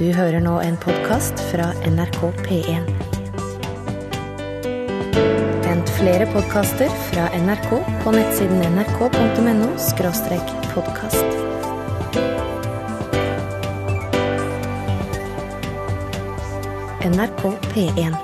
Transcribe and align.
Du 0.00 0.06
hører 0.16 0.40
nå 0.40 0.54
en 0.64 0.78
podkast 0.80 1.42
fra 1.50 1.66
NRK 1.84 2.22
P1. 2.46 2.86
Vent 5.66 5.92
flere 5.98 6.24
podkaster 6.32 6.88
fra 7.10 7.26
NRK 7.36 7.68
på 8.00 8.14
nettsiden 8.14 8.64
nrk.no 8.78 9.68
podkast. 10.72 11.36
NRK 17.04 17.44
P1. 17.68 18.16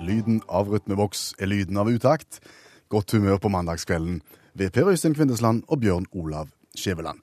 Lyden 0.00 0.40
av 0.48 0.72
rytmeboks 0.72 1.34
er 1.36 1.52
lyden 1.52 1.76
av 1.76 1.92
utakt. 1.92 2.40
Godt 2.88 3.12
humør 3.12 3.36
på 3.36 3.52
mandagskvelden 3.52 4.22
ved 4.56 4.72
Per 4.72 4.88
Øystein 4.88 5.12
Kvindesland 5.12 5.66
og 5.68 5.84
Bjørn 5.84 6.08
Olav 6.16 6.48
Skjæveland. 6.72 7.20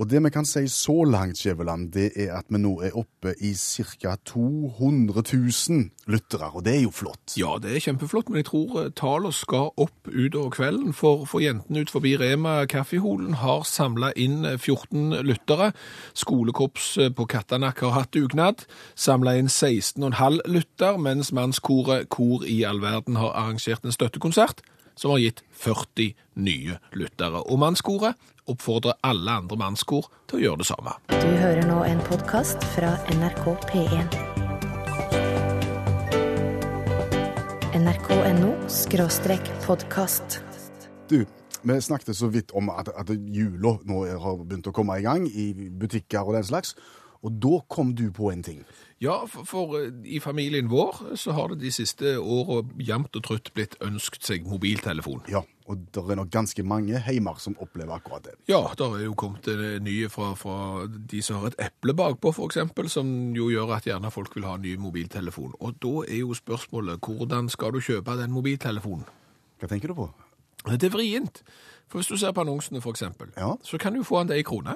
Og 0.00 0.08
det 0.08 0.22
vi 0.24 0.30
kan 0.32 0.46
si 0.48 0.62
så 0.72 1.04
langt, 1.04 1.36
Skjæveland, 1.36 1.90
det 1.92 2.12
er 2.16 2.30
at 2.38 2.46
vi 2.48 2.56
nå 2.56 2.70
er 2.80 2.94
oppe 2.96 3.34
i 3.44 3.50
ca. 3.52 4.14
200 4.24 5.22
000 5.68 5.90
lyttere, 6.08 6.48
og 6.54 6.64
det 6.64 6.76
er 6.78 6.82
jo 6.86 6.90
flott. 6.90 7.34
Ja, 7.36 7.58
det 7.60 7.74
er 7.74 7.84
kjempeflott, 7.84 8.30
men 8.30 8.40
jeg 8.40 8.46
tror 8.48 8.78
eh, 8.80 8.88
tallene 8.96 9.36
skal 9.36 9.68
opp 9.76 10.08
utover 10.08 10.54
kvelden. 10.56 10.94
For, 10.96 11.26
for 11.28 11.44
jentene 11.44 11.84
ut 11.84 11.92
forbi 11.92 12.14
Rema 12.16 12.64
Kaffeholen 12.64 13.36
har 13.42 13.68
samla 13.68 14.14
inn 14.16 14.48
eh, 14.48 14.56
14 14.56 15.20
lyttere. 15.20 15.74
Skolekorps 16.16 16.88
eh, 16.96 17.12
på 17.12 17.28
Kattanak 17.28 17.84
har 17.84 17.92
hatt 17.98 18.14
dugnad. 18.16 18.64
Samla 18.96 19.36
inn 19.36 19.52
16,5 19.52 20.40
lytter, 20.48 20.96
mens 20.96 21.28
mannskoret 21.36 22.08
Kor 22.08 22.48
i 22.48 22.62
all 22.64 22.80
verden 22.80 23.20
har 23.20 23.36
arrangert 23.36 23.84
en 23.84 23.92
støttekonsert 23.92 24.64
som 24.96 25.12
har 25.14 25.20
gitt 25.22 25.44
40 25.60 26.14
nye 26.40 26.80
lyttere. 26.96 27.44
Og 27.44 27.60
mannskoret 27.60 28.16
oppfordrer 28.50 28.98
alle 29.06 29.38
andre 29.42 29.58
mannskor 29.60 30.10
til 30.30 30.40
å 30.40 30.44
gjøre 30.44 30.62
det 30.62 30.68
samme. 30.70 30.96
Du 31.14 31.30
hører 31.42 31.66
nå 31.68 31.82
en 31.86 32.02
podkast 32.10 32.64
fra 32.74 32.96
NRK 33.14 33.46
P1. 33.70 34.20
nrk.no 37.80 38.54
podkast. 39.66 40.40
Du, 41.08 41.24
vi 41.62 41.80
snakket 41.80 42.16
så 42.16 42.28
vidt 42.28 42.50
om 42.50 42.70
at, 42.70 42.88
at 42.98 43.10
jula 43.10 43.76
nå 43.86 44.04
har 44.20 44.40
begynt 44.42 44.68
å 44.68 44.74
komme 44.74 44.98
i 44.98 45.04
gang 45.06 45.26
i 45.28 45.52
butikker 45.54 46.26
og 46.26 46.36
den 46.38 46.48
slags. 46.50 46.74
Og 47.20 47.34
da 47.36 47.58
kom 47.68 47.92
du 47.94 48.06
på 48.16 48.30
en 48.32 48.42
ting. 48.42 48.62
Ja, 49.00 49.26
for, 49.28 49.44
for 49.48 49.76
eh, 49.76 49.90
i 50.08 50.20
familien 50.24 50.70
vår 50.72 51.16
så 51.20 51.34
har 51.36 51.52
det 51.52 51.60
de 51.60 51.72
siste 51.72 52.14
åra 52.16 52.62
jevnt 52.80 53.16
og 53.16 53.26
trutt 53.26 53.50
blitt 53.56 53.76
ønsket 53.84 54.24
seg 54.24 54.48
mobiltelefon. 54.48 55.26
Ja, 55.28 55.44
og 55.70 55.84
det 55.94 56.02
er 56.02 56.18
nok 56.18 56.30
ganske 56.34 56.62
mange 56.66 56.98
heimer 57.06 57.38
som 57.42 57.54
opplever 57.62 57.94
akkurat 57.94 58.24
det. 58.26 58.34
Ja, 58.50 58.58
det 58.76 58.86
er 58.86 59.04
jo 59.06 59.14
kommet 59.18 59.46
eh, 59.52 59.76
nye 59.82 60.08
fra, 60.10 60.32
fra 60.38 60.86
de 60.90 61.20
som 61.22 61.38
har 61.40 61.52
et 61.52 61.60
eple 61.68 61.94
bakpå, 61.94 62.32
eksempel, 62.48 62.88
som 62.90 63.06
jo 63.36 63.46
gjør 63.52 63.76
at 63.76 63.86
gjerne 63.86 64.10
folk 64.10 64.34
vil 64.36 64.48
ha 64.48 64.56
en 64.58 64.64
ny 64.66 64.74
mobiltelefon. 64.82 65.54
Og 65.60 65.78
da 65.82 65.94
er 66.08 66.20
jo 66.24 66.34
spørsmålet, 66.34 66.98
hvordan 67.06 67.48
skal 67.54 67.72
du 67.76 67.80
kjøpe 67.84 68.18
den 68.18 68.34
mobiltelefonen? 68.34 69.06
Hva 69.60 69.70
tenker 69.70 69.92
du 69.94 69.98
på? 70.02 70.08
Det 70.66 70.90
er 70.90 70.92
vrient. 70.92 71.42
For 71.90 71.98
hvis 72.02 72.10
du 72.10 72.16
ser 72.20 72.32
på 72.36 72.42
annonsene, 72.44 72.82
eksempel, 72.84 73.30
Ja. 73.36 73.54
så 73.62 73.78
kan 73.78 73.94
du 73.94 74.02
få 74.04 74.18
den 74.20 74.28
til 74.28 74.36
ei 74.36 74.42
krone. 74.42 74.74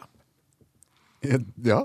Ja. 1.64 1.82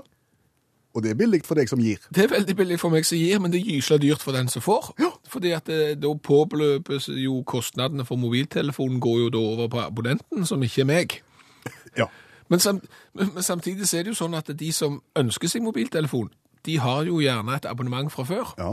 Og 0.94 1.02
det 1.04 1.12
er 1.12 1.18
billig 1.20 1.44
for 1.46 1.54
deg 1.54 1.68
som 1.70 1.78
gir. 1.78 2.00
Det 2.10 2.24
er 2.24 2.32
veldig 2.32 2.56
billig 2.58 2.78
for 2.82 2.90
meg 2.90 3.04
som 3.06 3.18
gir, 3.18 3.38
men 3.38 3.52
det 3.52 3.60
er 3.60 3.68
gysla 3.76 3.98
dyrt 4.02 4.22
for 4.24 4.34
den 4.34 4.48
som 4.50 4.62
får. 4.64 4.90
Ja. 4.98 5.12
Fordi 5.30 5.52
at 5.54 5.68
det, 5.70 6.00
da 6.02 6.10
påbeløpes 6.26 7.06
jo 7.22 7.42
kostnadene 7.46 8.04
for 8.08 8.18
mobiltelefonen 8.18 8.98
går 9.02 9.18
jo 9.24 9.28
da 9.36 9.42
over 9.52 9.68
på 9.70 9.82
abonnenten, 9.84 10.46
som 10.48 10.62
ikke 10.66 10.82
er 10.86 10.90
meg. 10.90 11.20
Ja. 11.98 12.06
Men, 12.50 12.58
sam, 12.62 12.80
men 13.14 13.42
samtidig 13.42 13.86
er 13.94 14.04
det 14.06 14.10
jo 14.12 14.18
sånn 14.18 14.34
at 14.38 14.48
de 14.58 14.68
som 14.74 15.00
ønsker 15.18 15.50
seg 15.50 15.62
mobiltelefon, 15.62 16.28
de 16.66 16.76
har 16.82 17.04
jo 17.06 17.20
gjerne 17.22 17.54
et 17.56 17.66
abonnement 17.66 18.10
fra 18.10 18.24
før. 18.26 18.52
Ja. 18.58 18.72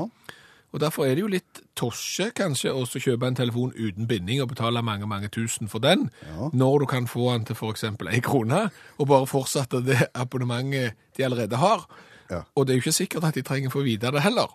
Og 0.73 0.81
derfor 0.83 1.05
er 1.08 1.16
det 1.16 1.23
jo 1.23 1.30
litt 1.31 1.61
tosje 1.80 2.28
kanskje 2.35 2.73
å 2.75 2.83
kjøpe 2.85 3.30
en 3.30 3.38
telefon 3.38 3.72
uten 3.78 4.08
binding 4.09 4.41
og 4.44 4.50
betale 4.52 4.81
mange, 4.85 5.07
mange 5.09 5.29
tusen 5.34 5.69
for 5.72 5.79
den, 5.79 6.09
Ja. 6.28 6.50
når 6.53 6.79
du 6.79 6.85
kan 6.85 7.07
få 7.07 7.31
den 7.34 7.45
til 7.45 7.56
eksempel 7.69 8.09
ei 8.12 8.19
krone, 8.19 8.69
og 8.97 9.07
bare 9.07 9.25
fortsette 9.29 9.81
det 9.85 10.09
abonnementet 10.13 10.94
de 11.18 11.24
allerede 11.25 11.57
har. 11.57 11.88
Ja. 12.29 12.41
Og 12.56 12.68
det 12.68 12.74
er 12.74 12.78
jo 12.78 12.85
ikke 12.85 12.97
sikkert 13.01 13.24
at 13.24 13.35
de 13.35 13.41
trenger 13.41 13.69
å 13.69 13.78
få 13.78 13.84
vite 13.85 14.12
det 14.12 14.22
heller, 14.22 14.47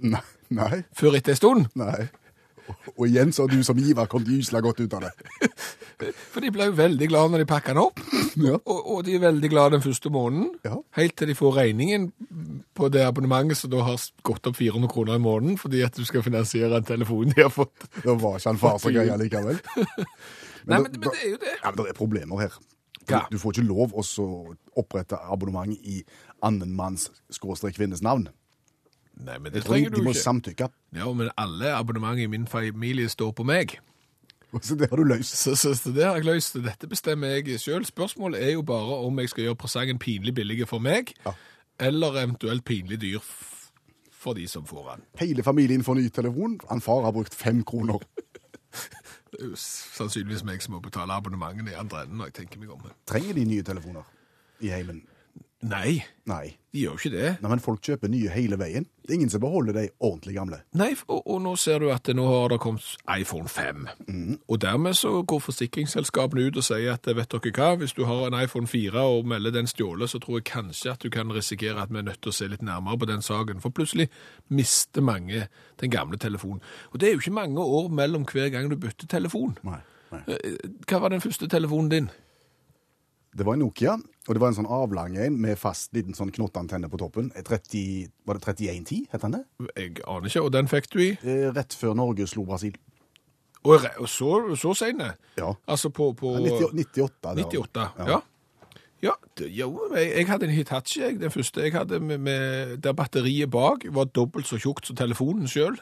Nei. 0.00 0.20
Nei. 0.54 0.82
før 0.96 1.16
etter 1.18 1.34
en 1.34 1.40
stund. 1.40 1.66
Nei. 1.78 2.08
Og- 2.96 3.06
igjen 3.08 3.32
så 3.34 3.42
har 3.46 3.48
du 3.56 3.62
som 3.66 3.76
giver 3.76 4.06
kommet 4.06 4.28
gysla 4.30 4.60
godt 4.62 4.80
ut 4.80 4.94
av 4.94 5.02
det. 5.08 5.12
For 6.32 6.40
de 6.42 6.50
ble 6.50 6.64
jo 6.66 6.72
veldig 6.74 7.06
glade 7.10 7.30
når 7.30 7.42
de 7.42 7.46
pakka 7.46 7.74
den 7.74 7.78
opp, 7.82 8.00
Ja. 8.48 8.56
og, 8.64 8.78
og 8.90 9.02
de 9.06 9.14
er 9.14 9.20
veldig 9.22 9.50
glade 9.52 9.76
den 9.76 9.84
første 9.84 10.10
måneden, 10.10 10.48
Ja. 10.66 10.76
helt 10.98 11.14
til 11.18 11.28
de 11.30 11.34
får 11.38 11.52
regningen 11.60 12.08
på 12.74 12.88
det 12.90 13.04
abonnementet 13.06 13.58
som 13.60 13.70
da 13.70 13.82
har 13.86 14.00
gått 14.26 14.46
opp 14.50 14.56
400 14.58 14.88
kroner 14.90 15.18
i 15.20 15.22
måneden, 15.22 15.58
fordi 15.60 15.82
at 15.86 15.94
du 15.98 16.04
skal 16.08 16.24
finansiere 16.26 16.76
en 16.80 16.84
telefon 16.88 17.30
de 17.34 17.42
har 17.44 17.50
fått. 17.54 17.86
Da 18.02 18.14
var 18.18 18.38
ikke 18.40 18.50
han 18.50 18.58
far 18.62 18.78
så 18.82 18.90
likevel. 18.90 19.60
Nei, 20.66 20.76
da- 20.78 20.82
men, 20.82 20.88
men 20.90 21.00
det 21.06 21.14
er 21.22 21.30
jo 21.34 21.40
det. 21.42 21.54
Ja, 21.62 21.70
men 21.70 21.78
det 21.82 21.88
er 21.92 21.98
problemer 21.98 22.40
her. 22.46 22.58
Ja. 23.10 23.24
Du 23.30 23.38
får 23.42 23.56
ikke 23.56 23.66
lov 23.68 23.94
å 23.98 24.02
opprette 24.78 25.18
abonnement 25.30 25.74
i 25.82 26.00
annen 26.42 26.70
manns 26.78 27.08
skråstrek 27.34 27.74
kvinnes 27.76 28.02
navn. 28.02 28.28
Nei, 29.22 29.38
men 29.38 29.52
det 29.54 29.62
trenger 29.64 29.90
du 29.92 30.00
de 30.00 30.04
må 30.08 30.12
samtykke. 30.16 30.68
Ja, 30.96 31.06
men 31.14 31.30
alle 31.38 31.72
abonnement 31.76 32.18
i 32.18 32.26
min 32.26 32.46
familie 32.50 33.08
står 33.12 33.32
på 33.38 33.44
meg. 33.46 33.76
Så 34.60 34.74
det 34.76 34.90
har 34.90 34.96
du 35.00 35.04
løst. 35.08 35.36
Så, 35.38 35.54
så, 35.56 35.72
så 35.78 35.92
det 35.96 36.04
har 36.04 36.18
jeg 36.18 36.26
løst. 36.28 36.58
Dette 36.64 36.88
bestemmer 36.90 37.38
jeg 37.38 37.60
selv. 37.60 37.86
Spørsmålet 37.88 38.42
er 38.44 38.50
jo 38.52 38.62
bare 38.68 38.98
om 39.06 39.18
jeg 39.22 39.30
skal 39.32 39.46
gjøre 39.46 39.56
presangen 39.62 39.98
pinlig 40.02 40.34
billig 40.36 40.66
for 40.68 40.78
meg, 40.84 41.14
Ja. 41.24 41.32
eller 41.80 42.18
eventuelt 42.20 42.64
pinlig 42.68 42.98
dyr 43.00 43.22
for 44.12 44.36
de 44.38 44.44
som 44.48 44.66
får 44.68 44.90
den. 44.90 45.06
Hele 45.18 45.42
familien 45.42 45.82
får 45.84 45.94
ny 45.98 46.08
telefon. 46.08 46.58
Han 46.70 46.80
far 46.84 47.00
har 47.06 47.12
brukt 47.16 47.34
fem 47.34 47.62
kroner. 47.64 47.98
Det 49.32 49.40
er 49.40 49.46
jo 49.48 49.56
sannsynligvis 49.56 50.42
meg 50.44 50.60
som 50.60 50.74
må 50.76 50.82
betale 50.84 51.14
abonnementene 51.16 51.72
i 51.72 51.78
andre 51.80 52.02
enden 52.04 52.18
når 52.20 52.28
jeg 52.28 52.34
tenker 52.42 52.60
meg 52.60 52.74
om. 52.74 52.82
Trenger 53.08 53.32
de 53.38 53.44
nye 53.48 53.64
telefoner 53.64 54.04
i 54.60 54.68
heimen? 54.68 54.98
Nei, 55.62 56.00
Nei. 56.26 56.56
de 56.74 56.80
gjør 56.82 56.96
jo 56.96 56.98
ikke 56.98 57.10
det. 57.12 57.28
Nei, 57.42 57.50
men 57.52 57.60
folk 57.62 57.82
kjøper 57.86 58.10
nye 58.10 58.30
hele 58.34 58.56
veien. 58.58 58.86
Det 59.02 59.12
er 59.12 59.14
ingen 59.20 59.30
som 59.30 59.42
beholder 59.44 59.76
de 59.76 59.84
ordentlig 60.02 60.34
gamle. 60.34 60.58
Nei, 60.74 60.88
og, 61.06 61.20
og 61.30 61.38
nå 61.44 61.52
ser 61.60 61.78
du 61.78 61.86
at 61.94 62.02
det 62.08 62.16
nå 62.18 62.24
har 62.26 62.48
det 62.50 62.58
kommet 62.64 62.82
iPhone 63.14 63.46
5. 63.50 63.86
Og 64.50 64.58
dermed 64.62 64.96
så 64.98 65.12
går 65.22 65.42
forsikringsselskapene 65.44 66.48
ut 66.48 66.58
og 66.58 66.66
sier 66.66 66.96
at 66.96 67.06
vet 67.06 67.30
dere 67.36 67.52
hva, 67.54 67.68
hvis 67.78 67.94
du 67.94 68.02
har 68.08 68.24
en 68.26 68.38
iPhone 68.42 68.66
4 68.70 69.04
og 69.06 69.30
melder 69.30 69.54
den 69.54 69.70
stjålet, 69.70 70.10
så 70.10 70.18
tror 70.22 70.40
jeg 70.40 70.48
kanskje 70.50 70.96
at 70.96 71.06
du 71.06 71.10
kan 71.14 71.30
risikere 71.34 71.78
at 71.82 71.94
vi 71.94 72.02
er 72.02 72.08
nødt 72.10 72.22
til 72.26 72.34
å 72.34 72.36
se 72.40 72.50
litt 72.50 72.66
nærmere 72.66 72.98
på 73.04 73.10
den 73.12 73.22
saken. 73.22 73.62
For 73.62 73.70
plutselig 73.74 74.08
mister 74.50 75.02
mange 75.06 75.46
den 75.82 75.94
gamle 75.94 76.18
telefonen. 76.18 76.62
Og 76.90 76.98
det 77.00 77.08
er 77.08 77.16
jo 77.16 77.22
ikke 77.22 77.38
mange 77.38 77.62
år 77.62 77.88
mellom 78.02 78.26
hver 78.26 78.50
gang 78.54 78.70
du 78.70 78.76
bytter 78.82 79.06
telefon. 79.14 79.54
Nei. 79.62 79.78
Nei. 80.12 80.20
Eh, 80.28 80.58
Hva 80.90 80.98
var 81.00 81.14
den 81.14 81.22
første 81.24 81.46
telefonen 81.48 81.88
din? 81.94 82.10
Det 83.32 83.46
var 83.48 83.56
en 83.56 83.62
Nokia, 83.64 83.94
og 83.96 84.36
det 84.36 84.40
var 84.42 84.50
en 84.52 84.56
sånn 84.58 84.68
avlang 84.68 85.14
en 85.16 85.38
med 85.40 85.56
fast 85.56 85.94
liten 85.96 86.12
sånn 86.16 86.32
knottantenne 86.34 86.90
på 86.92 86.98
toppen. 87.00 87.30
Eh, 87.32 87.44
30, 87.46 88.10
var 88.28 88.36
det 88.36 88.44
3110, 88.44 89.06
het 89.12 89.24
den 89.24 89.38
det? 89.38 89.42
Jeg 89.72 89.94
aner 90.04 90.28
ikke, 90.28 90.42
og 90.44 90.50
den 90.52 90.68
fikk 90.68 90.90
du 90.92 90.98
i? 91.00 91.12
Eh, 91.24 91.46
Rett 91.56 91.76
før 91.78 91.96
Norge 91.96 92.26
slo 92.28 92.44
Brasil. 92.48 92.76
Og, 93.62 93.86
og 94.02 94.10
så, 94.10 94.32
så 94.58 94.74
senere? 94.76 95.16
Ja. 95.38 95.54
Altså 95.70 95.88
på, 95.94 96.10
på 96.18 96.34
Ja, 96.42 96.68
90, 96.74 96.76
98. 96.76 97.22
da. 97.22 97.34
98, 97.46 97.88
ja. 98.10 98.20
Ja, 99.02 99.16
det, 99.38 99.48
jo, 99.50 99.70
jeg, 99.96 100.12
jeg 100.12 100.28
hadde 100.28 100.46
en 100.46 100.54
Hitachi, 100.54 101.00
jeg, 101.00 101.16
den 101.18 101.32
første 101.34 101.64
jeg 101.64 101.72
hadde, 101.74 101.98
med, 101.98 102.20
med, 102.22 102.76
der 102.84 102.92
batteriet 102.94 103.50
bak 103.50 103.88
var 103.90 104.12
dobbelt 104.14 104.46
så 104.46 104.60
tjukt 104.62 104.86
som 104.86 104.98
telefonen 104.98 105.48
selv, 105.50 105.80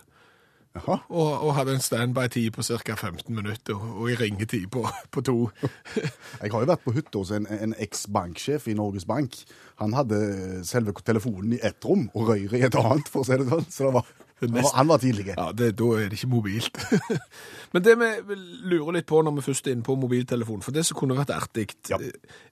Jaha. 0.75 0.97
og, 1.09 1.31
og 1.43 1.55
hadde 1.57 1.73
en 1.75 1.83
standby-tid 1.83 2.51
på 2.55 2.63
ca. 2.63 2.95
15 2.95 3.35
minutter, 3.35 3.75
og, 3.75 4.05
i 4.11 4.15
ringetid 4.15 4.69
på, 4.71 4.85
på 5.11 5.23
to. 5.27 5.37
Jeg 6.43 6.53
har 6.53 6.63
jo 6.63 6.69
vært 6.71 6.85
på 6.85 6.95
hytta 6.95 7.19
hos 7.19 7.33
en, 7.35 7.49
en 7.51 7.75
eks-banksjef 7.75 8.69
i 8.71 8.77
Norges 8.79 9.05
Bank. 9.09 9.35
Han 9.83 9.97
hadde 9.99 10.21
selve 10.69 10.95
telefonen 11.03 11.57
i 11.57 11.61
ett 11.67 11.85
rom 11.85 12.07
og 12.15 12.29
røret 12.31 12.55
i 12.61 12.63
et 12.69 12.79
annet, 12.79 13.11
for 13.11 13.25
å 13.25 13.27
si 13.27 13.39
det 13.41 13.49
sånn. 13.51 13.67
Så 13.67 13.89
det 13.89 13.93
var, 13.99 14.07
han, 14.41 14.55
var, 14.55 14.71
han 14.79 14.89
var 14.93 15.03
tidlig. 15.03 15.27
Ja, 15.35 15.49
det, 15.57 15.73
da 15.81 15.91
er 15.99 16.07
det 16.13 16.21
ikke 16.21 16.31
mobilt. 16.37 16.79
Men 17.75 17.85
det 17.89 17.99
vi 17.99 18.39
lurer 18.71 19.01
litt 19.01 19.11
på 19.11 19.25
når 19.27 19.41
vi 19.41 19.47
først 19.51 19.67
er 19.67 19.75
inne 19.77 19.87
på 19.91 19.99
mobiltelefon, 19.99 20.63
for 20.63 20.77
det 20.77 20.87
som 20.87 21.01
kunne 21.03 21.19
vært 21.19 21.35
artig, 21.35 21.67
Ja. 21.91 21.99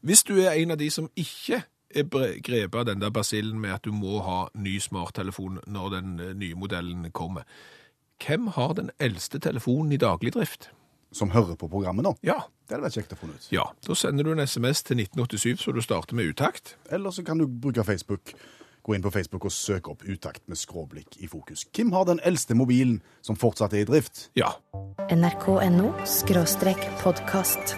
hvis 0.03 0.27
du 0.27 0.35
er 0.43 0.57
en 0.59 0.75
av 0.75 0.83
de 0.83 0.91
som 0.91 1.07
ikke 1.15 1.63
er 1.89 2.05
grepet 2.45 2.75
av 2.77 2.85
den 2.91 3.01
der 3.01 3.15
basillen 3.15 3.61
med 3.63 3.79
at 3.79 3.87
du 3.87 3.95
må 3.97 4.19
ha 4.27 4.43
ny 4.61 4.75
smarttelefon 4.83 5.63
når 5.73 5.93
den 5.95 6.19
eh, 6.21 6.35
nye 6.37 6.59
modellen 6.59 7.07
kommer, 7.17 7.47
hvem 8.25 8.53
har 8.57 8.75
den 8.75 8.91
eldste 9.01 9.41
telefonen 9.43 9.93
i 9.93 10.01
daglig 10.01 10.35
drift? 10.35 10.71
Som 11.13 11.33
hører 11.33 11.57
på 11.57 11.71
programmet 11.73 12.05
nå. 12.05 12.15
Ja. 12.27 12.43
Det 12.69 12.77
hadde 12.77 12.85
vært 12.85 12.99
kjekt 12.99 13.15
å 13.15 13.17
få 13.17 13.31
ut. 13.33 13.49
Ja, 13.55 13.65
da 13.87 13.95
sender 13.97 14.27
du 14.27 14.35
en 14.35 14.45
sms 14.45 14.83
til 14.85 15.01
1987 15.01 15.63
så 15.65 15.73
du 15.73 15.81
starter 15.81 16.19
med 16.19 16.29
utakt. 16.35 16.77
Eller 16.93 17.15
så 17.15 17.25
kan 17.25 17.41
du 17.41 17.47
bruke 17.49 17.85
Facebook. 17.85 18.35
Gå 18.85 18.97
inn 18.97 19.05
på 19.05 19.13
Facebook 19.13 19.45
og 19.49 19.53
søk 19.53 19.89
opp 19.89 20.05
Utakt 20.05 20.45
med 20.49 20.61
skråblikk 20.61 21.19
i 21.21 21.29
fokus. 21.29 21.67
Hvem 21.77 21.93
har 21.97 22.05
den 22.09 22.21
eldste 22.25 22.57
mobilen 22.57 23.01
som 23.25 23.37
fortsatt 23.37 23.77
er 23.77 23.85
i 23.85 23.89
drift? 23.89 24.29
Ja. 24.37 24.55
nrk.no 25.09 25.93
skråstrek 26.09 26.85
podkast. 27.01 27.77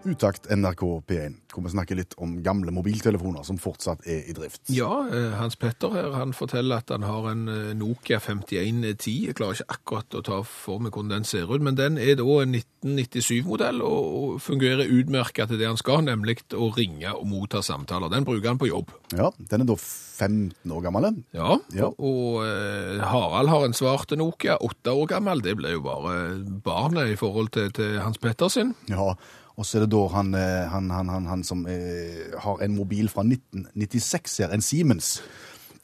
Utakt 0.00 0.46
NRK 0.48 0.80
P1, 1.04 1.34
hvor 1.52 1.64
vi 1.66 1.70
snakker 1.74 1.98
litt 1.98 2.14
om 2.24 2.38
gamle 2.40 2.72
mobiltelefoner 2.72 3.42
som 3.44 3.58
fortsatt 3.60 4.06
er 4.08 4.22
i 4.30 4.32
drift. 4.32 4.62
Ja, 4.72 4.88
eh, 5.12 5.34
Hans 5.36 5.58
Petter 5.60 5.92
her, 5.92 6.14
han 6.16 6.32
forteller 6.32 6.80
at 6.80 6.88
han 6.94 7.04
har 7.04 7.26
en 7.28 7.42
eh, 7.52 7.74
Nokia 7.76 8.16
5110. 8.24 9.26
Jeg 9.26 9.36
klarer 9.36 9.58
ikke 9.60 9.74
akkurat 9.76 10.16
å 10.16 10.22
ta 10.24 10.38
for 10.48 10.80
meg 10.80 10.94
hvordan 10.96 11.12
den 11.18 11.26
ser 11.28 11.52
ut, 11.52 11.60
men 11.60 11.76
den 11.76 11.98
er 12.00 12.14
da 12.16 12.24
en 12.40 12.56
1997-modell 12.56 13.82
og 13.84 14.38
fungerer 14.40 14.88
utmerket 14.88 15.52
til 15.52 15.60
det 15.60 15.68
han 15.68 15.76
skal, 15.80 16.00
nemlig 16.06 16.38
å 16.56 16.70
ringe 16.78 17.12
og 17.12 17.26
motta 17.28 17.60
samtaler. 17.60 18.08
Den 18.14 18.24
bruker 18.24 18.54
han 18.54 18.62
på 18.62 18.70
jobb. 18.70 18.94
Ja, 19.12 19.28
Den 19.52 19.66
er 19.66 19.68
da 19.68 19.76
15 19.76 20.72
år 20.72 20.80
gammel. 20.88 21.10
den. 21.10 21.20
Ja, 21.36 21.58
Ja. 21.76 21.90
og, 21.92 22.00
og 22.00 22.48
eh, 22.48 23.04
Harald 23.04 23.52
har 23.52 23.68
en 23.68 23.76
svarte 23.76 24.16
Nokia, 24.16 24.56
åtte 24.64 24.96
år 24.96 25.12
gammel. 25.12 25.44
Det 25.44 25.58
ble 25.60 25.76
jo 25.76 25.84
bare 25.84 26.16
barnet 26.64 27.12
i 27.12 27.20
forhold 27.20 27.52
til, 27.52 27.68
til 27.76 28.00
Hans 28.00 28.16
Petter 28.16 28.48
sin. 28.48 28.72
Ja, 28.88 29.12
og 29.58 29.66
så 29.66 29.78
er 29.78 29.84
det 29.84 29.92
da 29.92 30.02
han, 30.14 30.34
eh, 30.34 30.66
han, 30.72 30.90
han, 30.94 31.08
han, 31.12 31.26
han 31.30 31.44
som 31.46 31.64
eh, 31.68 32.30
har 32.44 32.62
en 32.64 32.76
mobil 32.76 33.10
fra 33.12 33.24
1996 33.26 34.38
her, 34.44 34.54
en 34.54 34.64
Siemens. 34.64 35.18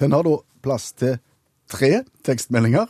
Den 0.00 0.14
har 0.16 0.26
da 0.26 0.36
plass 0.64 0.92
til 0.96 1.18
tre 1.70 2.04
tekstmeldinger. 2.26 2.86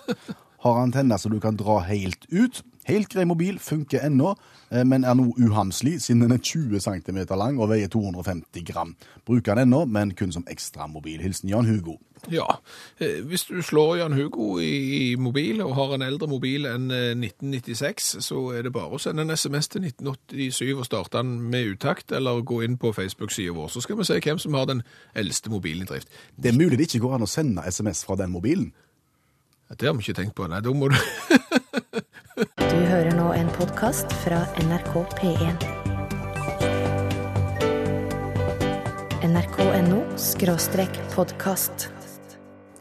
har 0.66 0.80
antenner 0.82 1.20
så 1.20 1.30
du 1.30 1.38
kan 1.42 1.58
dra 1.58 1.80
helt 1.86 2.26
ut. 2.32 2.62
Helt 2.86 3.10
grei 3.10 3.24
mobil, 3.26 3.58
funker 3.58 4.04
ennå, 4.06 4.36
eh, 4.70 4.84
men 4.86 5.04
er 5.04 5.16
nå 5.18 5.32
uhamslig 5.42 5.98
siden 6.04 6.22
den 6.22 6.36
er 6.36 6.42
20 6.42 6.80
cm 6.84 7.18
lang 7.34 7.58
og 7.58 7.72
veier 7.72 7.90
250 7.90 8.62
gram. 8.68 8.94
Bruker 9.26 9.54
den 9.58 9.66
ennå, 9.66 9.84
men 9.90 10.14
kun 10.14 10.32
som 10.32 10.46
ekstramobil. 10.50 11.18
Hilsen 11.22 11.50
Jan 11.50 11.66
Hugo. 11.66 11.98
Ja, 12.30 12.46
eh, 12.98 13.20
hvis 13.26 13.44
du 13.44 13.62
slår 13.62 13.96
Jan 13.96 14.12
Hugo 14.12 14.58
i, 14.58 15.14
mobil 15.18 15.60
og 15.62 15.74
har 15.74 15.94
en 15.94 16.02
eldre 16.02 16.28
mobil 16.30 16.66
enn 16.66 16.90
eh, 16.90 17.12
1996, 17.14 18.16
så 18.24 18.40
er 18.54 18.66
det 18.66 18.72
bare 18.74 18.94
å 18.94 19.02
sende 19.02 19.26
en 19.26 19.34
SMS 19.34 19.68
til 19.68 19.84
1987 19.86 20.72
og 20.78 20.86
starte 20.86 21.18
den 21.18 21.36
med 21.50 21.74
utakt, 21.74 22.12
eller 22.12 22.42
gå 22.46 22.62
inn 22.66 22.78
på 22.78 22.94
Facebook-sida 22.94 23.54
vår. 23.54 23.68
Så 23.74 23.82
skal 23.84 23.98
vi 23.98 24.06
se 24.08 24.18
hvem 24.22 24.38
som 24.42 24.54
har 24.54 24.70
den 24.70 24.82
eldste 25.14 25.50
mobilen 25.50 25.86
i 25.86 25.90
drift. 25.90 26.10
Det 26.36 26.52
er 26.52 26.58
mulig 26.58 26.78
det 26.78 26.88
ikke 26.90 27.04
går 27.06 27.18
an 27.18 27.26
å 27.26 27.30
sende 27.30 27.66
SMS 27.66 28.04
fra 28.06 28.18
den 28.18 28.34
mobilen. 28.34 28.72
Det 29.74 29.88
har 29.88 29.94
vi 29.98 30.06
ikke 30.06 30.20
tenkt 30.22 30.36
på. 30.38 30.46
Nei, 30.46 30.62
da 30.62 30.70
må 30.70 30.92
du 30.92 30.98
Du 32.56 32.80
hører 32.90 33.14
nå 33.16 33.30
en 33.32 33.46
podkast 33.56 34.12
fra 34.20 34.42
NRK 34.60 34.92
P1. 35.16 35.62
nrk.no 39.24 40.02
skråstrek 40.20 41.00
podkast. 41.14 41.88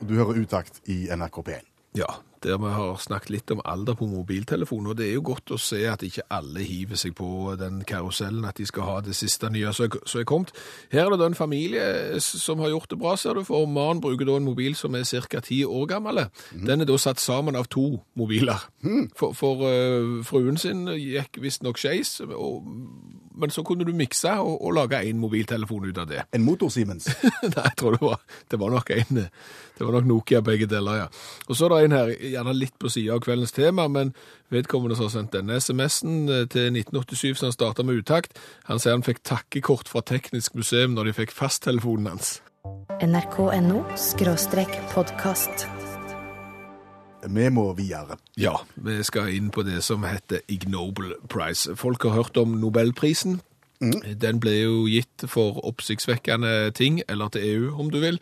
Du 0.04 0.18
hører 0.20 0.42
utakt 0.44 0.82
i 0.92 1.06
NRK 1.08 1.40
P1. 1.48 1.75
Ja, 1.96 2.08
der 2.44 2.58
vi 2.62 2.70
har 2.76 2.98
snakket 3.02 3.30
litt 3.34 3.52
om 3.56 3.62
alder 3.66 3.96
på 3.98 4.06
mobiltelefon, 4.06 4.86
og 4.92 4.98
det 5.00 5.08
er 5.08 5.14
jo 5.16 5.22
godt 5.26 5.50
å 5.56 5.58
se 5.58 5.80
at 5.90 6.04
ikke 6.06 6.28
alle 6.30 6.62
hiver 6.62 7.00
seg 7.00 7.16
på 7.18 7.56
den 7.58 7.80
karusellen 7.88 8.46
at 8.46 8.60
de 8.60 8.66
skal 8.70 8.84
ha 8.86 8.98
det 9.02 9.16
siste 9.18 9.50
nye 9.50 9.72
som 9.74 9.86
er- 9.88 10.24
kommet. 10.30 10.52
Her 10.92 11.08
er 11.12 11.18
det 11.18 11.26
en 11.26 11.34
familie 11.40 12.20
som 12.22 12.60
har 12.60 12.70
gjort 12.70 12.90
det 12.90 13.00
bra, 13.00 13.16
ser 13.18 13.34
du, 13.34 13.44
for 13.44 13.66
mannen 13.66 14.02
bruker 14.04 14.26
da 14.28 14.36
en 14.38 14.46
mobil 14.46 14.76
som 14.76 14.94
er 14.96 15.04
ca. 15.04 15.40
ti 15.42 15.64
år 15.66 15.88
gammel. 15.88 16.30
Den 16.54 16.82
er 16.82 16.86
da 16.86 16.98
satt 16.98 17.20
sammen 17.20 17.56
av 17.56 17.66
to 17.68 18.02
mobiler. 18.16 18.62
For, 19.16 19.34
for 19.34 19.56
uh, 19.66 20.22
fruen 20.24 20.58
sin 20.58 20.86
gikk 20.86 21.40
visstnok 21.42 21.78
skeis, 21.82 22.20
og- 22.22 22.62
men 23.38 23.52
så 23.54 23.64
kunne 23.68 23.86
du 23.88 23.94
mikse 23.96 24.32
og, 24.42 24.58
og 24.60 24.76
lage 24.78 25.02
én 25.06 25.20
mobiltelefon 25.20 25.90
ut 25.90 26.00
av 26.02 26.10
det. 26.10 26.24
En 26.36 26.46
motor-Siemens. 26.46 27.08
Nei, 27.56 27.66
jeg 27.68 27.76
tror 27.80 27.98
det 27.98 28.02
var, 28.04 28.24
det 28.52 28.60
var 28.62 28.74
nok 28.74 28.92
en, 28.96 29.22
det 29.78 29.84
var 29.84 29.98
nok 29.98 30.10
Nokia 30.10 30.42
begge 30.46 30.70
deler, 30.72 31.04
ja. 31.04 31.08
Og 31.50 31.58
så 31.58 31.68
er 31.68 31.76
det 31.76 31.90
en 31.90 31.98
her, 31.98 32.14
gjerne 32.36 32.58
litt 32.58 32.76
på 32.82 32.92
siden 32.92 33.16
av 33.16 33.24
kveldens 33.26 33.56
tema, 33.56 33.88
men 33.92 34.14
vedkommende 34.54 34.98
som 34.98 35.10
har 35.10 35.16
sendt 35.16 35.36
denne 35.36 35.60
SMS-en 35.60 36.20
eh, 36.30 36.44
til 36.52 36.72
1987, 36.72 37.36
så 37.40 37.50
han 37.50 37.56
startet 37.56 37.88
med 37.88 38.02
utakt. 38.04 38.40
Han 38.70 38.82
sier 38.82 38.98
han 38.98 39.06
fikk 39.06 39.24
takkekort 39.28 39.92
fra 39.92 40.04
Teknisk 40.06 40.58
museum 40.58 40.96
når 40.98 41.12
de 41.12 41.18
fikk 41.24 41.36
fasttelefonen 41.36 42.14
hans. 42.16 42.38
nrk.no 43.02 43.84
podkast. 44.96 45.68
Vi 47.28 47.50
må 47.50 47.68
videre. 47.78 48.18
Ja, 48.38 48.58
vi 48.76 49.00
skal 49.04 49.34
inn 49.36 49.52
på 49.54 49.64
det 49.66 49.82
som 49.84 50.04
heter 50.08 50.44
Ignoble 50.52 51.18
Prize. 51.32 51.76
Folk 51.80 52.04
har 52.04 52.18
hørt 52.20 52.38
om 52.38 52.58
Nobelprisen. 52.62 53.42
Den 53.82 54.40
ble 54.40 54.54
jo 54.56 54.76
gitt 54.88 55.26
for 55.30 55.60
oppsiktsvekkende 55.68 56.72
ting, 56.78 57.02
eller 57.12 57.34
til 57.34 57.44
EU, 57.50 57.74
om 57.82 57.90
du 57.92 58.00
vil. 58.00 58.20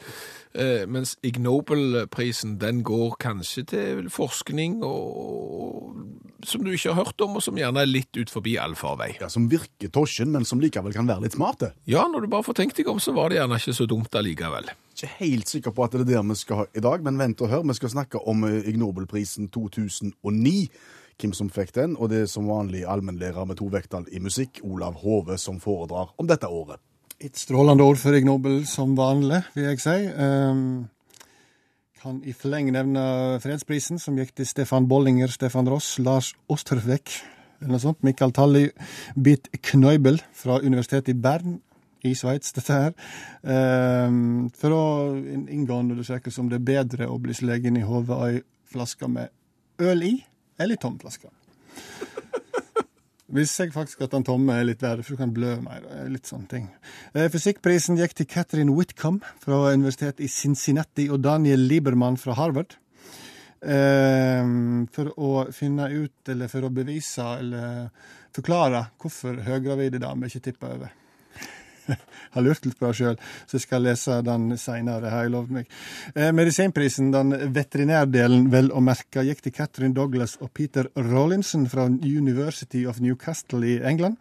Eh, 0.53 0.83
mens 0.89 1.15
Ig 1.25 1.39
Nobel-prisen, 1.41 2.57
den 2.61 2.83
går 2.85 3.15
kanskje 3.21 3.63
til 3.69 4.09
forskning 4.13 4.83
og, 4.85 5.95
som 6.45 6.65
du 6.65 6.69
ikke 6.73 6.93
har 6.93 7.05
hørt 7.05 7.21
om, 7.25 7.37
og 7.37 7.45
som 7.45 7.57
gjerne 7.57 7.81
er 7.81 7.89
litt 7.89 8.13
ut 8.17 8.33
forbi 8.33 8.57
allfarvei. 8.61 9.15
Ja, 9.21 9.29
Som 9.33 9.47
virker 9.49 9.89
tosjen, 9.93 10.33
men 10.33 10.45
som 10.45 10.61
likevel 10.61 10.93
kan 10.93 11.09
være 11.09 11.25
litt 11.25 11.37
smarte. 11.37 11.73
Ja, 11.89 12.05
når 12.09 12.25
du 12.25 12.33
bare 12.33 12.45
får 12.45 12.59
tenkt 12.61 12.77
deg 12.77 12.89
om, 12.91 13.01
så 13.01 13.15
var 13.17 13.29
det 13.29 13.39
gjerne 13.39 13.61
ikke 13.61 13.77
så 13.77 13.89
dumt 13.89 14.13
allikevel. 14.19 14.73
Ikke 15.03 15.17
helt 15.19 15.49
sikker 15.51 15.73
på 15.75 15.83
at 15.83 15.91
det 15.91 16.05
er 16.05 16.11
der 16.13 16.21
vi 16.23 16.35
skal 16.39 16.61
ha 16.61 16.65
i 16.71 16.79
dag, 16.79 17.01
men 17.03 17.17
vent 17.19 17.41
og 17.43 17.49
hør. 17.51 17.63
Vi 17.67 17.73
skal 17.75 17.89
snakke 17.91 18.21
om 18.23 18.45
ignobelprisen 18.45 18.69
Ig 18.71 18.77
Nobelprisen 18.79 19.47
2009. 19.51 20.69
Hvem 21.19 21.33
som 21.35 21.49
fikk 21.51 21.73
den, 21.75 21.97
og 21.99 22.09
det 22.09 22.21
er 22.21 22.29
som 22.31 22.47
vanlig 22.47 22.85
allmennlærer 22.87 23.43
med 23.45 23.59
to 23.59 23.67
vekttall 23.67 24.07
i 24.11 24.21
musikk, 24.23 24.61
Olav 24.63 24.95
Hove, 25.03 25.37
som 25.37 25.59
foredrar 25.59 26.13
om 26.17 26.27
dette 26.27 26.47
året. 26.47 26.79
Et 27.19 27.35
strålende 27.37 27.83
år 27.83 27.99
for 27.99 28.15
Ig 28.15 28.23
Nobel 28.25 28.63
som 28.65 28.95
vanlig, 28.95 29.41
vil 29.55 29.67
jeg 29.73 29.83
si. 29.83 29.97
Um, 30.15 30.87
kan 32.01 32.23
i 32.23 32.31
forleng 32.31 32.71
nevne 32.71 33.03
fredsprisen, 33.43 33.99
som 33.99 34.15
gikk 34.17 34.31
til 34.39 34.47
Stefan 34.47 34.87
Bollinger, 34.87 35.27
Stefan 35.27 35.67
Ross, 35.67 35.97
Lars 35.99 36.31
Osterfleck, 36.47 37.11
eller 37.59 37.75
noe 37.75 37.83
sånt. 37.83 37.99
Michael 38.07 38.31
Talli, 38.31 38.69
Bit 39.19 39.51
knøybel 39.67 40.23
fra 40.31 40.61
Universitetet 40.63 41.11
i 41.11 41.19
Bern 41.19 41.59
i 42.03 42.13
Sveits, 42.17 42.53
dette 42.55 42.79
her. 42.79 42.95
Um, 43.43 44.49
for 44.59 44.75
å 44.75 44.83
inngå 45.23 45.79
en 45.79 45.93
undersøkelse 45.95 46.41
om 46.43 46.49
det 46.51 46.59
er 46.59 46.67
bedre 46.67 47.07
å 47.11 47.19
bli 47.21 47.35
slegen 47.37 47.79
i 47.79 47.85
hodet 47.87 48.17
av 48.17 48.25
ei 48.27 48.41
flaske 48.73 49.07
med 49.07 49.31
øl 49.83 50.03
i, 50.05 50.13
eller 50.61 50.79
tom 50.81 50.99
flaske. 51.01 51.31
Hvis 53.33 53.55
jeg 53.57 53.71
faktisk 53.73 54.03
at 54.05 54.13
den 54.13 54.25
tomme 54.27 54.53
er 54.53 54.67
litt 54.67 54.83
verre, 54.83 55.01
for 55.01 55.15
du 55.15 55.21
kan 55.23 55.31
blø 55.33 55.55
mer. 55.63 55.85
Litt 56.11 56.29
sånne 56.29 56.49
ting. 56.51 56.67
Eh, 57.15 57.31
Fysikkprisen 57.33 57.97
gikk 57.97 58.13
til 58.19 58.27
Catherine 58.29 58.75
Whitcomb 58.75 59.23
fra 59.41 59.71
universitetet 59.73 60.21
i 60.21 60.29
Cincinnati 60.29 61.07
og 61.09 61.23
Daniel 61.23 61.63
Liebermann 61.65 62.19
fra 62.21 62.35
Harvard. 62.37 62.75
Eh, 63.63 64.43
for 64.93 65.13
å 65.17 65.31
finne 65.55 65.89
ut, 65.95 66.19
eller 66.29 66.51
for 66.51 66.67
å 66.67 66.73
bevise, 66.73 67.25
eller 67.39 67.87
forklare 68.35 68.89
hvorfor 69.01 69.41
høygravide 69.47 70.03
damer 70.03 70.29
ikke 70.29 70.51
tipper 70.51 70.77
over. 70.77 70.93
har 72.35 72.45
lurt 72.45 72.65
litt 72.65 72.79
på 72.79 72.91
sjøl, 72.95 73.17
så 73.47 73.57
jeg 73.57 73.65
skal 73.65 73.85
lese 73.87 74.19
den 74.25 74.57
seinere, 74.59 75.11
har 75.13 75.27
jeg 75.27 75.33
lovd 75.35 75.53
meg. 75.57 75.71
Eh, 76.15 76.31
medisinprisen, 76.35 77.11
den 77.13 77.35
veterinærdelen 77.55 78.49
vel 78.53 78.71
å 78.73 78.83
merke, 78.83 79.25
gikk 79.27 79.43
til 79.45 79.55
Catherine 79.55 79.97
Douglas 79.97 80.37
og 80.41 80.53
Peter 80.57 80.89
Rawlinson 80.97 81.67
fra 81.71 81.87
University 81.89 82.85
of 82.89 83.01
Newcastle 83.03 83.63
i 83.67 83.79
England. 83.83 84.19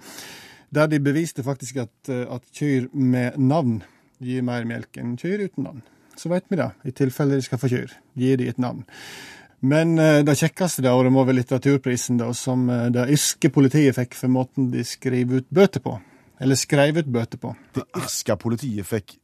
Der 0.73 0.89
de 0.89 1.01
beviste 1.05 1.45
faktisk 1.45 1.83
at, 1.85 1.95
eh, 2.09 2.27
at 2.29 2.47
kyr 2.57 2.89
med 2.93 3.39
navn 3.39 3.83
gir 4.23 4.43
mer 4.47 4.65
melk 4.65 4.97
enn 4.97 5.17
kyr 5.21 5.45
uten 5.49 5.67
navn. 5.67 5.83
Så 6.17 6.31
vet 6.33 6.45
vi 6.49 6.57
det, 6.61 6.71
i 6.85 6.93
tilfelle 6.93 7.37
de 7.37 7.45
skal 7.45 7.61
få 7.61 7.71
kyr. 7.73 7.93
Gir 8.19 8.37
de 8.41 8.49
et 8.49 8.61
navn. 8.61 8.85
Men 9.63 9.99
eh, 9.99 10.21
det 10.27 10.35
kjekkeste 10.41 10.83
det 10.83 10.91
året 10.91 11.13
må 11.15 11.23
være 11.23 11.39
litteraturprisen, 11.39 12.19
da, 12.19 12.33
som 12.35 12.67
eh, 12.71 12.89
det 12.95 13.07
irske 13.15 13.51
politiet 13.55 13.95
fikk 13.95 14.17
for 14.19 14.33
måten 14.33 14.73
de 14.73 14.83
skriver 14.87 15.43
ut 15.43 15.51
bøter 15.55 15.85
på. 15.85 15.99
Eller 16.43 16.59
skrev 16.59 16.99
ut 16.99 17.11
bøter 17.15 17.39
på. 17.39 17.55
Det 17.77 17.85
irske 17.99 18.37
politiet 18.41 18.89
fikk 18.89 19.17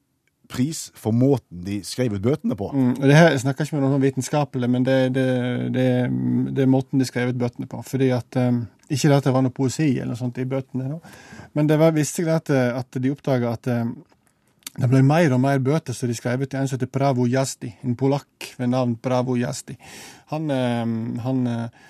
pris 0.49 0.87
for 0.97 1.13
måten 1.13 1.61
de 1.67 1.81
skrev 1.85 2.15
ut 2.17 2.25
bøtene 2.25 2.57
på. 2.57 2.71
Mm, 2.73 2.93
og 2.97 3.05
det 3.05 3.17
her 3.17 3.33
jeg 3.35 3.43
snakker 3.45 3.67
ikke 3.67 3.77
med 3.77 3.85
noen 3.85 4.05
vitenskapelig, 4.05 4.71
men 4.71 4.87
det, 4.87 4.99
det, 5.17 5.27
det, 5.75 5.87
det 6.57 6.65
er 6.65 6.71
måten 6.71 7.03
de 7.03 7.09
skrev 7.09 7.35
ut 7.35 7.41
bøtene 7.41 7.69
på. 7.69 7.83
Fordi 7.85 8.11
at 8.17 8.39
um, 8.41 8.63
Ikke 8.89 9.13
at 9.13 9.27
det 9.27 9.35
var 9.35 9.45
noe 9.45 9.55
poesi 9.55 9.91
eller 9.99 10.15
noe 10.15 10.21
sånt 10.21 10.39
i 10.41 10.47
bøtene, 10.49 10.95
da. 10.95 11.43
men 11.53 11.67
det 11.69 11.77
var, 11.81 11.93
visste 11.93 12.23
jeg 12.25 12.33
at, 12.33 12.49
at 12.51 12.97
de 13.03 13.13
oppdaga 13.13 13.53
at 13.59 13.69
um, 13.83 13.93
det 14.79 14.89
ble 14.89 15.03
mer 15.03 15.35
og 15.35 15.43
mer 15.43 15.59
bøter, 15.59 15.93
som 15.97 16.09
de 16.09 16.15
skrev 16.17 16.45
ut 16.45 16.49
til 16.49 16.61
en 16.61 16.69
som 16.71 16.79
heter 16.79 16.91
Pravo 16.93 17.27
Jasti, 17.29 17.73
en 17.85 17.99
polakk 17.99 18.53
ved 18.57 18.71
navn 18.71 18.95
Pravo 19.03 19.35
Jasti. 19.37 19.75
Han, 20.31 20.49
um, 20.49 21.19
han 21.25 21.47
uh, 21.51 21.89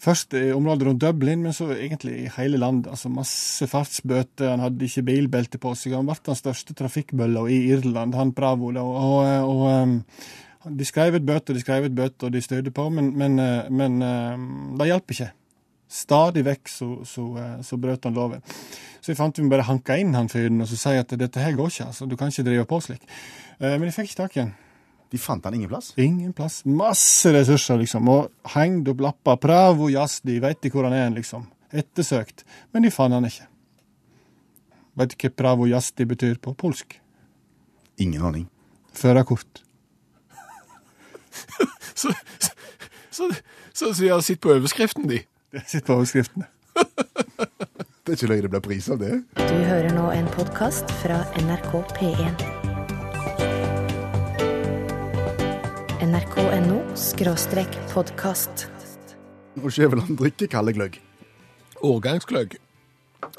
Først 0.00 0.32
i 0.32 0.46
området 0.56 0.86
rundt 0.88 1.02
Dublin, 1.02 1.42
men 1.44 1.52
så 1.52 1.66
egentlig 1.74 2.14
i 2.22 2.28
hele 2.38 2.56
landet. 2.56 2.88
altså 2.88 3.10
Masse 3.12 3.66
fartsbøter, 3.68 4.48
han 4.48 4.62
hadde 4.64 4.86
ikke 4.86 5.04
bilbelte 5.04 5.58
på 5.60 5.74
seg. 5.76 5.92
Han 5.92 6.08
ble 6.08 6.16
den 6.24 6.38
største 6.38 6.76
trafikkbølla 6.76 7.42
i 7.52 7.58
Irland, 7.74 8.16
han 8.16 8.32
Bravo. 8.32 8.70
Da, 8.72 8.80
og, 8.80 9.50
og, 9.50 10.00
og 10.64 10.78
De 10.78 10.86
skrev 10.88 11.18
ut 11.18 11.26
bøter, 11.26 11.54
de 11.54 11.60
skrev 11.60 11.90
ut 11.90 11.96
bøter, 11.96 12.30
og 12.30 12.32
de 12.32 12.40
støyde 12.40 12.72
på, 12.72 12.88
men, 12.88 13.12
men, 13.18 13.36
men 13.68 14.00
det 14.80 14.88
hjalp 14.88 15.12
ikke. 15.16 15.28
Stadig 15.90 16.46
vekk 16.46 16.70
så, 16.70 16.90
så, 17.04 17.26
så 17.66 17.76
brøt 17.76 18.08
han 18.08 18.16
loven. 18.16 18.40
Så 19.02 19.12
jeg 19.12 19.20
fant 19.20 19.36
vi 19.36 19.48
bare 19.52 19.68
hanka 19.68 19.98
inn 20.00 20.14
han 20.14 20.32
fyren 20.32 20.62
og 20.62 20.68
så 20.70 20.78
si 20.80 20.96
at 20.96 21.12
dette 21.18 21.42
her 21.42 21.56
går 21.58 21.72
ikke, 21.74 21.90
altså, 21.90 22.08
du 22.08 22.16
kan 22.16 22.32
ikke 22.32 22.46
drive 22.46 22.66
på 22.72 22.80
slik. 22.88 23.04
Men 23.60 23.88
jeg 23.90 23.98
fikk 23.98 24.12
ikke 24.12 24.22
tak 24.22 24.36
i 24.38 24.44
han. 24.46 24.56
De 25.10 25.18
fant 25.18 25.44
han 25.44 25.54
ingen 25.54 25.70
plass. 25.70 25.92
Ingen 25.98 26.32
plass. 26.32 26.60
Masse 26.64 27.32
ressurser, 27.34 27.80
liksom. 27.82 28.08
Og 28.12 28.52
hengt 28.54 28.88
opp 28.92 29.00
lapper. 29.02 29.40
Pravo 29.42 29.88
jazdi, 29.90 30.36
de 30.36 30.44
veit 30.44 30.60
de 30.62 30.70
hvor 30.70 30.86
han 30.86 30.94
er, 30.94 31.08
liksom. 31.14 31.48
Ettersøkt. 31.74 32.44
Men 32.72 32.86
de 32.86 32.92
fant 32.94 33.14
han 33.14 33.26
ikke. 33.26 33.48
Vet 35.00 35.14
du 35.14 35.16
hva 35.22 35.30
pravo 35.42 35.66
jazdi 35.70 36.06
betyr 36.06 36.38
på 36.42 36.54
polsk? 36.58 36.98
Ingen 38.02 38.22
aning. 38.26 38.46
Førerkort. 38.96 39.62
Så, 42.00 42.12
så, 42.38 42.48
så, 43.10 43.26
så, 43.72 43.92
så 43.92 44.04
jeg 44.04 44.14
har 44.14 44.22
sett 44.24 44.40
på 44.40 44.54
overskriften 44.54 45.04
de. 45.10 45.18
De 45.52 45.60
har 45.60 45.66
sett 45.68 45.84
på 45.84 45.98
overskriftene. 45.98 46.46
Det 48.00 48.14
er 48.14 48.16
ikke 48.16 48.30
løye 48.32 48.42
det 48.46 48.50
blir 48.50 48.62
pris 48.64 48.88
av 48.90 49.02
det. 49.02 49.12
Du 49.36 49.58
hører 49.68 49.92
nå 49.94 50.08
en 50.16 50.30
podkast 50.34 50.90
fra 51.02 51.20
NRK 51.44 51.76
P1. 52.00 52.49
nrk.no 56.50 56.80
skråstrek 56.98 57.76
podkast. 57.92 58.64
Og 59.62 59.70
Skjæveland 59.70 60.16
drikker 60.18 60.48
kalde 60.50 60.72
gløgg. 60.74 60.96
Årgangsgløgg, 61.86 62.56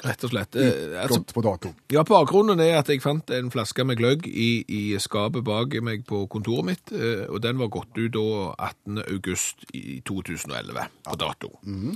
rett 0.06 0.24
og 0.24 0.32
slett. 0.32 0.56
Eh, 0.56 0.96
altså, 1.02 1.18
Godt 1.20 1.34
på 1.36 1.42
dato. 1.44 1.72
ja, 1.92 2.02
Bakgrunnen 2.08 2.60
er 2.64 2.78
at 2.78 2.88
jeg 2.88 3.02
fant 3.04 3.28
en 3.36 3.50
flaske 3.52 3.84
med 3.84 4.00
gløgg 4.00 4.24
i, 4.26 4.64
i 4.64 4.82
skapet 5.02 5.44
bak 5.44 5.76
meg 5.84 6.06
på 6.08 6.24
kontoret 6.32 6.70
mitt, 6.70 6.92
eh, 6.96 7.26
og 7.28 7.42
den 7.44 7.60
var 7.60 7.68
gått 7.74 7.92
ut 8.00 8.12
da 8.16 8.24
18. 8.56 9.04
august 9.04 9.66
i 9.74 10.00
2011 10.08 10.88
på 11.04 11.18
dato. 11.20 11.52
Eh, 11.68 11.92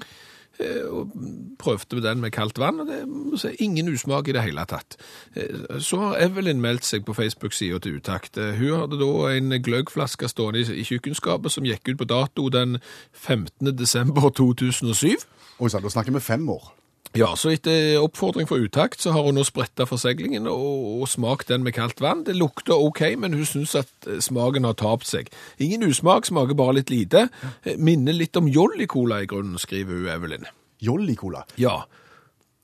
Og 0.90 1.10
prøvde 1.58 2.02
den 2.02 2.20
med 2.20 2.30
kaldt 2.30 2.58
vann, 2.58 2.80
og 2.80 2.86
det 2.88 3.40
si, 3.40 3.48
ingen 3.64 3.88
usmak 3.92 4.28
i 4.28 4.32
det 4.32 4.42
hele 4.42 4.64
tatt. 4.68 4.96
Eh, 5.36 5.80
Så 5.80 5.98
har 6.00 6.16
Evelyn 6.24 6.60
meldt 6.60 6.84
seg 6.84 7.04
på 7.04 7.14
Facebook-sida 7.14 7.78
til 7.78 7.98
Utakt. 8.00 8.38
Eh, 8.38 8.54
Hun 8.56 8.80
hadde 8.80 9.00
da 9.00 9.10
en 9.36 9.62
gløggflaske 9.62 10.28
stående 10.28 10.60
i 10.76 10.84
kjøkkenskapet 10.84 11.52
som 11.52 11.64
gikk 11.64 11.88
ut 11.88 11.98
på 11.98 12.08
dato 12.08 12.48
den 12.48 12.78
15. 13.12 13.76
desember 13.76 14.30
2007. 14.30 15.16
Oi 15.60 15.68
sann, 15.68 15.82
da 15.82 15.88
snakker 15.88 16.12
vi 16.12 16.20
fem 16.20 16.48
år. 16.48 16.75
Ja, 17.16 17.30
så 17.38 17.50
etter 17.54 17.96
oppfordring 18.02 18.48
fra 18.48 18.58
utakt, 18.60 19.00
så 19.00 19.14
har 19.14 19.24
hun 19.24 19.38
nå 19.38 19.44
spretta 19.46 19.86
forseglingen 19.88 20.48
og, 20.50 21.02
og 21.02 21.06
smakt 21.08 21.48
den 21.48 21.64
med 21.64 21.72
kaldt 21.76 22.02
vann. 22.04 22.24
Det 22.26 22.34
lukter 22.36 22.76
ok, 22.76 23.02
men 23.22 23.36
hun 23.38 23.46
syns 23.48 23.72
at 23.80 24.08
eh, 24.10 24.18
smaken 24.24 24.68
har 24.68 24.76
tapt 24.76 25.08
seg. 25.08 25.30
Ingen 25.62 25.86
usmak, 25.88 26.28
smaker 26.28 26.58
bare 26.58 26.78
litt 26.80 26.92
lite. 26.92 27.26
Eh, 27.64 27.78
Minner 27.80 28.16
litt 28.16 28.36
om 28.36 28.50
Jolly 28.52 28.88
Cola 28.90 29.22
i 29.24 29.30
grunnen, 29.30 29.56
skriver 29.62 29.96
hun 30.02 30.10
Evelyn. 30.12 30.44
Jolly 30.84 31.16
Cola. 31.16 31.46
Ja, 31.56 31.78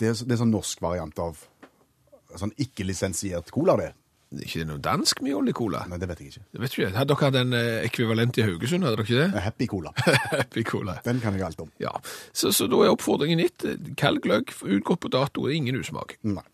Det 0.00 0.09
er, 0.11 0.16
det 0.26 0.35
er 0.35 0.40
sånn 0.42 0.52
norsk 0.52 0.80
variant 0.82 1.18
av 1.23 1.38
sånn 2.37 2.52
ikke-lisensiert 2.61 3.50
cola, 3.52 3.76
det. 3.78 3.90
Det 4.32 4.46
er 4.46 4.48
ikke 4.48 4.68
noe 4.70 4.80
dansk 4.80 5.20
med 5.20 5.34
Jolly 5.34 5.52
Cola. 5.56 5.82
Nei, 5.90 5.98
det 6.00 6.08
vet 6.08 6.22
jeg 6.22 6.32
ikke. 6.32 6.44
Det 6.54 6.62
vet 6.62 6.76
ikke. 6.76 6.88
Hadde 6.96 7.12
dere 7.12 7.28
hatt 7.28 7.36
en 7.42 7.56
eh, 7.58 7.82
ekvivalent 7.84 8.38
i 8.40 8.46
Haugesund, 8.46 8.86
hadde 8.86 8.96
dere 8.96 9.06
ikke 9.08 9.18
det? 9.20 9.42
Happy 9.44 9.68
Cola. 9.68 9.92
Happy 10.40 10.64
Cola. 10.68 10.96
Den 11.04 11.20
kan 11.20 11.36
jeg 11.36 11.44
alt 11.50 11.60
om. 11.60 11.68
Ja, 11.82 11.92
så, 12.32 12.54
så 12.56 12.68
da 12.72 12.80
er 12.80 12.94
oppfordringen 12.94 13.42
gitt. 13.44 13.66
Kald 14.00 14.22
gløgg, 14.24 14.54
utgått 14.64 15.04
på 15.04 15.12
dato, 15.12 15.44
ingen 15.52 15.76
usmak. 15.80 16.16
Nei. 16.24 16.46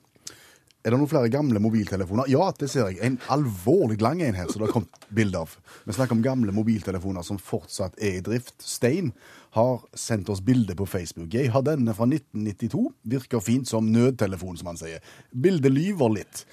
Er 0.87 0.95
det 0.95 0.99
noen 1.03 1.11
flere 1.11 1.31
gamle 1.31 1.61
mobiltelefoner? 1.61 2.29
Ja, 2.31 2.47
det 2.55 2.71
ser 2.71 2.87
jeg. 2.89 3.01
En 3.05 3.19
alvorlig 3.35 3.99
lang 4.01 4.23
en 4.23 4.37
her, 4.39 4.47
som 4.49 4.63
det 4.63 4.69
har 4.69 4.77
kommet 4.77 5.09
bilde 5.13 5.41
av. 5.43 5.57
Vi 5.85 5.97
snakker 5.97 6.15
om 6.17 6.23
gamle 6.25 6.55
mobiltelefoner 6.55 7.27
som 7.27 7.41
fortsatt 7.43 7.99
er 7.99 8.21
i 8.21 8.23
drift. 8.25 8.55
Stein 8.63 9.11
har 9.57 9.83
sendt 9.99 10.31
oss 10.31 10.41
bilde 10.45 10.77
på 10.79 10.87
Facebook. 10.87 11.35
Jeg 11.35 11.51
har 11.53 11.67
denne 11.67 11.93
fra 11.99 12.07
1992. 12.07 12.85
Virker 13.11 13.43
fint 13.45 13.69
som 13.69 13.91
nødtelefon, 13.91 14.57
som 14.61 14.71
han 14.71 14.81
sier. 14.81 15.05
Bildet 15.35 15.75
lyver 15.75 16.15
litt, 16.15 16.45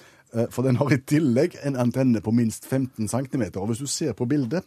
for 0.52 0.66
den 0.66 0.78
har 0.80 0.92
i 0.92 1.00
tillegg 1.00 1.56
en 1.66 1.78
antenne 1.80 2.22
på 2.24 2.34
minst 2.34 2.66
15 2.68 3.08
cm. 3.08 3.44
Og 3.56 3.70
hvis 3.70 3.82
du 3.82 3.88
ser 3.90 4.16
på 4.16 4.28
bildet 4.28 4.66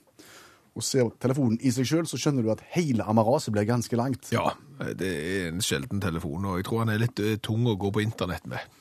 og 0.78 0.86
ser 0.86 1.10
telefonen 1.22 1.58
i 1.66 1.72
seg 1.74 1.88
sjøl, 1.90 2.08
så 2.08 2.20
skjønner 2.20 2.46
du 2.46 2.52
at 2.54 2.64
hele 2.76 3.06
amaraset 3.10 3.54
blir 3.56 3.68
ganske 3.68 4.00
langt. 4.00 4.32
Ja, 4.36 4.54
det 4.98 5.10
er 5.10 5.50
en 5.50 5.64
sjelden 5.66 6.02
telefon, 6.04 6.46
og 6.46 6.60
jeg 6.60 6.70
tror 6.70 6.86
han 6.86 6.94
er 6.94 7.02
litt 7.02 7.20
eh, 7.24 7.40
tung 7.44 7.68
å 7.68 7.78
gå 7.80 7.94
på 7.96 8.06
internett 8.06 8.48
med. 8.50 8.62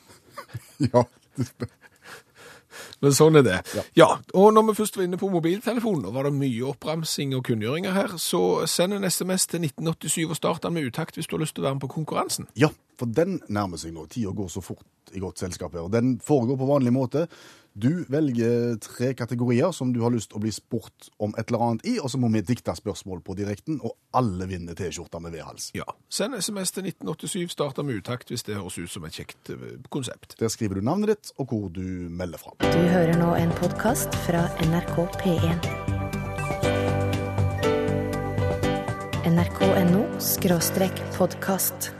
Ja. 0.78 1.02
Men 3.04 3.16
sånn 3.16 3.40
er 3.40 3.46
det. 3.46 3.58
Ja. 3.76 3.84
Ja. 3.98 4.08
og 4.34 4.52
når 4.54 4.70
vi 4.70 4.76
først 4.80 4.98
var 4.98 5.06
inne 5.06 5.20
på 5.20 5.30
mobiltelefonen, 5.32 6.04
og 6.08 6.14
var 6.16 6.28
det 6.28 6.34
mye 6.38 6.66
oppramsing 6.72 7.34
og 7.38 7.44
kunngjøringer 7.48 7.96
her, 7.96 8.16
så 8.20 8.42
send 8.66 8.96
en 8.96 9.08
SMS 9.08 9.48
til 9.50 9.64
1987 9.64 10.28
og 10.28 10.36
start 10.38 10.62
den 10.66 10.76
med 10.76 10.90
utakt 10.90 11.18
hvis 11.18 11.28
du 11.28 11.36
har 11.36 11.44
lyst 11.44 11.56
til 11.56 11.64
å 11.64 11.68
være 11.68 11.78
med 11.78 11.86
på 11.86 11.94
konkurransen. 11.98 12.48
Ja, 12.58 12.70
for 12.98 13.10
den 13.10 13.40
nærmer 13.48 13.80
seg 13.80 13.94
nå. 13.94 14.06
Tida 14.10 14.34
går 14.34 14.50
så 14.52 14.64
fort 14.64 14.86
i 15.14 15.22
godt 15.22 15.40
selskap 15.40 15.74
her. 15.76 15.88
Den 15.92 16.18
foregår 16.24 16.58
på 16.60 16.68
vanlig 16.68 16.92
måte. 16.92 17.26
Du 17.78 18.04
velger 18.10 18.74
tre 18.82 19.12
kategorier 19.14 19.70
som 19.72 19.92
du 19.94 20.00
har 20.02 20.10
lyst 20.10 20.32
til 20.32 20.40
å 20.40 20.42
bli 20.42 20.50
spurt 20.50 21.12
om 21.22 21.30
et 21.38 21.46
eller 21.46 21.62
annet 21.62 21.84
i, 21.86 21.92
og 22.02 22.10
så 22.10 22.18
må 22.18 22.26
vi 22.32 22.40
dikte 22.42 22.74
spørsmål 22.74 23.20
på 23.22 23.36
direkten, 23.38 23.78
og 23.86 23.94
alle 24.18 24.48
vinner 24.50 24.74
T-skjorta 24.74 25.20
med 25.22 25.36
V-hals. 25.36 25.68
Ja, 25.78 25.86
Send 26.10 26.34
SMS 26.34 26.74
til 26.74 26.88
1987, 26.90 27.54
starter 27.54 27.86
med 27.86 28.00
utakt 28.00 28.32
hvis 28.32 28.42
det 28.48 28.56
høres 28.58 28.80
ut 28.80 28.90
som 28.90 29.06
et 29.06 29.14
kjekt 29.14 29.52
eh, 29.54 29.78
konsept. 29.94 30.34
Der 30.40 30.50
skriver 30.50 30.80
du 30.80 30.88
navnet 30.88 31.12
ditt, 31.12 31.30
og 31.38 31.52
hvor 31.52 31.70
du 31.70 31.86
melder 32.10 32.42
fra. 32.42 32.56
Du 32.66 32.82
hører 32.90 33.14
nå 33.20 33.30
en 33.38 33.54
podkast 33.62 34.10
fra 34.26 34.48
NRK 34.66 34.98
P1. 35.22 35.70
nrk.no 39.28 40.02
podkast. 41.14 41.92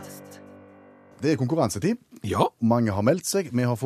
Det 1.22 1.32
er 1.32 1.38
konkurransetid. 1.38 2.02
Ja, 2.26 2.50
Mange 2.58 2.90
har 2.94 3.06
meldt 3.06 3.26
seg. 3.30 3.52
Vi 3.54 3.62
har 3.62 3.78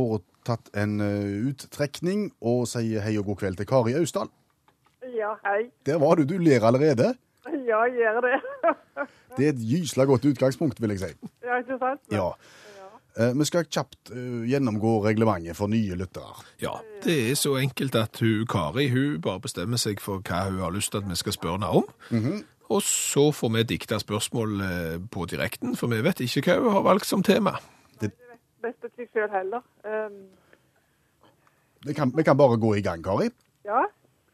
foretatt 0.42 0.70
en 0.76 1.00
eh, 1.00 1.48
uttrekning, 1.50 2.32
og 2.42 2.66
sier 2.68 3.02
hei 3.04 3.16
og 3.18 3.26
god 3.26 3.36
kveld 3.42 3.56
til 3.60 3.66
Kari 3.66 3.94
Austdal. 3.98 4.28
Ja, 5.16 5.34
hei. 5.44 5.70
Der 5.86 5.98
var 5.98 6.16
du. 6.16 6.24
Du 6.24 6.38
ler 6.38 6.62
allerede. 6.64 7.14
Ja, 7.46 7.82
jeg 7.86 7.98
gjør 7.98 8.20
det. 8.22 8.40
Det 9.36 9.46
er 9.46 9.52
et 9.54 9.62
gysla 9.64 10.04
godt 10.04 10.24
utgangspunkt, 10.28 10.80
vil 10.82 10.90
jeg 10.92 10.98
si. 11.00 11.28
ja, 11.42 11.56
ikke 11.62 11.78
sant? 11.80 12.00
Ja. 12.12 12.26
Eh, 13.16 13.32
Vi 13.38 13.44
skal 13.48 13.64
kjapt 13.64 14.10
eh, 14.12 14.42
gjennomgå 14.50 14.98
reglementet 15.06 15.56
for 15.56 15.68
nye 15.72 15.96
lyttere. 15.96 16.42
ja. 16.60 16.74
Det 17.02 17.16
er 17.30 17.34
så 17.34 17.56
enkelt 17.58 17.94
at 17.98 18.18
hun, 18.20 18.44
Kari 18.46 18.88
hun 18.92 19.20
bare 19.24 19.40
bestemmer 19.42 19.76
seg 19.80 19.98
for 20.00 20.20
hva 20.22 20.44
hun 20.50 20.60
har 20.62 20.70
lyst 20.70 20.92
til 20.92 21.00
at 21.02 21.08
vi 21.08 21.16
skal 21.18 21.32
spørre 21.34 21.56
henne 21.58 21.70
om. 21.80 22.42
Og 22.70 22.82
så 22.86 23.24
får 23.34 23.50
vi 23.56 23.62
dikta 23.72 23.98
spørsmål 23.98 24.62
på 25.10 25.24
direkten, 25.26 25.74
for 25.76 25.90
vi 25.90 25.98
vet 26.04 26.20
ikke 26.22 26.44
hva 26.46 26.60
hun 26.62 26.76
har 26.76 26.84
valgt 26.86 27.06
som 27.08 27.22
tema. 27.26 27.56
Best 28.62 28.78
til 28.80 28.90
seg 28.96 29.08
sjøl 29.12 29.30
heller. 29.32 29.62
Um, 29.84 30.20
Vi 31.86 31.94
kan, 31.98 32.12
vi 32.16 32.22
kan 32.22 32.36
bare 32.38 32.56
gå 32.62 32.74
i 32.78 32.82
gang, 32.82 33.02
Kari. 33.04 33.28
ja, 33.64 33.80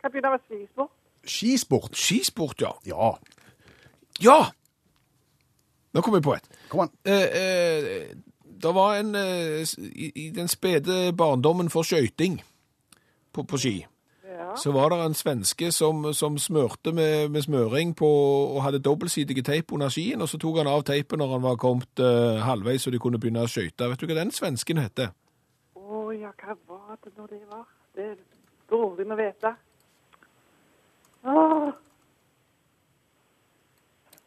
kan 0.02 0.10
begynne 0.12 0.30
med 0.34 0.40
skisport. 0.46 0.90
Skisport. 1.24 1.96
Skisport, 1.96 2.60
ja. 2.60 2.72
Ja, 2.86 3.12
Ja! 4.20 4.38
Nå 5.94 6.00
kom 6.04 6.14
jeg 6.14 6.22
på 6.22 6.34
et. 6.34 6.48
kom 6.68 6.80
an. 6.84 6.90
Eh, 7.04 7.28
eh, 7.40 8.08
det 8.62 8.74
var 8.74 8.98
en 8.98 9.14
eh, 9.14 9.64
i, 9.78 10.12
I 10.14 10.30
den 10.36 10.48
spede 10.48 11.12
barndommen 11.16 11.70
for 11.70 11.82
skøyting 11.82 12.42
på, 13.32 13.42
på 13.42 13.56
ski, 13.56 13.86
Ja. 14.28 14.56
så 14.56 14.72
var 14.72 14.90
det 14.92 14.98
en 15.04 15.14
svenske 15.16 15.70
som, 15.72 16.02
som 16.14 16.38
smørte 16.38 16.92
med, 16.92 17.28
med 17.32 17.42
smøring 17.42 17.94
på, 17.96 18.08
og 18.54 18.62
hadde 18.62 18.78
dobbeltsidige 18.84 19.42
teip 19.42 19.72
under 19.72 19.88
skien, 19.88 20.20
og 20.20 20.28
så 20.28 20.38
tok 20.38 20.58
han 20.60 20.68
av 20.68 20.84
teipen 20.84 21.18
når 21.22 21.32
han 21.32 21.42
var 21.42 21.56
kommet 21.56 22.02
uh, 22.02 22.36
halvveis, 22.44 22.82
så 22.82 22.90
de 22.92 23.00
kunne 23.00 23.20
begynne 23.20 23.46
å 23.46 23.48
skøyte. 23.48 23.88
Vet 23.88 24.00
du 24.00 24.06
hva 24.06 24.18
den 24.20 24.34
svensken 24.34 24.82
heter? 24.82 25.14
Å 25.74 26.02
ja, 26.12 26.34
hva 26.42 26.58
var 26.68 26.98
det 27.04 27.14
nå 27.16 27.26
det 27.30 27.40
var? 27.48 27.64
Det 27.96 28.10
er 28.12 28.16
dårlig 28.70 29.06
med 29.08 29.16
å 29.16 29.20
vite. 29.22 29.54
Åh, 31.24 31.72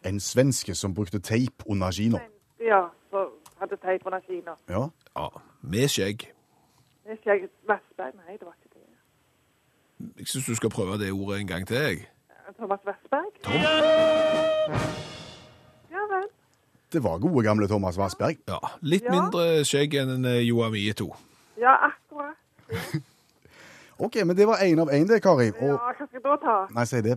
En 0.04 0.20
svenske 0.20 0.74
som 0.76 0.94
brukte 0.98 1.20
teip 1.22 1.64
under 1.70 1.92
skina. 1.94 2.20
ja, 2.60 2.88
som 3.10 3.30
hadde 3.60 3.78
teip 3.78 4.06
under 4.06 4.20
skien. 4.26 4.50
Ja. 4.70 4.88
Ja, 5.16 5.30
med 5.62 5.90
skjegg. 5.90 6.26
Med 7.06 7.18
skjegg. 7.22 7.44
ikke. 7.44 8.12
Nei, 8.26 8.38
det 8.40 8.46
var 8.48 8.56
ikke. 8.58 8.71
Jeg 10.20 10.28
syns 10.28 10.46
du 10.46 10.56
skal 10.56 10.70
prøve 10.70 10.98
det 11.02 11.12
ordet 11.12 11.40
en 11.42 11.48
gang 11.48 11.68
til, 11.68 11.78
jeg. 11.78 12.08
Thomas 12.58 12.80
Vestberg? 12.86 13.32
Tom? 13.44 13.54
Ja 15.92 16.04
vel. 16.12 16.28
Det 16.92 17.04
var 17.04 17.20
gode 17.24 17.44
gamle 17.46 17.68
Thomas 17.68 17.98
Vassberg. 17.98 18.38
Ja, 18.48 18.58
litt 18.82 19.04
Ja. 19.08 19.12
mindre 19.16 19.64
skjegg 19.66 19.94
enn 20.02 20.26
eh, 20.26 20.42
Joa 20.48 20.70
Mieto. 20.74 21.14
Ja, 21.58 21.76
akkurat. 21.88 22.36
OK, 24.06 24.16
men 24.26 24.36
det 24.38 24.48
var 24.50 24.58
én 24.66 24.80
av 24.82 24.90
én, 24.92 25.08
det, 25.08 25.22
Kari. 25.24 25.52
Ja, 25.54 25.74
Og 25.74 25.80
hva 25.80 25.94
skal 25.96 26.08
jeg 26.14 26.24
da 26.26 26.36
ta? 26.44 26.58
Nei, 26.76 26.86
si 26.90 27.02
det. 27.06 27.16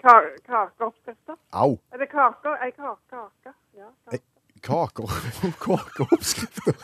Ka- 0.00 0.34
Kakeoppskrifter? 0.46 1.36
Au. 1.52 1.78
Er 1.92 1.98
det 2.02 2.08
kaker? 2.12 2.56
Ei 2.64 2.70
kake? 2.72 2.98
Kake? 3.10 3.54
Ja, 3.76 3.88
Eh, 4.12 4.18
kake. 4.60 5.06
Kaker. 5.06 5.06
Kakeoppskrifter. 5.60 6.74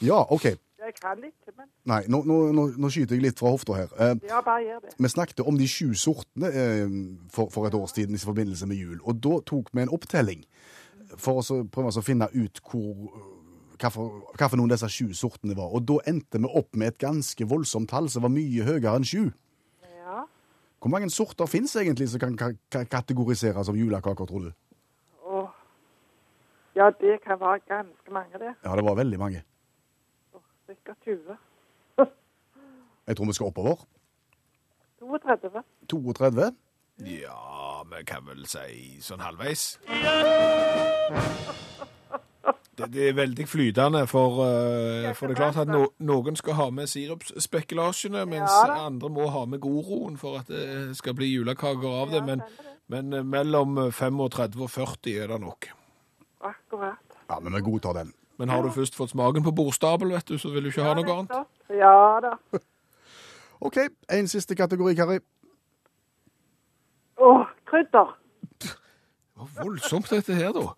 Ja, 0.00 0.26
OK. 0.30 0.46
Jeg 0.84 0.94
kan 0.98 1.20
ikke, 1.24 1.52
men 1.56 1.68
Nei, 1.88 2.02
nå, 2.12 2.20
nå, 2.28 2.64
nå, 2.76 2.88
skyter 2.92 3.16
jeg 3.16 3.24
litt 3.24 3.40
fra 3.40 3.54
hofta 3.54 3.76
her. 3.78 3.92
Eh, 3.96 4.16
ja, 4.28 4.40
bare 4.44 4.64
gjør 4.66 4.82
det. 4.84 4.90
vi 5.00 5.10
snakket 5.12 5.40
om 5.40 5.56
de 5.56 5.68
sju 5.70 5.94
sortene 5.96 6.50
eh, 6.50 6.96
for, 7.32 7.48
for 7.54 7.68
et 7.68 7.76
års 7.78 7.94
tid 7.96 8.12
i 8.12 8.20
forbindelse 8.20 8.68
med 8.68 8.76
jul. 8.76 8.98
Og 9.04 9.22
da 9.24 9.38
tok 9.48 9.72
vi 9.72 9.84
en 9.84 9.94
opptelling 9.94 10.44
for 11.16 11.40
å 11.40 11.46
så 11.46 11.62
prøve 11.70 11.94
å 11.94 12.04
finne 12.04 12.28
ut 12.34 12.60
hvor 12.68 13.08
hva 13.80 13.90
for, 13.92 14.20
hva 14.36 14.48
for 14.48 14.60
noen 14.60 14.72
av 14.72 14.76
disse 14.76 14.90
sju 14.92 15.14
sortene 15.16 15.56
var. 15.58 15.72
Og 15.74 15.86
da 15.88 15.98
endte 16.10 16.40
vi 16.40 16.50
opp 16.50 16.76
med 16.78 16.92
et 16.92 17.00
ganske 17.02 17.48
voldsomt 17.48 17.90
tall 17.90 18.10
som 18.12 18.24
var 18.26 18.32
mye 18.34 18.66
høyere 18.66 18.94
enn 18.98 19.08
sju. 19.08 19.30
Ja. 20.02 20.24
Hvor 20.82 20.92
mange 20.92 21.10
sorter 21.12 21.50
fins 21.50 21.74
egentlig 21.80 22.10
som 22.12 22.22
kan 22.22 22.36
ka 22.38 22.52
ka 22.72 22.84
kategoriseres 22.98 23.66
som 23.66 23.78
julekaker, 23.78 24.28
tror 24.28 24.48
du? 24.48 24.52
Åh. 25.24 25.50
Ja, 26.76 26.90
det 27.00 27.20
kan 27.24 27.40
være 27.40 27.64
ganske 27.70 28.14
mange, 28.14 28.38
det. 28.38 28.54
Ja, 28.64 28.76
det 28.76 28.84
var 28.84 29.00
veldig 29.00 29.18
mange. 29.18 29.44
Sikkert 30.66 30.96
20. 31.08 31.36
Jeg 33.06 33.16
tror 33.16 33.26
vi 33.26 33.32
skal 33.36 33.46
oppover. 33.46 33.84
32. 35.00 35.62
32. 35.88 36.52
Ja, 37.04 37.82
vi 37.82 38.04
kan 38.06 38.24
vel 38.26 38.46
si 38.48 39.00
sånn 39.04 39.24
halvveis. 39.24 39.74
Det, 42.74 42.88
det 42.90 43.04
er 43.08 43.12
veldig 43.14 43.44
flytende, 43.46 44.00
for, 44.10 44.40
uh, 44.42 45.12
for 45.14 45.30
det 45.30 45.36
er 45.36 45.38
klart 45.38 45.58
at 45.62 45.68
no, 45.70 45.84
noen 46.02 46.34
skal 46.34 46.56
ha 46.58 46.64
med 46.74 46.90
sirupsspekulasjene, 46.90 48.24
mens 48.26 48.50
Ja 48.50 48.80
andre 48.88 49.10
må 49.14 49.28
ha 49.30 49.44
med 49.46 49.62
goroen 49.62 50.16
for 50.18 50.40
at 50.40 50.50
det 50.50 50.96
skal 50.98 51.14
bli 51.14 51.28
julekaker 51.30 51.94
av 52.02 52.10
det. 52.10 52.24
Men, 52.26 52.42
men 52.90 53.14
eh, 53.14 53.22
mellom 53.22 53.78
35 53.94 54.66
og 54.66 54.72
40 54.74 55.14
er 55.22 55.30
det 55.30 55.38
nok. 55.44 55.70
Akkurat. 56.50 57.18
Ja, 57.30 57.38
men 57.38 57.54
vi 57.54 57.62
godtar 57.70 57.94
den. 58.00 58.10
Men 58.38 58.50
har 58.50 58.62
du 58.66 58.70
først 58.74 58.96
fått 58.98 59.12
smaken 59.14 59.44
på 59.46 59.52
bordstabel, 59.54 60.10
vet 60.16 60.26
du, 60.28 60.38
så 60.38 60.50
vil 60.50 60.64
du 60.66 60.70
ikke 60.72 60.82
ha 60.82 60.94
noe 60.98 61.12
annet. 61.14 61.50
Ja 61.70 62.20
da. 62.24 62.32
OK, 63.66 63.78
en 64.12 64.28
siste 64.28 64.56
kategori, 64.58 64.94
Kari. 64.98 65.20
Å, 67.22 67.30
krydder. 67.70 68.10
Hva 69.34 69.46
voldsomt 69.60 70.10
dette 70.10 70.34
her, 70.34 70.50
da. 70.56 70.72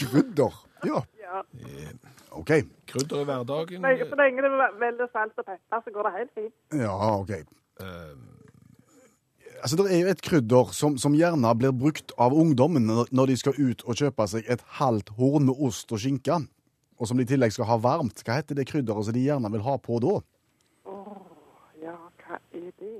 Krydder. 0.00 0.58
Ja, 0.86 1.02
Ja. 1.22 1.42
OK. 2.34 2.50
Krydder 2.90 3.22
i 3.22 3.26
hverdagen. 3.26 3.82
Så 3.84 4.06
så 4.10 4.16
lenge 4.18 4.42
det 4.42 4.50
er 4.50 4.74
veldig 4.78 5.06
salt 5.12 5.38
og 5.38 5.46
pepper, 5.46 5.80
så 5.84 5.90
går 5.94 6.06
det 6.08 6.12
helt 6.18 6.30
fint. 6.38 6.54
Ja, 6.78 6.94
OK. 7.20 7.30
eh, 7.30 8.12
Altså, 9.62 9.76
Det 9.76 9.92
er 9.92 10.00
jo 10.00 10.10
et 10.14 10.22
krydder 10.24 10.72
som, 10.76 10.96
som 10.98 11.14
gjerne 11.16 11.52
blir 11.58 11.74
brukt 11.76 12.14
av 12.18 12.34
ungdommen 12.36 12.88
når, 12.88 13.26
de 13.30 13.36
skal 13.36 13.58
ut 13.58 13.84
og 13.84 13.98
kjøpe 14.00 14.26
seg 14.32 14.48
et 14.48 14.64
halvt 14.80 15.12
horn 15.18 15.48
med 15.50 15.60
ost 15.60 15.92
og 15.92 16.00
skinke, 16.00 16.40
og 17.00 17.08
som 17.08 17.20
de 17.20 17.26
i 17.26 17.30
tillegg 17.30 17.52
skal 17.54 17.68
ha 17.68 17.78
varmt. 17.80 18.24
Hva 18.24 18.40
heter 18.40 18.58
det 18.58 18.68
krydderet 18.70 19.08
som 19.08 19.16
de 19.16 19.24
gjerne 19.24 19.52
vil 19.52 19.64
ha 19.66 19.76
på 19.80 20.00
da? 20.04 20.18
Ja, 21.82 21.96
hva 22.24 22.40
er 22.56 22.70
det? 22.80 22.96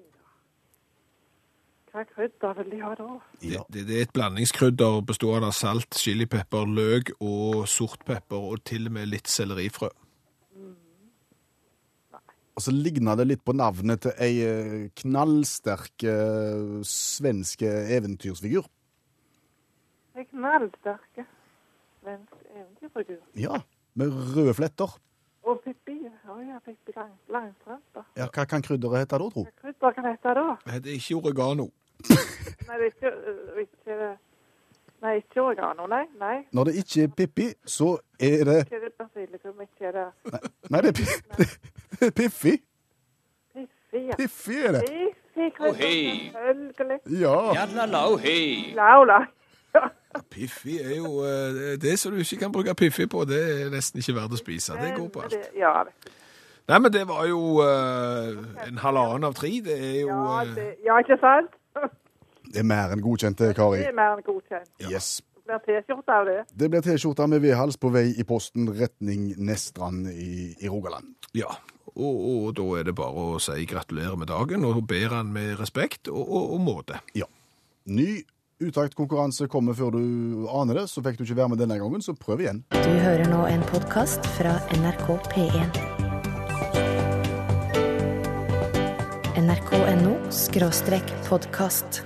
Hva 1.90 2.04
krydder 2.06 2.54
vil 2.60 2.70
de 2.70 2.82
ha 2.84 2.92
da? 2.98 3.08
Ja. 3.42 3.64
Det, 3.72 3.86
det 3.88 3.96
er 3.96 4.06
et 4.06 4.14
blandingskrydder 4.14 5.00
bestående 5.08 5.48
av 5.50 5.56
salt, 5.58 5.96
chilipepper, 5.98 6.68
løk 6.70 7.10
og 7.18 7.66
sortpepper, 7.68 8.38
og 8.52 8.62
til 8.68 8.86
og 8.86 8.94
med 8.94 9.10
litt 9.10 9.30
sellerifrø. 9.30 9.90
Og 12.60 12.64
så 12.66 12.74
ligna 12.76 13.14
det 13.16 13.24
litt 13.24 13.40
på 13.40 13.54
navnet 13.56 14.02
til 14.04 14.18
ei 14.20 14.42
eh, 14.44 14.72
knallsterk 15.00 16.04
uh, 16.04 16.82
svenske 16.84 17.70
eventyrsfigur. 17.96 18.66
Ei 20.12 20.26
knallsterk 20.28 21.22
svensk 21.22 22.36
eventyrfigur. 22.52 23.22
Ja, 23.40 23.62
med 23.96 24.12
røde 24.36 24.52
fletter. 24.60 24.92
Og 25.48 25.64
Pippi. 25.64 25.96
Å 26.04 26.36
ja, 26.44 26.60
Pippi 26.60 26.92
Lang, 26.98 27.16
Langstrømpe. 27.32 28.04
Ja, 28.20 28.28
Hva 28.28 28.44
kan 28.52 28.68
krydderet 28.68 29.06
hete 29.06 29.16
da, 29.16 29.32
tro? 29.32 29.48
Hva 29.48 29.64
krydder 29.64 29.96
kan 29.96 30.12
hete 30.12 30.36
da? 30.42 30.46
Det 30.66 30.76
heter 30.76 31.00
ikke 31.00 31.20
oregano. 31.22 31.70
Nei, 32.68 32.76
det 32.76 32.82
er 32.82 32.88
ikke, 32.92 33.16
øh, 33.16 33.64
ikke 33.64 34.00
Nei, 35.00 35.18
ikke 35.24 35.46
oregano. 35.48 35.88
Nei, 35.88 36.04
nei. 36.20 36.38
Når 36.52 36.68
det 36.68 36.80
ikke 36.84 37.08
er 37.08 37.12
Pippi, 37.22 37.52
så 37.64 37.94
er 38.20 38.42
det 38.44 38.62
Ikke 38.66 38.84
det 38.84 38.96
basilikum, 39.00 39.64
ikke 39.64 39.94
det 39.96 40.10
Nei, 40.68 40.82
det 40.84 40.90
er, 40.92 40.98
pi 41.00 41.08
det 41.08 41.46
er 41.48 41.79
Piffi. 42.00 42.56
Piffi. 43.54 44.06
ja. 44.08 44.16
Piffi 44.16 44.56
er 44.66 44.72
det. 44.72 44.82
Piffi 45.34 45.50
krydder, 45.56 46.72
selvfølgelig. 46.76 47.20
Ja. 47.20 47.66
Laula. 48.74 49.26
Piffi 50.30 50.78
er 50.82 50.96
jo 50.96 51.24
eh, 51.24 51.80
Det 51.80 51.98
som 51.98 52.12
du 52.12 52.18
ikke 52.18 52.36
kan 52.36 52.52
bruke 52.52 52.74
Piffi 52.74 53.06
på, 53.06 53.24
det 53.24 53.40
er 53.62 53.70
nesten 53.70 54.02
ikke 54.02 54.16
verdt 54.16 54.34
å 54.34 54.40
spise. 54.40 54.74
Det 54.80 54.94
går 54.96 55.08
på 55.08 55.22
alt. 55.26 55.38
Ja, 55.58 55.84
Nei, 56.70 56.78
men 56.78 56.92
det 56.92 57.02
var 57.08 57.24
jo 57.26 57.40
eh, 57.64 58.36
en 58.68 58.78
halvannen 58.78 59.26
av 59.26 59.34
tre. 59.34 59.50
Det 59.64 59.74
er 59.74 59.96
jo 60.00 60.10
ja, 60.10 60.42
eh, 60.42 60.52
det, 60.54 60.68
ja, 60.86 60.98
ikke 61.02 61.18
sant? 61.22 61.56
Det 62.50 62.64
er 62.64 62.66
mer 62.66 62.90
enn 62.90 63.02
godkjent, 63.02 63.38
Kari. 63.54 63.78
Det 63.78 63.90
er 63.92 63.94
mer 63.94 64.16
enn 64.16 64.24
godkjent. 64.26 64.70
Yes. 64.90 65.20
Det 65.46 65.58
blir 65.62 65.82
T-skjorte 65.82 66.14
av 66.14 66.24
det. 66.26 66.38
Det 66.58 66.68
blir 66.70 66.82
T-skjorte 66.82 67.26
med 67.30 67.42
vedhals 67.44 67.78
på 67.78 67.92
vei 67.94 68.08
i 68.18 68.24
posten 68.26 68.66
retning 68.74 69.28
Nestrand 69.38 70.08
i, 70.10 70.56
i 70.58 70.70
Rogaland. 70.70 71.12
Ja. 71.34 71.52
Og, 71.96 72.20
og 72.30 72.50
da 72.58 72.66
er 72.80 72.90
det 72.90 72.96
bare 72.98 73.26
å 73.34 73.40
si 73.42 73.64
gratulerer 73.68 74.18
med 74.18 74.30
dagen, 74.30 74.66
og 74.66 74.82
ber 74.90 75.16
han 75.16 75.32
med 75.34 75.56
respekt 75.60 76.10
og, 76.12 76.22
og, 76.22 76.52
og 76.56 76.62
måte. 76.64 77.00
Ja. 77.18 77.28
Ny 77.90 78.22
utaktkonkurranse 78.60 79.48
kommer 79.48 79.74
før 79.74 79.96
du 79.96 80.46
aner 80.52 80.82
det. 80.82 80.86
Så 80.92 81.02
fikk 81.04 81.18
du 81.18 81.24
ikke 81.24 81.40
være 81.40 81.54
med 81.54 81.62
denne 81.64 81.80
gangen, 81.80 82.04
så 82.04 82.14
prøv 82.14 82.44
igjen. 82.44 82.62
Du 82.76 82.92
hører 83.04 83.26
nå 83.30 83.44
en 83.48 83.64
podkast 83.72 84.26
fra 84.36 84.58
NRK 84.76 85.16
P1. 85.32 85.82
nrk.no 89.40 90.14
podkast. 91.28 92.02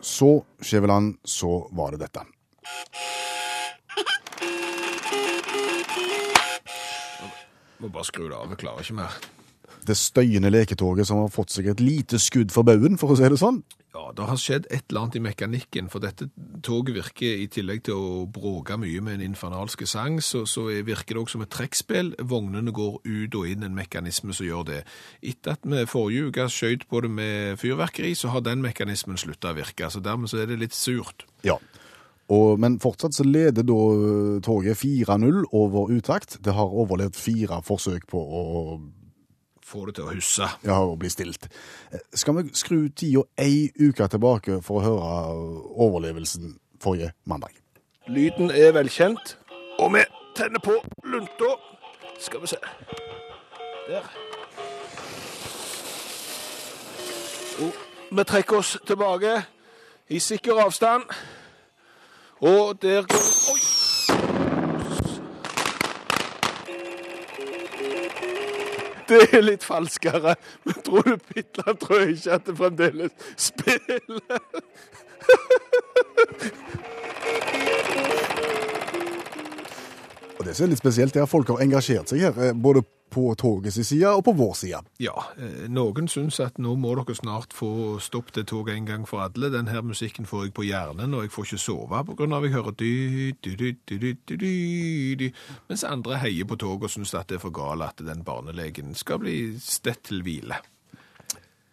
Så, 0.00 0.44
Skjæveland, 0.60 1.14
så 1.24 1.68
var 1.72 1.94
det 1.94 2.00
dette. 2.00 2.26
Må 7.82 7.90
bare 7.92 8.08
skru 8.08 8.28
det 8.30 8.36
av, 8.38 8.48
jeg 8.54 8.62
klarer 8.64 8.84
ikke 8.86 9.00
mer. 9.02 9.16
Det 9.86 9.94
støyende 9.98 10.50
leketoget 10.50 11.06
som 11.06 11.20
har 11.22 11.28
fått 11.30 11.52
seg 11.54 11.68
et 11.70 11.80
lite 11.82 12.18
skudd 12.18 12.50
for 12.54 12.66
baugen, 12.66 12.96
for 12.98 13.12
å 13.12 13.16
si 13.18 13.28
det 13.30 13.38
sånn. 13.38 13.60
Ja, 13.96 14.10
det 14.12 14.26
har 14.28 14.36
skjedd 14.40 14.66
et 14.74 14.82
eller 14.90 15.04
annet 15.06 15.16
i 15.16 15.22
mekanikken, 15.24 15.86
for 15.92 16.02
dette 16.04 16.26
toget 16.66 16.96
virker 16.98 17.38
i 17.40 17.46
tillegg 17.48 17.84
til 17.86 17.94
å 17.96 18.08
bråke 18.28 18.76
mye 18.80 19.00
med 19.04 19.16
en 19.20 19.24
infernalske 19.30 19.86
sang, 19.88 20.18
så, 20.20 20.42
så 20.48 20.66
er- 20.74 20.82
virker 20.84 21.14
det 21.16 21.22
også 21.22 21.36
som 21.38 21.44
et 21.46 21.52
trekkspill. 21.54 22.10
Vognene 22.28 22.74
går 22.76 22.98
ut 23.06 23.38
og 23.38 23.46
inn, 23.48 23.62
en 23.64 23.78
mekanisme 23.78 24.34
som 24.36 24.46
gjør 24.46 24.66
det. 24.68 24.82
Etter 25.22 25.54
at 25.56 25.64
vi 25.64 25.86
forrige 25.88 26.28
uke 26.28 26.48
skjøt 26.52 26.84
på 26.90 27.00
det 27.06 27.10
med 27.10 27.56
fyrverkeri, 27.62 28.12
så 28.18 28.34
har 28.34 28.44
den 28.44 28.60
mekanismen 28.66 29.16
slutta 29.16 29.54
å 29.54 29.58
virke, 29.62 29.88
så 29.88 30.02
dermed 30.04 30.28
så 30.32 30.42
er 30.42 30.50
det 30.52 30.58
litt 30.60 30.76
surt. 30.76 31.24
Ja. 31.46 31.56
Og, 32.28 32.58
men 32.58 32.80
fortsatt 32.82 33.14
så 33.14 33.22
leder 33.22 33.62
da 33.62 34.40
toget 34.42 34.76
4-0 34.80 35.44
over 35.54 35.92
utakt. 35.94 36.38
Det 36.44 36.54
har 36.56 36.72
overlevd 36.74 37.14
fire 37.14 37.60
forsøk 37.62 38.06
på 38.10 38.18
å, 38.18 38.80
Få 39.66 39.82
det 39.86 39.96
til 39.96 40.04
å 40.06 40.12
husse. 40.14 40.46
ja, 40.62 40.76
å 40.78 40.92
bli 40.98 41.08
stilt. 41.10 41.48
Eh, 41.92 41.98
Skal 42.14 42.36
vi 42.38 42.50
skru 42.54 42.88
tida 42.94 43.22
ei 43.42 43.70
uke 43.82 44.06
tilbake 44.08 44.60
for 44.62 44.78
å 44.78 44.84
høre 44.84 45.08
overlevelsen 45.86 46.52
forrige 46.82 47.12
mandag? 47.26 47.50
Lyden 48.06 48.50
er 48.54 48.70
velkjent, 48.76 49.36
og 49.82 49.90
vi 49.96 50.04
tenner 50.38 50.62
på 50.62 50.76
lunta. 51.04 51.50
Skal 52.22 52.40
vi 52.44 52.46
se. 52.46 52.56
Der. 53.88 54.06
Og 57.62 57.72
vi 58.16 58.24
trekker 58.24 58.56
oss 58.60 58.76
tilbake 58.86 59.34
i 60.14 60.18
sikker 60.22 60.62
avstand. 60.62 61.10
Og 62.40 62.82
der 62.82 63.02
går 63.02 63.52
Oi! 63.52 63.60
Det 69.08 69.28
er 69.32 69.40
litt 69.44 69.64
falskere, 69.64 70.34
men 70.66 70.74
tror 70.82 71.06
du 71.06 71.16
Pitland 71.16 71.78
tror 71.78 72.00
jeg 72.02 72.16
ikke 72.16 72.32
at 72.34 72.46
det 72.48 72.56
fremdeles 72.58 73.12
spiller? 73.38 74.40
Det 80.56 80.62
som 80.62 80.70
er 80.70 80.72
litt 80.72 80.80
spesielt, 80.80 81.16
er 81.16 81.26
at 81.26 81.28
folk 81.28 81.50
har 81.52 81.60
engasjert 81.60 82.08
seg 82.08 82.22
her, 82.24 82.36
eh, 82.40 82.54
både 82.56 82.80
på 83.12 83.34
togets 83.38 83.76
side 83.86 84.08
og 84.08 84.24
på 84.24 84.32
vår 84.32 84.54
side. 84.56 84.80
Ja, 84.98 85.14
eh, 85.36 85.66
noen 85.68 86.08
syns 86.08 86.40
at 86.40 86.56
nå 86.58 86.74
må 86.80 86.94
dere 86.96 87.14
snart 87.14 87.52
få 87.52 88.00
stopp 88.00 88.32
det 88.32 88.46
toget 88.48 88.74
en 88.74 88.86
gang 88.86 89.04
for 89.06 89.20
alle. 89.20 89.50
Den 89.52 89.68
her 89.68 89.82
musikken 89.82 90.26
får 90.26 90.46
jeg 90.46 90.54
på 90.54 90.64
hjernen, 90.64 91.14
og 91.14 91.22
jeg 91.22 91.30
får 91.30 91.44
ikke 91.44 91.60
sove 91.60 92.00
at 92.00 92.08
jeg 92.08 92.52
hører 92.56 92.72
dy, 92.72 93.32
dy, 93.44 93.54
dy, 93.54 93.72
dy, 93.86 94.14
dy, 94.26 95.14
dy. 95.14 95.32
Mens 95.68 95.84
andre 95.84 96.16
heier 96.24 96.48
på 96.48 96.56
toget 96.56 96.88
og 96.88 96.90
syns 96.90 97.14
at 97.14 97.28
det 97.28 97.36
er 97.36 97.44
for 97.44 97.52
galt 97.52 97.82
at 97.82 98.00
den 98.06 98.24
barnelegen 98.24 98.94
skal 98.94 99.20
bli 99.20 99.58
stett 99.60 100.02
til 100.08 100.22
hvile. 100.22 100.56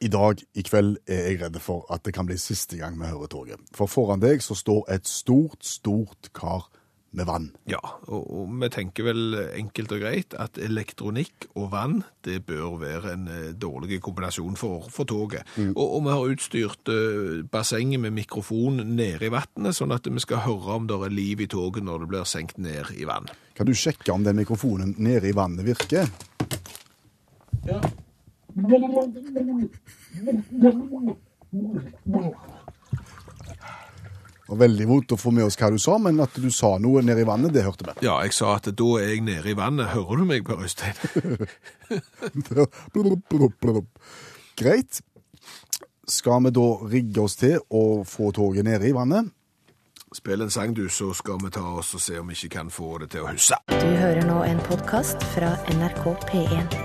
I 0.03 0.11
dag, 0.11 0.35
i 0.53 0.61
kveld, 0.61 0.97
er 1.07 1.29
jeg 1.29 1.39
redd 1.41 1.59
for 1.63 1.87
at 1.89 2.03
det 2.03 2.13
kan 2.13 2.27
bli 2.27 2.35
siste 2.37 2.75
gang 2.77 2.99
vi 2.99 3.07
hører 3.07 3.31
toget. 3.31 3.59
For 3.73 3.87
foran 3.87 4.19
deg 4.19 4.43
så 4.43 4.55
står 4.55 4.91
et 4.91 5.07
stort, 5.07 5.63
stort 5.63 6.33
kar 6.35 6.67
med 7.13 7.27
vann. 7.29 7.49
Ja, 7.69 7.79
og, 8.07 8.23
og 8.25 8.53
vi 8.61 8.69
tenker 8.73 9.07
vel 9.09 9.37
enkelt 9.53 9.93
og 9.93 10.01
greit 10.01 10.35
at 10.39 10.57
elektronikk 10.61 11.47
og 11.53 11.69
vann, 11.73 12.01
det 12.25 12.41
bør 12.47 12.79
være 12.81 13.13
en 13.13 13.27
eh, 13.29 13.51
dårlig 13.53 13.99
kombinasjon 14.03 14.57
for, 14.59 14.87
for 14.93 15.09
toget. 15.09 15.45
Og, 15.75 15.83
og 15.83 16.03
vi 16.05 16.13
har 16.13 16.33
utstyrt 16.33 16.91
uh, 16.91 17.43
bassenget 17.51 18.01
med 18.01 18.15
mikrofon 18.15 18.81
nede 18.95 19.27
i 19.27 19.33
vannet, 19.33 19.77
sånn 19.77 19.93
at 19.95 20.09
vi 20.09 20.23
skal 20.23 20.43
høre 20.47 20.77
om 20.79 20.87
det 20.89 20.99
er 21.05 21.13
liv 21.13 21.43
i 21.43 21.49
toget 21.49 21.85
når 21.85 22.03
det 22.03 22.11
blir 22.13 22.29
senkt 22.29 22.61
ned 22.61 22.93
i 22.97 23.07
vann. 23.09 23.29
Kan 23.57 23.69
du 23.69 23.75
sjekke 23.77 24.13
om 24.13 24.25
den 24.25 24.39
mikrofonen 24.41 24.95
nede 24.97 25.29
i 25.29 25.35
vannet 25.37 25.65
virker? 25.67 26.09
Og 34.53 34.59
veldig 34.61 34.85
vondt 34.85 35.15
å 35.15 35.17
få 35.17 35.31
med 35.33 35.47
oss 35.47 35.57
hva 35.57 35.71
du 35.73 35.79
sa, 35.81 35.95
men 35.97 36.19
at 36.21 36.35
du 36.37 36.49
sa 36.53 36.75
noe 36.81 37.01
nede 37.01 37.23
i 37.23 37.27
vannet, 37.27 37.53
det 37.55 37.63
hørte 37.65 37.87
vi. 37.87 37.95
Ja, 38.05 38.19
jeg 38.21 38.35
sa 38.37 38.53
at 38.59 38.69
da 38.69 38.89
er 39.01 39.15
jeg 39.15 39.23
nede 39.25 39.49
i 39.49 39.57
vannet. 39.57 39.89
Hører 39.95 40.21
du 40.21 40.27
meg, 40.29 40.45
Per 40.45 40.61
Øystein? 40.61 40.93
Greit. 44.61 45.01
Skal 46.05 46.43
vi 46.45 46.51
da 46.53 46.67
rigge 46.91 47.23
oss 47.23 47.39
til 47.39 47.57
å 47.73 48.03
få 48.05 48.29
toget 48.35 48.67
nede 48.67 48.85
i 48.89 48.93
vannet? 48.93 49.31
Spill 50.13 50.45
en 50.45 50.51
sang, 50.53 50.75
du, 50.77 50.85
så 50.93 51.09
skal 51.17 51.39
vi 51.41 51.49
ta 51.55 51.63
oss 51.79 51.95
og 51.97 52.03
se 52.03 52.19
om 52.21 52.29
vi 52.29 52.37
ikke 52.37 52.59
kan 52.59 52.69
få 52.69 52.99
det 53.01 53.09
til 53.15 53.25
å 53.25 53.31
huske. 53.31 53.57
Du 53.71 53.89
hører 53.97 54.21
nå 54.27 54.43
en 54.45 54.61
podkast 54.67 55.23
fra 55.33 55.55
NRK 55.73 56.05
P1. 56.29 56.77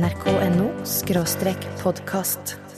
nrk.no 0.00 0.66
podkast. 1.84 2.69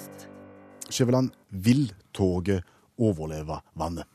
Skjæveland, 0.92 1.30
vil 1.50 1.92
toget 2.14 2.62
overleve 2.98 3.60
vannet? 3.78 4.08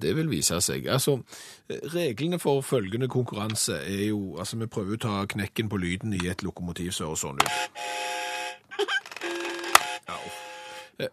Det 0.00 0.14
vil 0.16 0.30
vise 0.30 0.60
seg. 0.64 0.86
Altså, 0.88 1.18
reglene 1.92 2.38
for 2.40 2.62
følgende 2.64 3.08
konkurranse 3.08 3.74
er 3.82 4.06
jo 4.08 4.36
Altså, 4.38 4.56
vi 4.56 4.66
prøver 4.70 4.96
å 4.96 5.02
ta 5.02 5.26
knekken 5.28 5.68
på 5.68 5.80
lyden 5.82 6.14
i 6.16 6.26
et 6.30 6.42
lokomotiv 6.46 6.94
som 6.94 7.10
høres 7.10 7.24
sånn 7.24 7.42
ut. 7.42 7.50
Ja. 10.98 11.08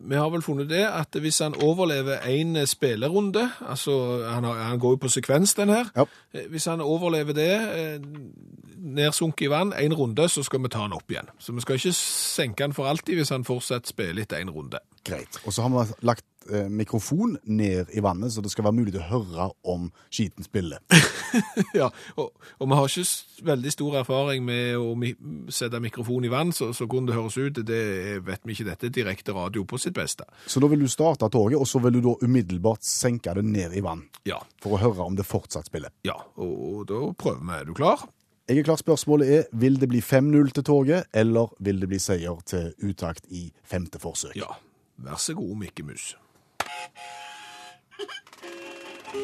Vi 0.00 0.14
har 0.14 0.28
vel 0.30 0.42
funnet 0.42 0.68
det 0.70 0.84
at 0.86 1.16
hvis 1.20 1.38
han 1.42 1.56
overlever 1.58 2.22
en 2.30 2.66
spillerunde, 2.66 3.48
altså 3.68 3.94
han, 4.28 4.44
har, 4.44 4.54
han 4.54 4.78
går 4.78 4.90
jo 4.94 5.00
på 5.02 5.08
sekvens 5.08 5.54
den 5.58 5.68
her, 5.68 5.90
Ja. 5.96 6.04
Eh, 6.34 6.46
hvis 6.50 6.64
han 6.70 6.80
overlever 6.80 7.32
det, 7.32 7.52
eh, 7.52 8.00
nedsunket 8.82 9.46
i 9.46 9.50
vann, 9.50 9.72
en 9.72 9.94
runde, 9.94 10.28
så 10.28 10.42
skal 10.42 10.62
vi 10.62 10.68
ta 10.68 10.78
han 10.86 10.92
opp 10.92 11.10
igjen. 11.10 11.28
Så 11.38 11.52
vi 11.52 11.60
skal 11.60 11.74
ikke 11.74 11.92
senke 11.98 12.62
han 12.62 12.72
for 12.72 12.86
alltid 12.86 13.14
hvis 13.18 13.34
han 13.34 13.44
fortsatt 13.44 13.90
spiller 13.90 14.22
etter 14.22 14.42
en 14.42 14.50
runde. 14.50 14.78
Greit. 15.04 15.40
Og 15.46 15.52
så 15.52 15.62
har 15.62 15.68
vi 15.74 16.06
lagt 16.06 16.24
eh, 16.50 16.68
mikrofon 16.72 17.36
ned 17.44 17.90
i 17.94 18.00
vannet, 18.04 18.32
så 18.34 18.42
det 18.42 18.50
skal 18.52 18.64
være 18.66 18.76
mulig 18.80 18.96
å 18.98 19.04
høre 19.10 19.48
om 19.68 19.90
skiten 20.10 20.46
spiller. 20.46 20.82
Ja, 21.72 21.86
og, 22.20 22.34
og 22.60 22.68
vi 22.68 22.76
har 22.76 22.90
ikke 22.90 23.44
veldig 23.48 23.70
stor 23.72 23.94
erfaring 24.02 24.42
med 24.44 24.74
å 24.76 24.90
mi 25.00 25.14
sette 25.48 25.78
mikrofon 25.80 26.26
i 26.28 26.30
vann, 26.32 26.50
så, 26.52 26.66
så 26.76 26.84
hvordan 26.84 27.06
det 27.08 27.14
høres 27.16 27.38
ut, 27.40 27.60
det 27.64 27.78
vet 28.26 28.42
vi 28.44 28.52
ikke. 28.52 28.66
Dette 28.68 28.90
er 28.90 28.92
direkte 28.92 29.32
radio 29.32 29.64
på 29.64 29.78
sitt 29.80 29.94
beste. 29.96 30.26
Så 30.44 30.60
da 30.60 30.68
vil 30.68 30.84
du 30.84 30.90
starte 30.92 31.30
toget, 31.32 31.56
og 31.56 31.64
så 31.70 31.80
vil 31.80 31.96
du 31.96 32.02
da 32.04 32.12
umiddelbart 32.20 32.84
senke 32.84 33.32
det 33.38 33.46
ned 33.48 33.72
i 33.72 33.80
vann. 33.84 34.04
Ja, 34.28 34.42
For 34.60 34.76
å 34.76 34.82
høre 34.82 35.06
om 35.08 35.16
det 35.16 35.24
fortsatt 35.24 35.70
spiller. 35.72 35.88
ja, 36.04 36.18
og, 36.36 36.52
og 36.52 36.84
da 36.92 37.00
prøver 37.16 37.40
vi. 37.48 37.56
Er 37.62 37.70
du 37.70 37.74
klar? 37.80 38.04
Jeg 38.50 38.58
er 38.60 38.66
klar, 38.68 38.76
spørsmålet 38.82 39.32
er, 39.32 39.44
vil 39.56 39.80
det 39.80 39.88
bli 39.88 40.02
5-0 40.04 40.52
til 40.58 40.64
toget, 40.68 41.08
eller 41.16 41.54
vil 41.64 41.80
det 41.80 41.88
bli 41.88 42.00
seier 42.02 42.44
til 42.44 42.74
utakt 42.84 43.24
i 43.32 43.46
femte 43.64 44.02
forsøk? 44.02 44.36
Ja, 44.36 44.50
vær 45.00 45.16
så 45.22 45.32
god, 45.38 45.54
Mikke 45.64 45.86
Mus. 45.88 46.10
Du 49.12 49.18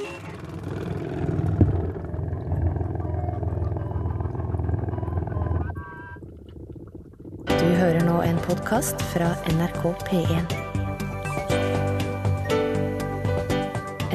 hører 7.56 8.02
nå 8.04 8.18
en 8.20 8.36
podkast 8.44 9.00
fra 9.14 9.30
NRK 9.48 9.86
P1. 10.10 10.52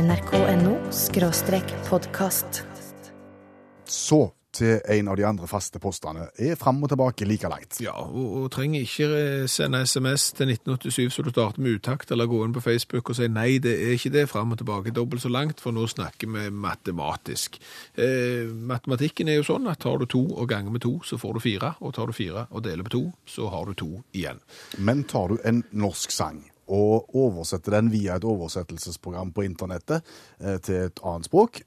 nrk.no 0.04 0.76
skråstrek 0.94 1.74
podkast. 1.90 2.62
Så 3.90 4.30
til 4.54 4.80
en 4.96 5.10
av 5.12 5.18
de 5.18 5.26
andre 5.28 5.48
faste 5.50 5.80
postene. 5.82 6.28
Er 6.38 6.58
fram 6.60 6.82
og 6.84 6.92
tilbake 6.92 7.28
like 7.28 7.50
langt. 7.50 7.80
Ja, 7.84 7.96
og, 8.06 8.28
og 8.44 8.52
trenger 8.54 8.86
ikke 8.86 9.10
eh, 9.18 9.46
sende 9.52 9.84
SMS 9.88 10.30
til 10.38 10.54
1987 10.54 11.14
så 11.16 11.26
du 11.26 11.32
starter 11.34 11.64
med 11.64 11.80
utakt, 11.80 12.12
eller 12.14 12.30
gå 12.30 12.44
inn 12.46 12.56
på 12.56 12.64
Facebook 12.64 13.10
og 13.10 13.18
si 13.18 13.30
nei, 13.32 13.58
det 13.64 13.74
er 13.74 13.96
ikke 13.98 14.14
det, 14.14 14.28
fram 14.32 14.54
og 14.54 14.62
tilbake 14.62 14.94
dobbelt 14.96 15.26
så 15.26 15.32
langt, 15.34 15.64
for 15.64 15.76
nå 15.76 15.88
snakker 15.90 16.32
vi 16.36 16.48
matematisk. 16.54 17.60
Eh, 17.96 18.48
matematikken 18.50 19.32
er 19.32 19.42
jo 19.42 19.50
sånn 19.54 19.70
at 19.72 19.82
tar 19.84 20.00
du 20.02 20.08
to 20.10 20.24
og 20.32 20.50
ganger 20.50 20.74
med 20.74 20.86
to, 20.86 20.96
så 21.06 21.20
får 21.22 21.38
du 21.38 21.44
fire, 21.50 21.76
og 21.82 21.96
tar 21.98 22.10
du 22.10 22.18
fire 22.18 22.48
og 22.52 22.66
deler 22.66 22.86
på 22.88 22.96
to, 22.98 23.04
så 23.30 23.50
har 23.54 23.68
du 23.70 23.78
to 23.78 23.92
igjen. 24.14 24.42
Men 24.78 25.06
tar 25.10 25.34
du 25.34 25.40
en 25.44 25.64
norsk 25.74 26.14
sang 26.14 26.44
og 26.74 27.12
oversetter 27.20 27.76
den 27.76 27.92
via 27.92 28.16
et 28.16 28.24
oversettelsesprogram 28.28 29.34
på 29.36 29.44
internettet 29.46 30.04
eh, 30.40 30.58
til 30.64 30.88
et 30.88 31.02
annet 31.04 31.28
språk, 31.28 31.62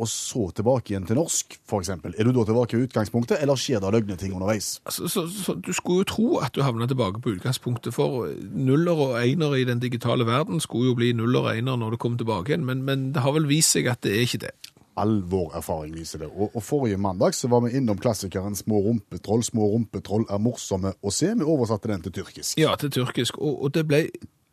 og 0.00 0.08
så 0.08 0.46
tilbake 0.56 0.94
igjen 0.94 1.06
til 1.08 1.18
norsk, 1.18 1.58
eksempel, 1.80 2.14
er 2.16 2.26
du 2.26 2.32
da 2.34 2.44
tilbake 2.48 2.78
i 2.78 2.86
utgangspunktet, 2.86 3.38
eller 3.42 3.58
skjer 3.60 3.82
det 3.82 3.92
løgne 3.94 4.16
ting 4.20 4.34
underveis? 4.36 4.78
Altså, 4.88 5.08
så, 5.12 5.26
så, 5.28 5.54
du 5.54 5.72
skulle 5.76 6.02
jo 6.02 6.08
tro 6.08 6.28
at 6.44 6.54
du 6.56 6.62
havna 6.64 6.88
tilbake 6.90 7.22
på 7.22 7.36
utgangspunktet, 7.36 7.94
for 7.96 8.30
nuller 8.40 9.04
og 9.06 9.14
einer 9.20 9.56
i 9.58 9.66
den 9.68 9.82
digitale 9.82 10.26
verden 10.28 10.60
skulle 10.64 10.90
jo 10.90 10.98
bli 10.98 11.12
nuller 11.16 11.50
og 11.50 11.54
einer 11.54 11.78
når 11.80 11.94
du 11.94 12.02
kom 12.02 12.18
tilbake 12.20 12.52
igjen, 12.54 12.66
men, 12.66 12.84
men 12.88 13.10
det 13.14 13.24
har 13.24 13.36
vel 13.36 13.48
vist 13.50 13.76
seg 13.76 13.90
at 13.92 14.02
det 14.06 14.16
er 14.16 14.26
ikke 14.26 14.44
det. 14.48 14.54
All 15.00 15.20
vår 15.30 15.54
erfaring 15.60 15.94
viser 15.96 16.24
det. 16.24 16.28
Og, 16.34 16.50
og 16.56 16.64
forrige 16.64 16.98
mandag 17.00 17.36
så 17.38 17.48
var 17.48 17.62
vi 17.64 17.76
innom 17.78 17.98
klassikeren 18.00 18.56
Små 18.58 18.82
rumpetroll. 18.84 19.44
Små 19.46 19.68
rumpetroll 19.70 20.26
er 20.28 20.42
morsomme 20.42 20.92
å 21.00 21.12
se. 21.14 21.30
Vi 21.38 21.46
oversatte 21.46 21.88
den 21.92 22.02
til 22.04 22.18
tyrkisk. 22.18 22.58
Ja, 22.60 22.74
til 22.76 22.90
tyrkisk, 22.92 23.38
og, 23.38 23.62
og 23.64 23.72
det 23.76 23.86
ble 23.88 24.02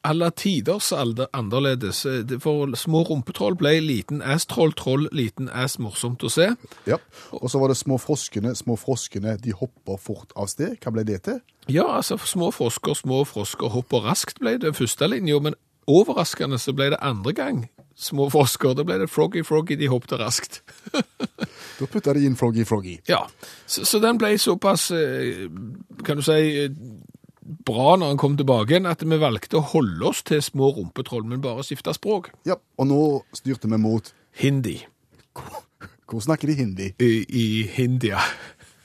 alle 0.07 0.29
tiders 0.31 0.91
annerledes. 0.93 2.03
For 2.43 2.75
små 2.79 3.03
rumpetroll 3.09 3.57
ble 3.59 3.77
liten 3.83 4.23
ass-troll, 4.23 4.73
troll, 4.77 5.07
liten 5.11 5.51
ass, 5.51 5.77
morsomt 5.83 6.23
å 6.23 6.31
se. 6.31 6.49
Ja. 6.87 6.99
Og 7.35 7.51
så 7.51 7.61
var 7.61 7.73
det 7.73 7.77
Små 7.77 7.99
froskene, 8.01 8.55
små 8.57 8.75
froskene, 8.79 9.37
de 9.39 9.53
hopper 9.55 9.99
fort 10.01 10.33
av 10.35 10.49
sted. 10.51 10.79
Hva 10.81 10.91
ble 10.95 11.05
det 11.07 11.21
til? 11.27 11.41
Ja, 11.69 11.85
altså, 11.99 12.17
små 12.17 12.49
frosker, 12.55 12.95
små 12.97 13.21
frosker 13.27 13.71
hopper 13.71 14.07
raskt 14.07 14.41
ble 14.41 14.57
det 14.63 14.73
første 14.75 15.07
linja, 15.11 15.39
men 15.43 15.55
overraskende 15.87 16.59
så 16.59 16.73
ble 16.75 16.89
det 16.95 17.03
andre 17.05 17.35
gang 17.35 17.67
små 17.97 18.29
frosker. 18.29 18.75
Da 18.77 18.85
ble 18.85 18.99
det 19.01 19.09
froggy, 19.09 19.43
froggy, 19.45 19.77
de 19.79 19.89
hoppet 19.91 20.17
raskt. 20.21 20.61
Da 21.77 21.85
putta 21.85 22.13
de 22.13 22.25
inn 22.25 22.37
Froggy 22.37 22.65
Froggy. 22.65 22.97
Ja, 23.09 23.23
så, 23.65 23.85
så 23.85 23.99
den 24.01 24.17
ble 24.17 24.31
såpass, 24.41 24.89
eh, 24.91 25.45
kan 26.05 26.17
du 26.17 26.25
si, 26.25 26.37
eh, 26.63 26.71
bra 27.47 27.95
når 27.99 28.13
han 28.13 28.19
kom 28.21 28.35
tilbake 28.39 28.73
igjen, 28.73 28.89
at 28.89 29.03
vi 29.05 29.19
valgte 29.21 29.59
å 29.59 29.65
holde 29.73 30.09
oss 30.09 30.23
til 30.27 30.41
små 30.43 30.71
rumpetroll, 30.75 31.25
men 31.27 31.43
bare 31.43 31.65
skifte 31.65 31.93
språk. 31.95 32.31
Ja, 32.47 32.59
og 32.77 32.89
nå 32.89 33.01
styrte 33.37 33.71
vi 33.71 33.79
mot 33.81 34.11
Hindi. 34.37 34.81
Hvor 36.07 36.23
snakker 36.23 36.47
de 36.47 36.55
hindi? 36.55 36.91
I, 37.03 37.11
i 37.27 37.45
Hindia, 37.67 38.21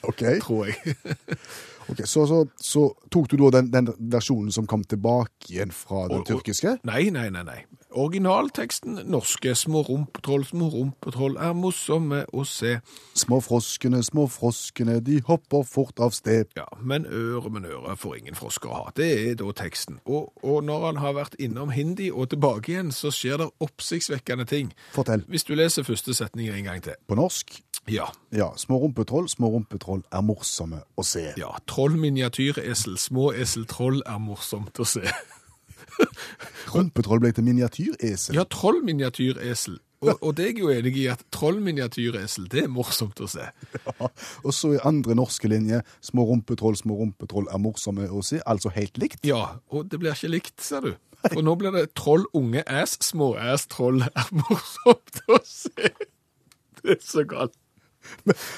OK. 0.09 0.25
tror 0.42 0.70
jeg. 0.70 0.96
Ok, 1.92 2.02
så, 2.09 2.24
så, 2.31 2.40
så 2.61 2.87
tok 3.12 3.28
du 3.33 3.37
da 3.44 3.52
den, 3.61 3.70
den 3.72 3.92
versjonen 4.12 4.50
som 4.55 4.66
kom 4.70 4.83
tilbake 4.88 5.50
igjen 5.52 5.72
fra 5.76 6.09
den 6.09 6.18
Og- 6.18 6.24
og- 6.24 6.33
tyrkiske? 6.33 6.78
Nei, 6.88 7.05
nei, 7.14 7.28
nei, 7.31 7.44
nei. 7.46 7.61
Originalteksten 7.92 9.00
norske 9.12 9.55
små 9.57 9.83
rumpetroll, 9.85 10.44
små 10.48 10.70
rumpetroll 10.72 11.35
er 11.37 11.52
morsomme 11.52 12.22
å 12.33 12.44
se. 12.48 12.78
Små 13.18 13.40
froskene, 13.44 14.00
små 14.07 14.24
froskene, 14.33 14.98
de 15.05 15.18
hopper 15.26 15.64
fort 15.68 16.00
av 16.00 16.14
sted. 16.16 16.46
Ja, 16.57 16.64
men 16.81 17.05
øre, 17.05 17.50
men 17.52 17.66
øre 17.68 17.96
får 18.00 18.18
ingen 18.22 18.38
frosker 18.38 18.70
å 18.72 18.78
ha. 18.85 18.92
Det 18.96 19.09
er 19.31 19.35
da 19.40 19.52
teksten. 19.52 19.98
Og, 20.07 20.33
og 20.42 20.62
når 20.64 20.87
han 20.87 21.02
har 21.02 21.16
vært 21.18 21.37
innom 21.42 21.72
hindi 21.76 22.09
og 22.12 22.31
tilbake 22.33 22.72
igjen, 22.72 22.92
så 22.96 23.12
skjer 23.12 23.42
det 23.44 23.50
oppsiktsvekkende 23.64 24.48
ting. 24.48 24.72
Fortell. 24.96 25.26
Hvis 25.28 25.44
du 25.48 25.55
leser 25.59 25.85
første 25.85 26.14
setning 26.16 26.48
en 26.52 26.64
gang 26.70 26.81
til. 26.85 26.96
På 27.09 27.18
norsk? 27.18 27.59
Ja, 27.90 28.07
Ja, 28.31 28.53
små 28.57 28.79
rumpetroll, 28.79 29.27
små 29.29 29.49
rumpetroll 29.57 30.03
er 30.12 30.23
morsomme 30.23 30.83
å 30.97 31.03
se. 31.05 31.33
ja. 31.37 31.51
Troll 31.66 31.97
miniatyresel, 31.99 32.95
små 32.99 33.33
eseltroll 33.35 34.03
er 34.07 34.18
morsomt 34.23 34.79
å 34.79 34.87
se. 34.87 35.03
Rumpetroll 36.73 37.21
ble 37.21 37.33
til 37.37 37.45
miniatyresel. 37.45 38.37
Ja, 38.38 38.45
troll 38.49 38.83
miniatyresel. 38.87 39.81
Og, 40.03 40.16
og 40.18 40.33
det 40.35 40.45
er 40.45 40.49
jeg 40.51 40.62
jo 40.64 40.71
enig 40.75 40.97
i 40.99 41.05
at 41.12 41.21
trollminiatyresel, 41.31 42.49
det 42.51 42.64
er 42.64 42.71
morsomt 42.73 43.21
å 43.23 43.29
se. 43.31 43.45
Og 44.42 44.51
så 44.51 44.73
i 44.75 44.81
andre 44.88 45.14
norske 45.14 45.47
linje, 45.51 45.79
små 46.03 46.25
rumpetroll, 46.27 46.75
små 46.81 46.97
rumpetroll 46.99 47.47
er 47.55 47.61
morsomme 47.62 48.09
å 48.11 48.23
se, 48.27 48.40
altså 48.42 48.73
helt 48.75 48.99
likt. 48.99 49.21
Ja, 49.27 49.59
og 49.71 49.92
det 49.92 50.01
blir 50.03 50.16
ikke 50.16 50.33
likt, 50.33 50.57
ser 50.64 50.83
du. 50.88 50.92
For 51.29 51.38
nå 51.47 51.55
blir 51.61 51.71
det 51.77 51.85
troll 51.95 52.25
unge 52.35 52.64
ass, 52.66 52.97
små 53.07 53.37
ass, 53.38 53.68
troll 53.71 54.03
er 54.09 54.33
morsomt 54.42 55.23
å 55.31 55.38
se. 55.47 55.92
Det 56.83 56.97
er 56.97 57.03
så 57.07 57.23
galt. 57.31 57.55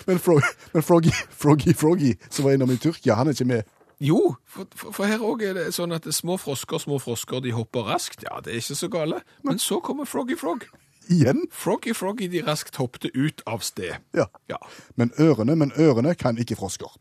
Men, 0.07 0.19
Frog, 0.19 0.43
men 0.73 0.83
Froggy, 0.83 1.13
Froggy, 1.31 1.75
Froggy, 1.75 2.13
som 2.31 2.45
var 2.45 2.57
innom 2.57 2.71
i 2.71 2.77
Tyrkia, 2.81 3.15
han 3.19 3.29
er 3.31 3.37
ikke 3.37 3.49
med. 3.49 3.75
Jo, 4.03 4.35
for, 4.47 4.67
for, 4.75 5.05
her 5.09 5.23
òg 5.23 5.45
er 5.47 5.55
det 5.57 5.67
sånn 5.77 5.95
at 5.95 6.07
små 6.13 6.37
frosker, 6.41 6.81
små 6.83 6.99
frosker, 7.01 7.41
de 7.45 7.55
hopper 7.55 7.87
raskt. 7.89 8.27
Ja, 8.27 8.41
det 8.45 8.53
er 8.53 8.63
ikke 8.63 8.79
så 8.81 8.91
gale. 8.93 9.21
Men 9.47 9.61
så 9.63 9.79
kommer 9.85 10.09
Froggy 10.09 10.37
Frog. 10.41 10.67
Igjen. 11.13 11.45
Froggy 11.53 11.95
Froggy 11.95 12.29
de 12.33 12.43
raskt 12.45 12.77
hoppte 12.81 13.11
ut 13.15 13.43
av 13.47 13.63
sted. 13.65 14.01
Ja. 14.17 14.27
Ja, 14.51 14.61
Men 14.97 15.13
ørene, 15.21 15.57
men 15.57 15.73
ørene 15.79 16.15
kan 16.15 16.39
ikke 16.39 16.57
frosker. 16.57 16.93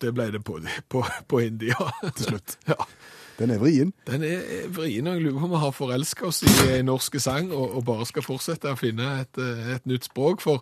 det 0.00 0.14
ble 0.16 0.30
det 0.32 0.40
på, 0.44 0.56
på, 0.88 1.04
på 1.28 1.38
hindi, 1.38 1.68
ja. 1.68 1.90
Til 2.16 2.32
slutt. 2.32 2.58
Ja. 2.68 2.78
Den 3.40 3.50
er 3.50 3.58
vrien. 3.58 3.94
Den 4.04 4.22
er 4.24 4.40
vrien, 4.68 5.06
og 5.06 5.14
jeg 5.14 5.22
lurer 5.22 5.38
på 5.38 5.46
om 5.46 5.52
vi 5.54 5.60
har 5.62 5.70
forelska 5.72 6.26
oss 6.28 6.42
i 6.44 6.74
en 6.74 6.90
norske 6.90 7.20
sang 7.20 7.48
og, 7.56 7.70
og 7.78 7.84
bare 7.88 8.04
skal 8.04 8.24
fortsette 8.26 8.68
å 8.68 8.76
finne 8.76 9.06
et, 9.22 9.40
eh, 9.40 9.70
et 9.78 9.86
nytt 9.88 10.10
språk. 10.10 10.42
For 10.44 10.60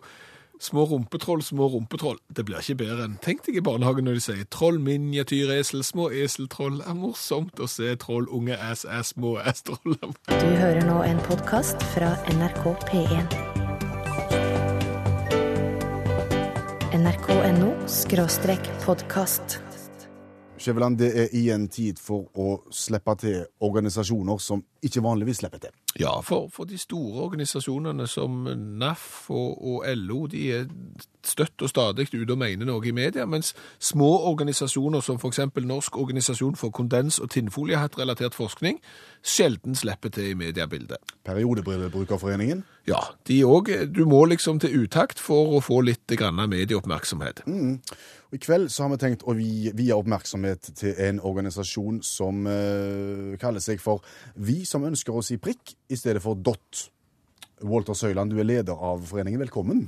Små 0.59 0.85
rumpetroll, 0.85 1.43
små 1.43 1.67
rumpetroll. 1.67 2.17
Det 2.27 2.43
blir 2.45 2.59
ikke 2.59 2.81
bedre 2.81 3.05
enn 3.07 3.15
Tenk 3.23 3.45
deg 3.45 3.61
i 3.61 3.63
barnehagen 3.63 4.03
når 4.09 4.17
de 4.17 4.23
sier 4.25 4.49
troll, 4.51 4.79
miniatyresel, 4.83 5.85
små 5.87 6.09
eseltroll. 6.11 6.81
Det 6.81 6.89
er 6.91 6.97
morsomt 6.99 7.63
å 7.63 7.67
se 7.71 7.93
troll, 8.03 8.27
unge 8.27 8.59
ass, 8.59 8.83
ass, 8.83 9.13
små 9.15 9.37
ass-troll. 9.39 9.95
Du 10.27 10.49
hører 10.59 10.83
nå 10.83 10.99
en 11.07 11.23
podkast 11.29 11.79
fra 11.95 12.11
NRK 12.35 12.75
P1. 12.91 13.39
nrk.no 16.99 17.71
podkast. 18.83 19.68
Skjæveland, 20.59 20.97
det 20.99 21.09
er 21.15 21.35
igjen 21.35 21.69
tid 21.71 21.99
for 22.03 22.27
å 22.35 22.49
slippe 22.75 23.15
til 23.21 23.45
organisasjoner 23.63 24.41
som 24.43 24.63
ikke 24.83 25.03
vanligvis 25.03 25.39
slipper 25.39 25.61
til. 25.63 25.75
Ja, 25.99 26.19
for, 26.21 26.49
for 26.53 26.67
de 26.69 26.77
store 26.77 27.23
organisasjonene 27.25 28.05
som 28.07 28.43
NAF 28.79 29.29
og, 29.33 29.55
og 29.63 29.87
LO, 29.97 30.25
de 30.31 30.43
er 30.53 30.67
støtt 31.25 31.63
og 31.65 31.71
stadig 31.71 32.07
ute 32.13 32.31
og 32.31 32.37
mener 32.39 32.67
noe 32.67 32.85
i 32.87 32.93
media, 32.95 33.25
mens 33.25 33.53
små 33.79 34.09
organisasjoner 34.29 35.03
som 35.03 35.19
f.eks. 35.19 35.41
Norsk 35.69 35.97
organisasjon 35.97 36.55
for 36.59 36.75
kondens- 36.75 37.19
og 37.23 37.31
tinnfoliehattrelatert 37.33 38.37
forskning 38.37 38.79
sjelden 39.23 39.75
slipper 39.75 40.13
til 40.13 40.31
i 40.31 40.37
mediebildet. 40.37 41.15
Periodebrillebrukerforeningen. 41.27 42.63
Ja, 42.87 43.01
de 43.27 43.41
òg. 43.45 43.71
Du 43.95 44.05
må 44.09 44.23
liksom 44.25 44.59
til 44.59 44.85
utakt 44.85 45.19
for 45.19 45.57
å 45.57 45.63
få 45.63 45.81
litt 45.85 46.07
grann 46.19 46.39
medieoppmerksomhet. 46.49 47.43
Og 48.29 48.37
I 48.37 48.41
kveld 48.43 48.69
så 48.69 48.83
har 48.85 48.91
vi 48.93 48.99
tenkt 49.01 49.23
å 49.25 49.33
vi- 49.33 49.71
vie 49.73 49.95
oppmerksomhet 49.95 50.69
til 50.77 50.93
en 51.01 51.19
organisasjon 51.25 52.03
som 52.05 52.45
eh, 52.47 53.37
kaller 53.41 53.59
seg 53.59 53.81
for 53.81 54.03
Vi 54.35 54.63
som 54.65 54.83
ønsker 54.85 55.13
å 55.17 55.23
si 55.25 55.37
prikk 55.37 55.73
i 55.89 55.95
stedet 55.97 56.21
for 56.21 56.35
dott. 56.35 56.89
Walter 57.65 57.93
Søyland, 57.97 58.29
du 58.31 58.37
er 58.39 58.45
leder 58.45 58.73
av 58.77 59.01
foreningen. 59.09 59.39
Velkommen. 59.41 59.87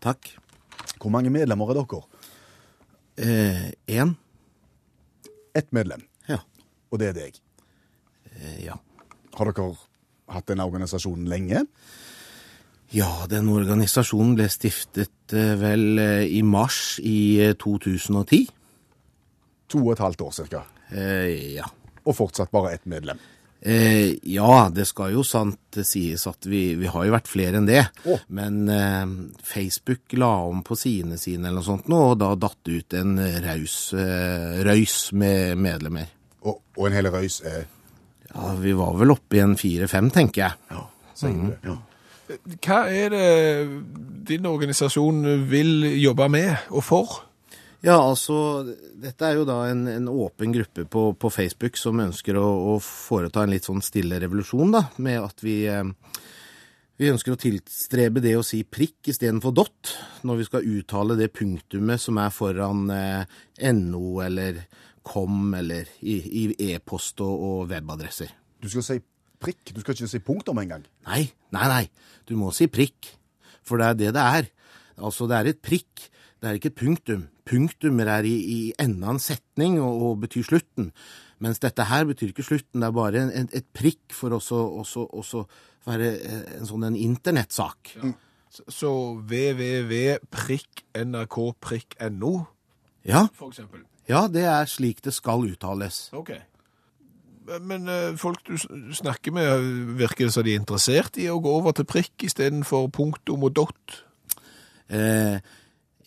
Takk. 0.00 0.32
Hvor 0.98 1.10
mange 1.12 1.30
medlemmer 1.30 1.70
er 1.70 1.82
dere? 1.82 2.02
Én. 3.92 4.16
Ett 5.54 5.68
medlem, 5.72 6.00
ja. 6.28 6.38
og 6.90 6.98
det 6.98 7.10
er 7.10 7.12
deg. 7.18 7.36
Eh, 8.32 8.64
ja. 8.64 8.78
Har 9.36 9.50
dere 9.52 9.76
hatt 10.32 10.46
denne 10.48 10.64
organisasjonen 10.64 11.28
lenge? 11.28 11.66
Ja, 12.92 13.24
den 13.30 13.48
organisasjonen 13.48 14.34
ble 14.36 14.48
stiftet 14.52 15.32
eh, 15.32 15.54
vel 15.60 15.98
eh, 16.00 16.24
i 16.28 16.42
mars 16.44 16.98
i 17.00 17.40
eh, 17.40 17.54
2010. 17.56 18.50
To 19.72 19.84
og 19.86 19.94
et 19.94 20.02
halvt 20.04 20.24
år 20.26 20.34
cirka. 20.36 20.64
Eh, 20.92 21.54
ja. 21.56 21.68
Og 22.04 22.16
fortsatt 22.18 22.52
bare 22.52 22.74
ett 22.76 22.84
medlem. 22.90 23.20
Eh, 23.64 24.18
ja, 24.28 24.68
det 24.74 24.84
skal 24.90 25.14
jo 25.14 25.22
sant 25.24 25.78
sies 25.86 26.26
at 26.26 26.48
vi, 26.50 26.74
vi 26.76 26.88
har 26.90 27.06
jo 27.06 27.14
vært 27.14 27.30
flere 27.30 27.60
enn 27.60 27.68
det. 27.68 27.84
Oh. 28.04 28.20
Men 28.28 28.66
eh, 28.68 29.14
Facebook 29.46 30.12
la 30.18 30.32
om 30.50 30.60
på 30.66 30.76
sidene 30.76 31.16
sine 31.20 31.46
eller 31.46 31.62
noe 31.62 31.68
sånt 31.70 31.88
nå, 31.88 32.00
og 32.10 32.18
da 32.20 32.34
datt 32.36 32.58
det 32.66 32.80
ut 32.82 32.98
en 32.98 33.14
raus 33.46 33.76
eh, 33.96 34.58
røys 34.66 34.98
med 35.16 35.62
medlemmer. 35.62 36.10
Og, 36.42 36.58
og 36.76 36.90
en 36.90 36.98
hel 36.98 37.08
røys 37.14 37.40
er 37.46 37.64
Ja, 38.32 38.52
vi 38.58 38.74
var 38.76 38.92
vel 39.00 39.14
oppe 39.14 39.38
i 39.38 39.42
en 39.44 39.56
fire-fem, 39.60 40.12
tenker 40.12 40.44
jeg. 40.44 40.60
Ja, 40.74 40.84
sier 41.16 41.38
du 41.38 41.48
det. 41.54 41.58
Ja. 41.70 41.78
Hva 42.62 42.84
er 42.90 43.12
det 43.12 43.28
din 44.28 44.46
organisasjon 44.46 45.24
vil 45.50 45.86
jobbe 46.00 46.28
med 46.32 46.72
og 46.72 46.84
for? 46.86 47.20
Ja, 47.82 47.96
altså, 47.98 48.62
dette 49.02 49.26
er 49.26 49.40
jo 49.40 49.46
da 49.46 49.64
en, 49.66 49.88
en 49.90 50.06
åpen 50.06 50.52
gruppe 50.54 50.84
på, 50.86 51.08
på 51.18 51.30
Facebook 51.34 51.78
som 51.80 51.98
ønsker 52.04 52.38
å, 52.38 52.44
å 52.70 52.76
foreta 52.82 53.42
en 53.42 53.50
litt 53.50 53.66
sånn 53.66 53.82
stille 53.82 54.20
revolusjon, 54.22 54.70
da, 54.70 54.84
med 55.02 55.18
at 55.18 55.42
vi, 55.42 55.56
eh, 55.66 55.82
vi 57.02 57.10
ønsker 57.10 57.34
å 57.34 57.40
tilstrebe 57.42 58.22
det 58.22 58.36
å 58.38 58.44
si 58.46 58.62
prikk 58.62 59.10
istedenfor 59.10 59.56
dott, 59.58 59.96
når 60.22 60.38
vi 60.38 60.46
skal 60.46 60.70
uttale 60.76 61.18
det 61.18 61.32
punktumet 61.34 62.04
som 62.04 62.22
er 62.22 62.30
foran 62.30 62.86
eh, 62.94 63.74
no 63.74 64.20
eller 64.22 64.62
kom 65.02 65.50
eller 65.58 65.90
i, 66.06 66.20
i 66.44 66.70
e-post 66.70 67.18
og, 67.26 67.34
og 67.34 67.72
webadresser. 67.72 68.30
Du 68.62 68.70
skal 68.70 68.86
si 68.86 69.00
prikk, 69.42 69.72
du 69.74 69.80
skal 69.82 69.94
ikke 69.98 70.08
si 70.12 70.20
punktum 70.22 70.58
engang. 70.62 70.84
Nei, 71.08 71.24
nei, 71.54 71.66
nei, 71.70 71.84
du 72.30 72.36
må 72.38 72.52
si 72.54 72.66
prikk, 72.70 73.10
for 73.66 73.76
det 73.82 73.86
er 73.90 73.94
det 74.00 74.10
det 74.16 74.22
er. 74.38 74.48
Altså, 75.02 75.26
det 75.30 75.36
er 75.40 75.46
et 75.52 75.60
prikk, 75.64 76.08
det 76.42 76.48
er 76.50 76.54
ikke 76.58 76.70
et 76.72 76.78
punktum. 76.80 77.26
Punktummer 77.48 78.06
er 78.06 78.22
i, 78.28 78.36
i 78.38 78.58
enden 78.78 79.02
av 79.04 79.16
en 79.16 79.22
setning 79.22 79.80
og, 79.82 80.02
og 80.06 80.20
betyr 80.22 80.44
slutten, 80.46 80.92
mens 81.42 81.58
dette 81.62 81.82
her 81.90 82.04
betyr 82.06 82.30
ikke 82.30 82.44
slutten, 82.46 82.78
det 82.84 82.86
er 82.86 82.94
bare 82.94 83.18
en, 83.24 83.32
en, 83.42 83.48
et 83.58 83.66
prikk 83.74 84.14
for 84.14 84.30
å 84.36 84.38
også, 84.38 85.40
være 85.88 86.10
eh, 86.22 86.44
en 86.60 86.68
sånn 86.70 86.86
en 86.86 86.98
internettsak. 86.98 87.96
Så- 88.52 88.68
Så 88.68 88.90
www.nrk.no, 91.02 92.32
Ja, 93.04 93.26
for 93.34 93.48
eksempel. 93.50 93.80
ja, 94.08 94.26
det 94.28 94.44
er 94.44 94.66
slik 94.70 95.00
det 95.02 95.14
skal 95.14 95.42
uttales. 95.48 96.10
Ok. 96.12 96.30
Men 97.62 97.88
eh, 97.90 98.12
folk 98.20 98.44
du 98.46 98.54
snakker 98.94 99.34
med, 99.34 99.66
virker 99.98 100.28
det 100.28 100.34
som 100.34 100.46
de 100.46 100.54
er 100.54 100.60
interessert 100.60 101.18
i 101.18 101.28
å 101.32 101.40
gå 101.42 101.56
over 101.58 101.74
til 101.76 101.88
prikk 101.88 102.28
istedenfor 102.28 102.88
punktum 102.94 103.48
og 103.48 103.56
dott? 103.56 103.98
Eh, 104.92 105.42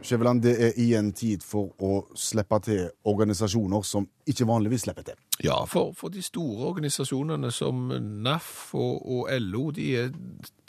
Skjæveland, 0.02 0.42
det 0.42 0.54
er 0.64 0.78
igjen 0.80 1.12
tid 1.12 1.42
for 1.44 1.74
å 1.78 2.06
slippe 2.16 2.60
til 2.64 2.86
organisasjoner 3.04 3.84
som 3.84 4.08
ikke 4.26 4.48
vanligvis 4.48 4.86
slipper 4.88 5.10
til. 5.10 5.18
Ja, 5.44 5.64
for, 5.64 5.94
for 5.96 6.08
de 6.12 6.22
store 6.22 6.66
organisasjonene 6.68 7.50
som 7.50 7.88
NAF 8.22 8.74
og, 8.74 9.06
og 9.10 9.28
LO, 9.40 9.70
de 9.70 9.86
er 9.96 10.10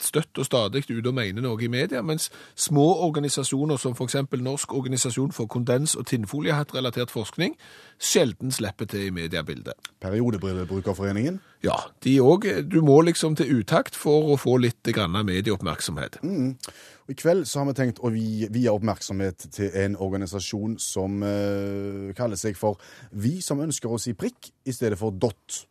støtt 0.00 0.38
og 0.38 0.46
stadig 0.46 0.84
ute 0.88 1.08
og 1.08 1.14
mener 1.14 1.44
noe 1.44 1.60
i 1.62 1.68
media, 1.70 2.02
mens 2.02 2.30
små 2.56 2.86
organisasjoner 3.06 3.76
som 3.76 3.92
f.eks. 3.92 4.16
Norsk 4.42 4.72
organisasjon 4.74 5.32
for 5.32 5.46
kondens- 5.46 5.96
og 5.98 6.06
tinnfoliehattrelatert 6.06 7.12
forskning 7.12 7.56
sjelden 8.02 8.50
slipper 8.50 8.88
til 8.90 9.06
i 9.06 9.10
mediebildet. 9.14 9.74
Periodebrillebrukerforeningen. 10.00 11.40
Ja, 11.62 11.76
de 12.04 12.16
òg. 12.20 12.48
Du 12.66 12.80
må 12.82 13.00
liksom 13.06 13.36
til 13.38 13.60
utakt 13.60 13.94
for 13.94 14.32
å 14.32 14.38
få 14.40 14.56
litt 14.58 14.88
grann 14.94 15.14
medieoppmerksomhet. 15.26 16.18
Mm. 16.22 16.56
I 17.08 17.14
kveld 17.18 17.46
så 17.46 17.60
har 17.60 17.68
vi 17.68 17.74
tenkt 17.76 18.00
å 18.02 18.10
vie 18.10 18.70
oppmerksomhet 18.72 19.46
til 19.54 19.70
en 19.78 19.96
organisasjon 20.00 20.78
som 20.82 21.22
uh, 21.22 22.10
kaller 22.18 22.38
seg 22.40 22.58
for 22.58 22.80
Vi 23.10 23.40
som 23.44 23.60
ønsker 23.62 23.90
å 23.90 24.00
si 24.00 24.14
prikk 24.18 24.50
i 24.64 24.72
stedet 24.74 24.98
for 25.00 25.14
dott. 25.14 25.62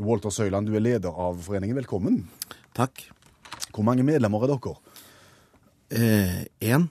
Walter 0.00 0.32
Søyland, 0.32 0.68
du 0.68 0.76
er 0.76 0.84
leder 0.84 1.12
av 1.12 1.40
foreningen. 1.44 1.76
Velkommen. 1.82 2.22
Takk. 2.76 3.04
Hvor 3.72 3.84
mange 3.86 4.04
medlemmer 4.06 4.46
er 4.46 4.54
dere? 4.54 4.74
Én. 6.62 6.88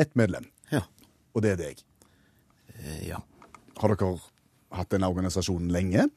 Ett 0.00 0.14
medlem, 0.18 0.48
ja. 0.72 0.82
og 1.34 1.44
det 1.44 1.52
er 1.52 1.60
deg. 1.60 1.82
Eh, 2.80 3.02
ja. 3.10 3.20
Har 3.78 3.92
dere 3.92 4.16
hatt 4.74 4.90
denne 4.94 5.10
organisasjonen 5.12 5.70
lenge. 5.72 6.08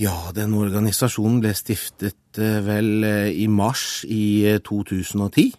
Ja, 0.00 0.14
den 0.34 0.54
organisasjonen 0.58 1.42
ble 1.42 1.52
stiftet 1.54 2.40
eh, 2.40 2.60
vel 2.66 3.06
eh, 3.06 3.28
i 3.44 3.46
mars 3.50 4.02
i 4.10 4.46
eh, 4.48 4.62
2010. 4.64 5.52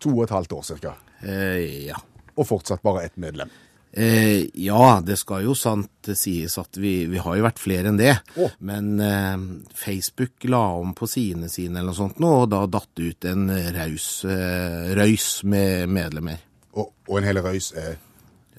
To 0.00 0.14
og 0.14 0.22
et 0.24 0.36
halvt 0.36 0.54
år 0.56 0.68
cirka. 0.70 0.94
Eh, 1.20 1.88
ja. 1.90 1.98
Og 2.36 2.48
fortsatt 2.48 2.84
bare 2.84 3.04
ett 3.04 3.18
medlem. 3.20 3.50
Eh, 3.92 4.46
ja, 4.54 5.00
det 5.02 5.16
skal 5.18 5.42
jo 5.48 5.54
sant 5.58 6.10
sies 6.14 6.54
at 6.60 6.78
vi, 6.78 7.08
vi 7.10 7.18
har 7.18 7.38
jo 7.38 7.46
vært 7.46 7.62
flere 7.62 7.90
enn 7.90 7.98
det. 7.98 8.12
Oh. 8.38 8.52
Men 8.62 8.92
eh, 9.02 9.34
Facebook 9.74 10.46
la 10.50 10.62
om 10.78 10.94
på 10.96 11.08
sidene 11.10 11.50
sine 11.50 11.80
eller 11.80 11.90
noe 11.90 11.98
sånt 11.98 12.22
nå, 12.22 12.30
og 12.44 12.52
da 12.52 12.62
datt 12.70 12.90
det 12.98 13.10
ut 13.10 13.28
en 13.32 13.50
raus 13.74 14.12
eh, 14.30 14.92
røys 14.98 15.28
med 15.50 15.90
medlemmer. 15.90 16.38
Og, 16.78 16.92
og 17.10 17.18
en 17.18 17.26
hel 17.26 17.42
røys 17.42 17.72
er 17.74 17.98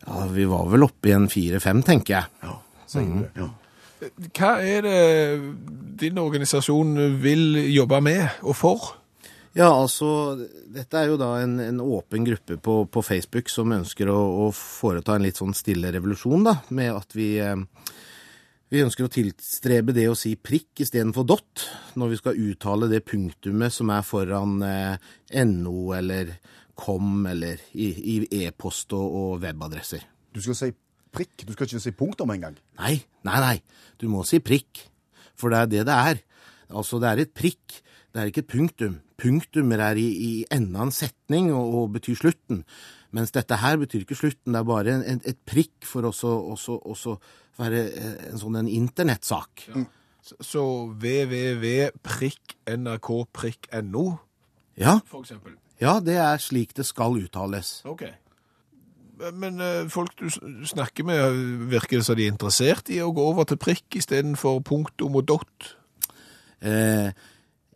Ja, 0.01 0.25
vi 0.33 0.47
var 0.49 0.67
vel 0.67 0.83
oppe 0.83 1.11
i 1.11 1.15
en 1.15 1.29
fire-fem, 1.31 1.83
tenker 1.85 2.17
jeg. 2.17 2.55
sier 2.89 3.07
du 3.07 3.19
det. 3.21 3.31
Ja. 3.37 3.49
Hva 4.33 4.55
er 4.65 4.81
det 4.81 5.01
din 6.01 6.17
organisasjon 6.17 6.95
vil 7.21 7.59
jobbe 7.69 7.99
med 8.01 8.41
og 8.41 8.57
for? 8.57 8.95
Ja, 9.57 9.67
altså, 9.67 10.37
dette 10.71 10.95
er 10.99 11.09
jo 11.11 11.17
da 11.19 11.33
en, 11.41 11.57
en 11.59 11.81
åpen 11.83 12.23
gruppe 12.27 12.55
på, 12.55 12.75
på 12.87 13.03
Facebook 13.03 13.51
som 13.51 13.73
ønsker 13.75 14.07
å, 14.07 14.19
å 14.45 14.51
foreta 14.55 15.17
en 15.17 15.25
litt 15.25 15.41
sånn 15.41 15.55
stille 15.57 15.91
revolusjon, 15.91 16.45
da, 16.47 16.55
med 16.71 16.93
at 16.95 17.17
vi 17.17 17.33
eh, 17.43 17.57
vi 18.71 18.79
ønsker 18.79 19.03
å 19.03 19.11
tilstrebe 19.11 19.91
det 19.91 20.05
å 20.07 20.15
si 20.15 20.37
prikk 20.39 20.79
istedenfor 20.85 21.25
dot 21.27 21.65
når 21.99 22.13
vi 22.13 22.19
skal 22.21 22.37
uttale 22.39 22.87
det 22.87 23.01
punktumet 23.03 23.73
som 23.75 23.91
er 23.91 24.05
foran 24.07 24.61
eh, 24.63 25.43
no 25.43 25.91
eller 25.91 26.37
com 26.79 27.25
eller 27.27 27.59
i, 27.75 27.89
i 27.91 28.45
e-post 28.45 28.95
og, 28.95 29.03
og 29.03 29.43
webadresser. 29.43 30.05
Du 30.31 30.39
skal 30.39 30.55
si 30.55 30.71
prikk, 31.11 31.43
du 31.43 31.51
skal 31.51 31.67
ikke 31.67 31.83
si 31.83 31.91
punktum 31.91 32.31
engang. 32.31 32.55
Nei, 32.79 32.95
nei, 33.27 33.39
nei. 33.43 33.57
Du 33.99 34.07
må 34.07 34.23
si 34.23 34.39
prikk. 34.39 34.85
For 35.35 35.51
det 35.51 35.59
er 35.59 35.71
det 35.73 35.85
det 35.91 35.97
er. 35.97 36.23
Altså, 36.71 37.01
det 37.03 37.11
er 37.11 37.25
et 37.25 37.35
prikk. 37.35 37.81
Det 38.11 38.23
er 38.23 38.31
ikke 38.31 38.45
et 38.45 38.53
punktum. 38.55 38.99
Punktumer 39.21 39.79
er 39.91 39.95
i, 40.01 40.07
i 40.09 40.31
enden 40.51 40.75
av 40.79 40.87
en 40.89 40.91
setning 40.95 41.51
og, 41.53 41.75
og 41.81 41.91
betyr 41.99 42.17
slutten. 42.17 42.63
Mens 43.13 43.31
dette 43.35 43.57
her 43.61 43.77
betyr 43.77 44.01
ikke 44.05 44.15
slutten, 44.17 44.53
det 44.55 44.59
er 44.61 44.67
bare 44.69 44.93
en, 44.97 45.03
en, 45.13 45.21
et 45.27 45.37
prikk 45.45 45.85
for 45.85 46.07
også, 46.09 46.31
også, 46.55 46.77
også 46.93 47.15
være 47.59 47.81
eh, 47.91 48.15
en 48.31 48.39
sånn 48.41 48.55
en 48.63 48.71
internettsak. 48.71 49.67
Så- 50.21 50.37
Så 50.45 50.61
www.nrk.no, 52.81 54.03
Ja, 54.77 54.99
for 55.05 55.21
eksempel. 55.21 55.51
ja, 55.81 55.99
det 55.99 56.15
er 56.17 56.37
slik 56.37 56.73
det 56.77 56.85
skal 56.85 57.17
uttales. 57.19 57.81
Ok. 57.85 58.03
Men 59.37 59.59
eh, 59.61 59.89
folk 59.89 60.15
du 60.17 60.29
snakker 60.65 61.03
med, 61.05 61.67
virker 61.69 61.97
det 61.99 62.05
som 62.05 62.15
de 62.17 62.25
er 62.25 62.31
interessert 62.33 62.89
i 62.89 62.97
å 63.05 63.11
gå 63.13 63.21
over 63.33 63.43
til 63.45 63.57
prikk 63.61 63.97
istedenfor 63.99 64.61
punktum 64.65 65.15
og 65.19 65.27
dot? 65.29 65.75
Eh, 66.61 67.11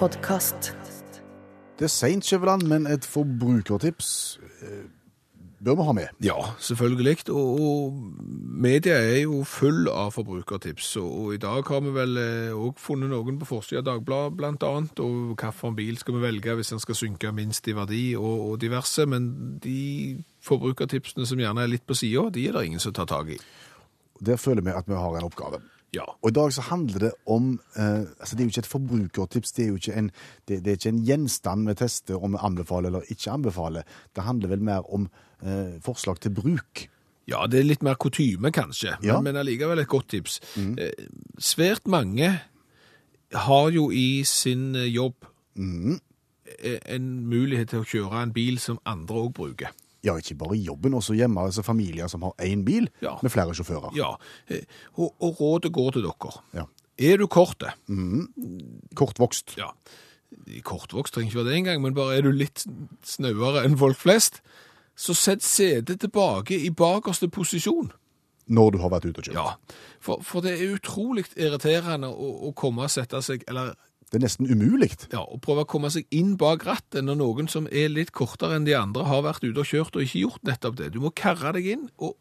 podkast. 0.00 0.85
Det 1.76 1.84
er 1.84 1.92
seint, 1.92 2.24
Skjæveland, 2.24 2.62
men 2.70 2.86
et 2.88 3.04
forbrukertips 3.04 4.38
eh, 4.64 4.86
bør 5.64 5.74
vi 5.74 5.84
ha 5.84 5.92
med. 5.92 6.06
Ja, 6.24 6.36
selvfølgelig. 6.58 7.28
Og, 7.30 7.60
og 7.60 7.92
media 8.66 8.94
er 8.94 9.20
jo 9.26 9.42
full 9.44 9.88
av 9.92 10.14
forbrukertips. 10.14 10.94
Og, 10.96 11.10
og 11.20 11.34
i 11.34 11.40
dag 11.42 11.68
har 11.68 11.84
vi 11.84 11.92
vel 11.92 12.16
òg 12.56 12.80
funnet 12.80 13.12
noen 13.12 13.40
på 13.40 13.50
forsida 13.50 13.82
av 13.82 13.88
Dagbladet, 13.90 14.64
annet. 14.64 15.04
Og 15.04 15.34
hvilken 15.34 15.76
bil 15.76 16.00
skal 16.00 16.16
vi 16.16 16.24
velge 16.24 16.56
hvis 16.56 16.72
den 16.72 16.82
skal 16.82 17.00
synke 17.02 17.32
minst 17.36 17.68
i 17.68 17.76
verdi, 17.76 18.04
og, 18.16 18.50
og 18.50 18.58
diverse. 18.64 19.04
Men 19.04 19.30
de 19.64 20.24
forbrukertipsene 20.46 21.28
som 21.28 21.44
gjerne 21.44 21.64
er 21.64 21.72
litt 21.76 21.86
på 21.86 21.98
sida, 21.98 22.28
de 22.32 22.48
er 22.48 22.56
det 22.56 22.66
ingen 22.70 22.82
som 22.82 22.96
tar 22.96 23.12
tak 23.12 23.36
i. 23.36 23.40
Der 24.24 24.40
føler 24.40 24.64
vi 24.64 24.72
at 24.72 24.88
vi 24.88 24.96
har 24.96 25.18
en 25.18 25.28
oppgave. 25.28 25.60
Ja. 25.94 26.02
Og 26.22 26.28
i 26.28 26.34
dag 26.34 26.52
så 26.52 26.64
handler 26.66 26.98
det 27.06 27.12
om 27.30 27.60
eh, 27.76 28.02
altså 28.20 28.34
Det 28.36 28.40
er 28.40 28.48
jo 28.48 28.52
ikke 28.52 28.64
et 28.64 28.66
forbrukertips, 28.66 29.52
det 29.52 29.64
er 29.64 29.68
jo 29.68 29.78
ikke 29.78 29.94
en, 30.00 30.10
det, 30.48 30.58
det 30.64 30.72
er 30.72 30.80
ikke 30.80 30.92
en 30.92 31.04
gjenstand 31.06 31.68
vi 31.68 31.74
tester 31.78 32.18
om 32.24 32.34
vi 32.34 32.42
anbefaler 32.42 32.90
eller 32.90 33.12
ikke 33.12 33.30
anbefaler. 33.32 33.86
Det 34.16 34.26
handler 34.26 34.48
vel 34.52 34.66
mer 34.66 34.90
om 34.92 35.08
eh, 35.42 35.78
forslag 35.84 36.20
til 36.20 36.34
bruk. 36.36 36.88
Ja, 37.26 37.46
det 37.50 37.60
er 37.60 37.66
litt 37.66 37.82
mer 37.82 37.96
kutyme, 37.98 38.52
kanskje, 38.54 38.96
Ja. 39.02 39.16
men, 39.16 39.32
men 39.32 39.40
allikevel 39.42 39.78
et 39.82 39.88
godt 39.90 40.08
tips. 40.14 40.40
Eh, 40.58 40.92
svært 41.38 41.88
mange 41.90 42.34
har 43.34 43.70
jo 43.74 43.88
i 43.90 44.22
sin 44.24 44.74
eh, 44.76 44.90
jobb 44.90 45.26
mm. 45.54 45.96
en 46.86 47.08
mulighet 47.26 47.72
til 47.72 47.82
å 47.82 47.88
kjøre 47.88 48.22
en 48.22 48.36
bil 48.36 48.60
som 48.62 48.78
andre 48.86 49.24
òg 49.26 49.32
bruker. 49.38 49.72
Ja, 50.06 50.14
ikke 50.22 50.36
bare 50.38 50.56
i 50.56 50.62
jobben, 50.68 50.94
også 50.94 51.16
hjemme. 51.18 51.42
altså 51.48 51.64
Familier 51.66 52.06
som 52.12 52.22
har 52.22 52.32
én 52.46 52.62
bil 52.64 52.88
Ja. 53.02 53.16
med 53.22 53.32
flere 53.34 53.54
sjåfører. 53.58 53.90
Ja, 53.98 54.12
eh, 54.48 54.62
og, 54.94 55.12
og 55.20 55.40
rådet 55.40 55.72
går 55.74 55.96
til 55.98 56.06
dere. 56.06 56.34
Ja. 56.54 56.66
Er 56.96 57.18
du 57.20 57.26
korte, 57.28 57.74
Kortvokst. 58.96 59.56
ja, 59.58 59.70
kortvokst 60.64 61.14
trenger 61.14 61.30
ikke 61.30 61.40
være 61.42 61.50
det 61.50 61.56
engang, 61.60 61.82
men 61.82 61.94
bare 61.96 62.16
er 62.18 62.24
du 62.26 62.30
litt 62.32 62.64
snauere 63.06 63.64
enn 63.66 63.76
folk 63.80 63.98
flest, 64.00 64.40
så 64.96 65.12
sett 65.16 65.44
setet 65.44 66.00
tilbake 66.00 66.56
i 66.56 66.70
bakerste 66.72 67.28
posisjon. 67.28 67.90
Når 68.48 68.70
du 68.72 68.78
har 68.78 68.92
vært 68.94 69.08
ute 69.10 69.18
og 69.20 69.26
kjørt. 69.26 69.34
Ja, 69.34 69.80
for, 70.00 70.20
for 70.22 70.40
det 70.44 70.52
er 70.54 70.76
utrolig 70.76 71.24
irriterende 71.34 72.08
å, 72.14 72.28
å 72.48 72.52
komme 72.56 72.86
og 72.86 72.92
sette 72.94 73.18
seg, 73.26 73.42
eller 73.50 73.74
Det 74.06 74.20
er 74.20 74.22
nesten 74.22 74.46
umulig. 74.46 74.92
ja, 75.10 75.24
å 75.24 75.38
prøve 75.42 75.64
å 75.64 75.68
komme 75.68 75.90
seg 75.90 76.06
inn 76.14 76.36
bak 76.38 76.62
rattet 76.66 77.02
når 77.02 77.18
noen 77.18 77.48
som 77.50 77.66
er 77.72 77.90
litt 77.90 78.12
kortere 78.14 78.54
enn 78.54 78.68
de 78.68 78.76
andre 78.78 79.02
har 79.08 79.24
vært 79.26 79.42
ute 79.42 79.64
og 79.64 79.66
kjørt 79.66 79.98
og 79.98 80.04
ikke 80.06 80.22
gjort 80.22 80.46
nettopp 80.46 80.76
det. 80.78 80.92
Du 80.94 81.00
må 81.02 81.10
karre 81.10 81.52
deg 81.56 81.66
inn 81.74 81.88
og 81.96 82.14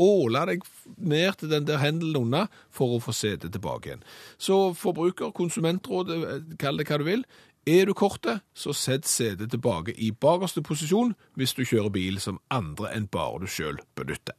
åle 0.00 0.44
deg 0.48 0.62
ned 0.96 1.40
til 1.40 1.50
den 1.50 1.66
der 1.68 1.82
hendelen 1.82 2.22
unna 2.22 2.44
for 2.70 2.96
å 2.96 3.00
få 3.02 3.14
setet 3.16 3.52
tilbake 3.56 3.90
igjen. 3.90 4.04
Så 4.38 4.72
forbruker, 4.78 5.34
konsumentråd, 5.34 6.12
eh, 6.14 6.54
kall 6.58 6.78
det 6.78 6.86
hva 6.86 6.98
du 6.98 7.04
vil. 7.04 7.24
Er 7.66 7.86
du 7.86 7.94
kortet, 7.94 8.42
så 8.54 8.74
sett 8.74 9.04
setet 9.06 9.50
tilbake 9.50 9.94
i 9.94 10.10
bakerste 10.10 10.62
posisjon 10.62 11.14
hvis 11.36 11.54
du 11.54 11.62
kjører 11.62 11.92
bil 11.94 12.18
som 12.18 12.40
andre 12.50 12.90
enn 12.90 13.06
bare 13.06 13.44
du 13.44 13.46
sjøl 13.46 13.78
benytter. 13.94 14.34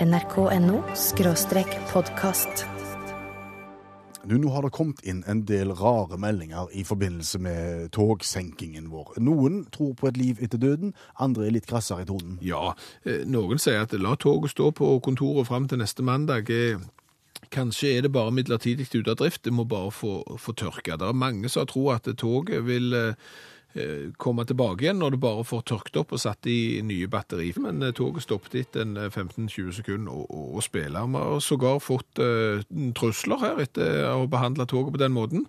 nrk.no 0.00 0.84
skråstrek 0.94 1.72
podkast. 1.92 2.64
Du, 4.26 4.34
nå 4.42 4.50
har 4.50 4.64
det 4.66 4.72
kommet 4.74 5.04
inn 5.06 5.22
en 5.30 5.44
del 5.46 5.70
rare 5.78 6.18
meldinger 6.18 6.72
i 6.74 6.82
forbindelse 6.86 7.38
med 7.42 7.92
togsenkingen 7.94 8.88
vår. 8.90 9.14
Noen 9.22 9.60
tror 9.74 9.94
på 9.98 10.08
et 10.10 10.18
liv 10.18 10.42
etter 10.42 10.58
døden, 10.58 10.96
andre 11.22 11.46
er 11.46 11.54
litt 11.54 11.68
krassere 11.70 12.02
i 12.02 12.08
tonen. 12.08 12.40
Ja, 12.42 12.72
eh, 13.06 13.22
noen 13.22 13.62
sier 13.62 13.86
at 13.86 13.94
la 13.94 14.16
toget 14.18 14.56
stå 14.56 14.72
på 14.74 14.96
kontoret 15.06 15.46
fram 15.46 15.68
til 15.70 15.78
neste 15.82 16.02
mandag. 16.02 16.50
Eh, 16.50 16.82
Kanskje 17.52 17.92
er 17.94 18.02
det 18.02 18.10
bare 18.12 18.32
midlertidig 18.34 18.88
ute 18.90 19.12
av 19.12 19.20
drift, 19.20 19.44
det 19.44 19.52
må 19.54 19.64
bare 19.68 19.92
få, 19.94 20.18
få 20.40 20.52
tørke. 20.56 20.96
Det 20.98 21.06
er 21.06 21.14
mange 21.14 21.48
som 21.52 21.66
tror 21.68 21.94
at 21.94 22.08
toget 22.18 22.64
vil 22.66 22.94
eh, 22.96 23.14
komme 24.16 24.44
tilbake 24.48 24.84
igjen 24.84 25.00
når 25.00 25.14
du 25.14 25.18
bare 25.20 25.44
får 25.46 25.64
tørket 25.70 25.98
opp 26.00 26.14
og 26.16 26.20
satt 26.22 26.48
i 26.50 26.80
nye 26.86 27.08
batteri. 27.10 27.50
Men 27.62 27.82
eh, 27.84 27.94
toget 27.96 28.24
stoppet 28.24 28.58
etter 28.60 28.84
en 28.84 28.96
eh, 29.00 29.10
15-20 29.10 29.76
sekunder 29.80 30.12
å, 30.12 30.24
å, 30.26 30.44
å 30.56 30.64
spille. 30.64 31.02
Vi 31.06 31.22
har 31.22 31.42
sågar 31.44 31.80
fått 31.84 32.20
uh, 32.22 32.62
trusler 32.96 33.42
her 33.42 33.60
etter 33.62 34.06
å 34.12 34.26
behandle 34.30 34.66
toget 34.68 34.94
på 34.96 35.02
den 35.02 35.14
måten. 35.16 35.46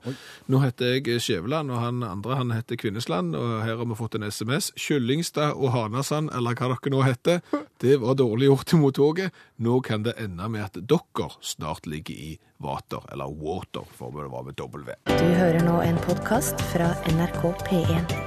Nå 0.51 0.61
heter 0.63 0.97
jeg 0.97 1.21
Skjæveland, 1.23 1.71
og 1.73 1.82
han 1.82 2.03
andre 2.05 2.39
han 2.39 2.53
heter 2.55 2.80
Kvinnesland, 2.80 3.36
og 3.38 3.61
her 3.65 3.80
har 3.80 3.88
vi 3.88 3.97
fått 3.99 4.17
en 4.19 4.28
SMS. 4.28 4.71
Kyllingstad 4.80 5.55
og 5.55 5.71
Hanasand, 5.75 6.32
eller 6.36 6.57
hva 6.57 6.71
dere 6.73 6.93
nå 6.93 7.03
heter, 7.05 7.41
det 7.80 7.97
var 8.01 8.15
dårlig 8.15 8.47
gjort 8.49 8.73
mot 8.73 8.95
toget. 8.95 9.34
Nå 9.55 9.80
kan 9.82 10.03
det 10.03 10.13
ende 10.21 10.49
med 10.49 10.63
at 10.65 10.80
dere 10.89 11.30
snart 11.41 11.86
ligger 11.86 12.15
i 12.15 12.32
vater, 12.57 13.03
eller 13.11 13.30
water, 13.38 13.86
for 13.97 14.11
det 14.11 14.30
var 14.32 14.43
med 14.47 14.57
W. 14.57 14.95
Du 15.05 15.28
hører 15.38 15.61
nå 15.65 15.80
en 15.86 15.99
podkast 16.07 16.61
fra 16.73 16.93
NRK 17.13 17.43
P1. 17.67 18.17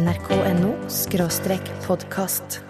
nrk.no 0.00 0.72
skråstrek 0.88 1.66
podkast. 1.86 2.60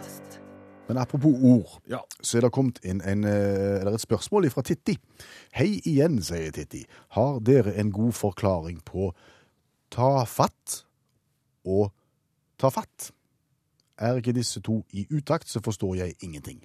Men 0.89 0.99
apropos 0.99 1.37
ord, 1.43 1.69
Ja. 1.87 2.01
så 2.23 2.39
er 2.39 2.41
det 2.41 2.51
kommet 2.53 2.81
inn 2.85 3.01
en, 3.01 3.25
eh, 3.25 3.81
eller 3.81 3.95
et 3.95 4.01
spørsmål 4.01 4.51
fra 4.51 4.63
Titti. 4.63 4.97
Hei 5.53 5.81
igjen, 5.87 6.21
sier 6.23 6.51
Titti. 6.51 6.85
Har 7.11 7.39
dere 7.41 7.77
en 7.79 7.93
god 7.93 8.13
forklaring 8.13 8.83
på 8.85 9.13
ta 9.91 10.25
fatt 10.25 10.83
og 11.65 11.93
ta 12.59 12.71
fatt? 12.71 13.13
Er 14.01 14.17
ikke 14.17 14.33
disse 14.37 14.63
to 14.65 14.81
i 14.97 15.07
utakt, 15.13 15.49
så 15.49 15.61
forstår 15.65 15.95
jeg 15.95 16.15
ingenting. 16.25 16.63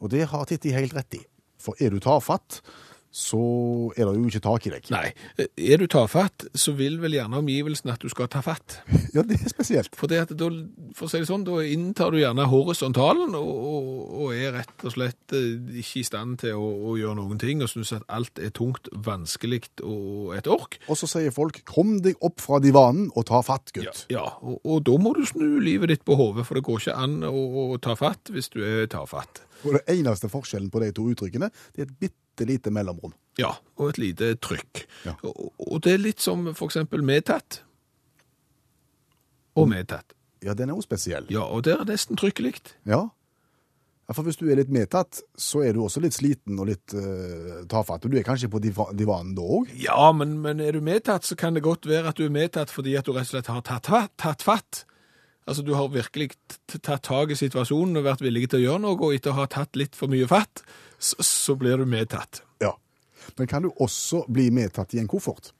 Og 0.00 0.10
det 0.10 0.26
har 0.28 0.44
Titti 0.44 0.74
helt 0.74 0.96
rett 0.96 1.14
i. 1.14 1.22
For 1.62 1.78
er 1.78 1.94
du 1.94 2.00
tafatt, 2.02 2.58
så 3.12 3.38
er 3.92 4.08
det 4.08 4.16
jo 4.16 4.28
ikke 4.30 4.40
tak 4.40 4.66
i 4.66 4.72
deg. 4.72 4.86
Nei, 4.92 5.12
er 5.36 5.82
du 5.82 5.84
tafatt, 5.92 6.46
så 6.56 6.72
vil 6.76 6.96
vel 7.02 7.18
gjerne 7.18 7.42
omgivelsen 7.42 7.92
at 7.92 8.00
du 8.00 8.08
skal 8.12 8.30
ta 8.32 8.40
fatt. 8.44 8.80
Ja, 9.12 9.20
det 9.28 9.36
er 9.36 9.50
spesielt. 9.52 9.92
For, 9.98 10.08
det 10.08 10.38
da, 10.40 10.46
for 10.96 11.04
å 11.04 11.10
si 11.12 11.18
det 11.20 11.28
sånn, 11.28 11.42
da 11.44 11.58
inntar 11.68 12.14
du 12.14 12.16
gjerne 12.16 12.46
horisontalen 12.48 13.34
og, 13.36 13.50
og, 13.52 13.90
og 14.22 14.30
er 14.32 14.54
rett 14.56 14.86
og 14.88 14.94
slett 14.94 15.34
eh, 15.36 15.58
ikke 15.82 16.00
i 16.00 16.06
stand 16.08 16.38
til 16.40 16.56
å, 16.56 16.70
å 16.88 16.94
gjøre 16.96 17.18
noen 17.18 17.40
ting, 17.42 17.60
og 17.60 17.68
synes 17.68 17.92
at 17.98 18.06
alt 18.08 18.40
er 18.40 18.54
tungt, 18.56 18.88
vanskelig 19.04 19.60
og 19.84 20.32
et 20.38 20.48
ork. 20.48 20.78
Og 20.88 20.96
så 20.96 21.10
sier 21.10 21.34
folk 21.36 21.60
'kom 21.68 21.98
deg 22.00 22.16
opp 22.24 22.40
fra 22.40 22.62
divanen 22.64 23.10
og 23.12 23.28
ta 23.28 23.42
fatt, 23.44 23.74
gutt'. 23.76 24.06
Ja, 24.12 24.24
og, 24.40 24.62
og 24.64 24.80
da 24.88 24.96
må 24.96 25.12
du 25.18 25.26
snu 25.28 25.60
livet 25.60 25.92
ditt 25.92 26.08
på 26.08 26.16
hodet, 26.16 26.48
for 26.48 26.56
det 26.56 26.64
går 26.64 26.80
ikke 26.80 26.96
an 27.04 27.20
å, 27.28 27.36
å 27.76 27.80
ta 27.84 27.98
fatt 27.98 28.32
hvis 28.32 28.48
du 28.56 28.62
er 28.64 28.88
tafatt. 28.88 29.44
Og 29.62 29.76
det 29.76 29.84
eneste 29.94 30.30
forskjellen 30.32 30.72
på 30.72 30.82
de 30.82 30.90
to 30.96 31.06
uttrykkene, 31.12 31.52
det 31.74 31.84
er 31.84 31.90
et 31.90 31.98
bitte 32.00 32.18
lite 32.48 32.72
mellomrom. 32.74 33.14
Ja, 33.40 33.54
og 33.80 33.92
et 33.92 34.00
lite 34.02 34.34
trykk. 34.44 34.84
Ja. 35.06 35.16
Og, 35.28 35.52
og 35.56 35.82
det 35.84 35.96
er 35.96 36.02
litt 36.02 36.20
som 36.24 36.44
for 36.52 36.68
eksempel 36.68 37.04
medtatt. 37.06 37.62
Og 39.56 39.68
medtatt. 39.68 40.14
Ja, 40.42 40.54
den 40.58 40.70
er 40.70 40.78
jo 40.78 40.84
spesiell. 40.84 41.26
Ja, 41.32 41.44
og 41.46 41.64
der 41.66 41.82
er 41.82 41.88
nesten 41.88 42.18
trykket 42.18 42.44
likt. 42.44 42.72
Ja. 42.88 43.04
ja. 44.08 44.14
For 44.16 44.26
hvis 44.26 44.40
du 44.40 44.46
er 44.50 44.58
litt 44.58 44.72
medtatt, 44.72 45.22
så 45.38 45.62
er 45.64 45.76
du 45.76 45.82
også 45.84 46.02
litt 46.02 46.16
sliten 46.16 46.58
og 46.60 46.68
litt 46.72 46.96
uh, 46.96 47.62
tafatt. 47.70 48.04
Og 48.04 48.12
du 48.12 48.18
er 48.18 48.26
kanskje 48.26 48.50
på 48.52 48.60
diva 48.62 48.88
divanen 48.96 49.36
da 49.38 49.44
òg? 49.58 49.72
Ja, 49.80 50.10
men, 50.16 50.38
men 50.44 50.60
er 50.60 50.76
du 50.76 50.82
medtatt, 50.84 51.28
så 51.28 51.38
kan 51.38 51.56
det 51.56 51.64
godt 51.64 51.88
være 51.88 52.12
at 52.12 52.20
du 52.20 52.26
er 52.26 52.34
medtatt 52.34 52.72
fordi 52.74 52.96
at 52.98 53.06
du 53.06 53.14
rett 53.14 53.28
og 53.28 53.36
slett 53.36 53.52
har 53.52 53.62
tatt, 53.68 53.86
tatt, 53.88 54.16
tatt 54.20 54.46
fatt. 54.46 54.84
Altså, 55.46 55.64
du 55.66 55.72
har 55.74 55.90
virkelig 55.90 56.32
tatt 56.70 57.02
tak 57.08 57.32
i 57.34 57.38
situasjonen 57.38 57.98
og 57.98 58.06
vært 58.06 58.22
villig 58.22 58.48
til 58.50 58.60
å 58.60 58.66
gjøre 58.66 58.82
noe, 58.84 58.98
og 58.98 59.16
etter 59.16 59.32
å 59.32 59.40
ha 59.40 59.48
tatt 59.50 59.78
litt 59.78 59.98
for 59.98 60.10
mye 60.12 60.28
fatt, 60.30 60.62
så, 61.02 61.56
blir 61.58 61.78
du 61.78 61.86
medtatt. 61.86 62.42
Ja. 62.62 62.76
Men 63.36 63.46
kan 63.50 63.66
du 63.66 63.72
også 63.76 64.24
bli 64.28 64.50
medtatt 64.54 64.94
i 64.94 65.00
en 65.02 65.10
koffert? 65.10 65.52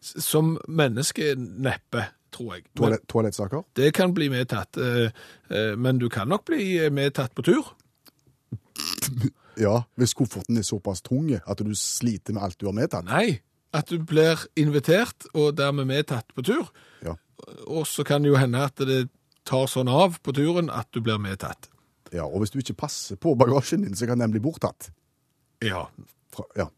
Som 0.00 0.56
menneske 0.68 1.34
neppe, 1.36 2.06
tror 2.32 2.56
jeg. 2.56 2.66
Men 2.72 2.80
Toalett, 2.80 3.06
toalettsaker? 3.08 3.64
det 3.76 3.92
kan 3.94 4.14
bli 4.16 4.30
medtatt, 4.32 4.76
eh, 4.76 5.12
eh, 5.50 5.72
men 5.76 5.98
du 6.00 6.08
kan 6.08 6.28
nok 6.28 6.44
bli 6.48 6.90
medtatt 6.90 7.34
på 7.34 7.46
tur. 7.46 7.72
Ja, 9.54 9.84
hvis 9.94 10.16
kofferten 10.18 10.58
er 10.58 10.64
såpass 10.66 10.98
tunge 11.06 11.36
at 11.46 11.60
du 11.62 11.74
sliter 11.78 12.34
med 12.34 12.42
alt 12.42 12.56
du 12.58 12.66
har 12.66 12.74
medtatt. 12.74 13.06
Nei, 13.06 13.38
at 13.70 13.90
du 13.90 14.00
blir 14.02 14.40
invitert 14.58 15.28
og 15.34 15.54
dermed 15.58 15.86
medtatt 15.86 16.26
på 16.34 16.42
tur. 16.42 16.72
Ja. 17.06 17.14
Og 17.66 17.86
så 17.86 18.02
kan 18.02 18.24
det 18.24 18.32
jo 18.32 18.40
hende 18.40 18.64
at 18.66 18.82
det 18.82 19.04
tar 19.46 19.68
sånn 19.70 19.90
av 19.92 20.18
på 20.24 20.34
turen 20.34 20.70
at 20.72 20.88
du 20.94 21.02
blir 21.04 21.20
medtatt. 21.22 21.68
Ja. 22.14 22.24
Og 22.24 22.40
hvis 22.44 22.54
du 22.54 22.60
ikke 22.62 22.76
passer 22.86 23.18
på 23.20 23.34
bagasjen 23.38 23.82
din, 23.84 23.96
så 23.98 24.06
kan 24.08 24.20
den 24.22 24.32
bli 24.34 24.40
borttatt. 24.44 24.90
Ja, 25.64 25.84
Fra, 26.34 26.46
ja. 26.58 26.68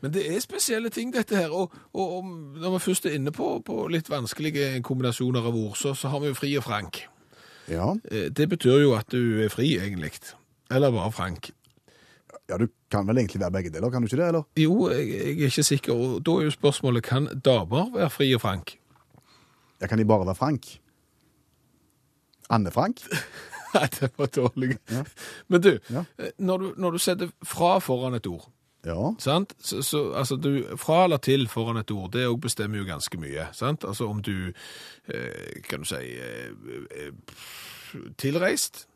Men 0.00 0.12
det 0.14 0.22
er 0.24 0.40
spesielle 0.40 0.88
ting, 0.92 1.10
dette 1.12 1.36
her. 1.36 1.52
Og, 1.52 1.72
og, 1.92 2.12
og 2.16 2.24
når 2.60 2.74
vi 2.78 2.82
først 2.86 3.06
er 3.06 3.16
inne 3.18 3.32
på, 3.36 3.58
på 3.66 3.82
litt 3.92 4.08
vanskelige 4.08 4.80
kombinasjoner 4.86 5.44
av 5.50 5.56
ord, 5.56 5.74
så, 5.76 5.92
så 5.94 6.08
har 6.12 6.22
vi 6.22 6.30
jo 6.32 6.36
fri 6.38 6.54
og 6.56 6.64
frank. 6.64 7.02
ja. 7.68 7.90
Eh, 8.10 8.30
Det 8.32 8.48
betyr 8.48 8.80
jo 8.86 8.94
at 8.96 9.08
du 9.12 9.42
er 9.44 9.52
fri, 9.52 9.74
egentlig. 9.78 10.12
Eller 10.70 10.90
bare 10.94 11.12
frank. 11.12 11.50
Ja, 12.48 12.56
du 12.58 12.66
kan 12.90 13.06
vel 13.06 13.18
egentlig 13.20 13.40
være 13.40 13.52
begge 13.58 13.70
deler, 13.70 13.90
kan 13.92 14.02
du 14.02 14.08
ikke 14.08 14.18
det, 14.22 14.28
eller? 14.32 14.46
Jo, 14.58 14.88
jeg, 14.90 15.08
jeg 15.08 15.36
er 15.44 15.50
ikke 15.52 15.62
sikker. 15.68 15.92
Og 15.94 16.24
da 16.26 16.38
er 16.40 16.48
jo 16.48 16.54
spørsmålet 16.56 17.04
kan 17.06 17.28
damer 17.44 17.92
være 17.94 18.10
fri 18.10 18.30
og 18.34 18.40
frank? 18.42 18.76
Ja, 19.80 19.86
kan 19.86 19.98
de 20.00 20.04
bare 20.08 20.26
være 20.26 20.34
Frank? 20.36 20.66
Anne 22.50 22.70
Frank? 22.74 23.00
Nei, 23.74 23.86
det 24.00 24.10
var 24.18 24.26
dårlig. 24.26 24.78
Ja. 24.90 25.04
Men 25.48 25.60
du, 25.60 25.78
Ja. 25.90 26.04
eh, 26.18 26.30
når 26.38 26.58
du, 26.58 26.74
når 26.76 26.90
du 26.90 26.98
setter 26.98 27.30
fra 27.44 27.78
foran 27.80 28.14
et 28.14 28.26
ord, 28.26 28.48
Ja. 28.86 29.10
sant? 29.18 29.52
Så, 29.60 29.82
så 29.84 30.12
altså 30.16 30.36
du, 30.40 30.76
fra 30.80 31.04
eller 31.04 31.18
til 31.18 31.48
foran 31.48 31.76
et 31.76 31.90
ord, 31.90 32.12
det 32.12 32.26
òg 32.26 32.38
bestemmer 32.40 32.78
jo 32.80 32.84
ganske 32.88 33.18
mye, 33.20 33.48
sant? 33.52 33.84
Altså 33.84 34.08
om 34.08 34.22
du, 34.22 34.52
eh, 35.12 35.60
kan 35.68 35.80
du 35.80 35.84
si, 35.90 36.00
eh, 36.16 36.50
eh, 36.96 37.12
tilreist? 38.16 38.86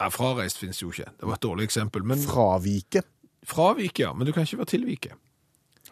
Ja, 0.00 0.08
frareist 0.10 0.58
finnes 0.58 0.80
jo 0.82 0.90
ikke. 0.90 1.04
Det 1.20 1.28
var 1.28 1.34
et 1.36 1.42
dårlig 1.44 1.64
eksempel. 1.68 2.02
Men 2.04 2.18
Fravike. 2.18 3.02
fravike, 3.46 4.00
ja. 4.02 4.12
Men 4.12 4.26
du 4.26 4.32
kan 4.32 4.42
ikke 4.46 4.58
være 4.58 4.72
tilvike. 4.72 5.12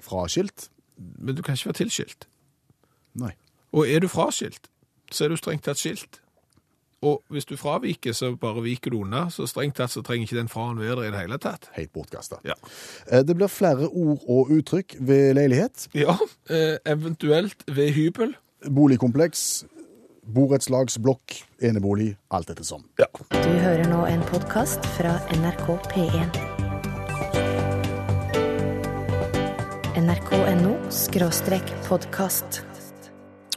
Fraskilt. 0.00 0.68
Men 1.18 1.34
du 1.36 1.42
kan 1.42 1.54
ikke 1.54 1.66
være 1.70 1.78
tilskilt. 1.84 2.26
Nei. 3.14 3.32
Og 3.72 3.86
er 3.88 4.00
du 4.02 4.08
fraskilt, 4.08 4.66
så 5.12 5.24
er 5.24 5.28
du 5.28 5.36
strengt 5.38 5.62
tatt 5.64 5.78
skilt. 5.78 6.18
Og 7.03 7.22
hvis 7.32 7.46
du 7.48 7.55
fraviker, 7.57 8.12
så 8.12 8.34
bare 8.36 8.61
viker 8.61 8.92
du 8.92 8.98
unna, 9.01 9.22
så 9.32 9.46
strengt 9.48 9.78
tatt 9.78 9.88
så 9.94 10.03
trenger 10.05 10.26
ikke 10.28 10.36
den 10.36 10.51
fraen 10.53 10.76
være 10.80 10.98
der 10.98 11.09
i 11.09 11.12
det 11.14 11.20
hele 11.22 11.38
tatt. 11.40 11.70
Helt 11.72 11.92
bortkasta. 11.96 12.36
Ja. 12.44 12.53
Eh, 13.11 13.22
Det 13.24 13.36
blir 13.36 13.48
flere 13.48 13.88
ord 13.88 14.20
og 14.28 14.51
uttrykk 14.53 14.96
ved 15.01 15.34
leilighet. 15.38 15.88
Ja, 15.96 16.18
eh, 16.51 16.76
eventuelt 16.84 17.64
ved 17.66 17.94
hybel. 17.96 18.34
Boligkompleks, 18.68 19.64
borettslagsblokk, 20.28 21.38
enebolig, 21.62 22.16
alt 22.30 22.51
etter 22.51 22.64
som. 22.64 22.84
Ja. 22.98 23.07
Du 23.30 23.48
hører 23.48 23.88
nå 23.88 24.05
en 24.05 24.20
podkast 24.28 24.84
fra 24.98 25.16
NRK 25.32 25.78
P1. 25.88 26.36
nrk.no 30.01 30.76
skråstrek 30.92 31.64
podkast. 31.88 32.62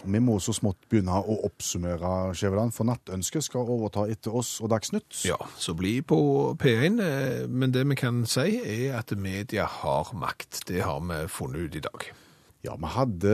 Vi 0.04 0.20
må 0.20 0.36
så 0.44 0.54
smått 0.56 0.88
begynne 0.92 1.16
å 1.16 1.38
oppsummere, 1.48 2.34
Skjæveland, 2.36 2.74
for 2.76 2.88
Nattønsket 2.90 3.46
skal 3.46 3.70
overta 3.72 4.06
etter 4.12 4.36
oss 4.36 4.58
og 4.64 4.74
Dagsnytt. 4.74 5.24
ja, 5.26 5.38
så 5.58 5.76
bli 5.78 6.02
på 6.02 6.18
P1, 6.60 7.00
eh, 7.00 7.48
men 7.48 7.72
det 7.72 7.86
vi 7.88 7.96
kan 8.00 8.26
si 8.28 8.60
er 8.60 9.00
at 9.00 9.16
media 9.16 9.66
har 9.66 10.12
makt. 10.14 10.66
Det 10.68 10.84
har 10.84 11.00
vi 11.00 11.24
funnet 11.32 11.70
ut 11.70 11.80
i 11.80 11.86
dag. 11.88 12.12
Ja, 12.64 12.78
vi 12.80 12.88
hadde 12.88 13.32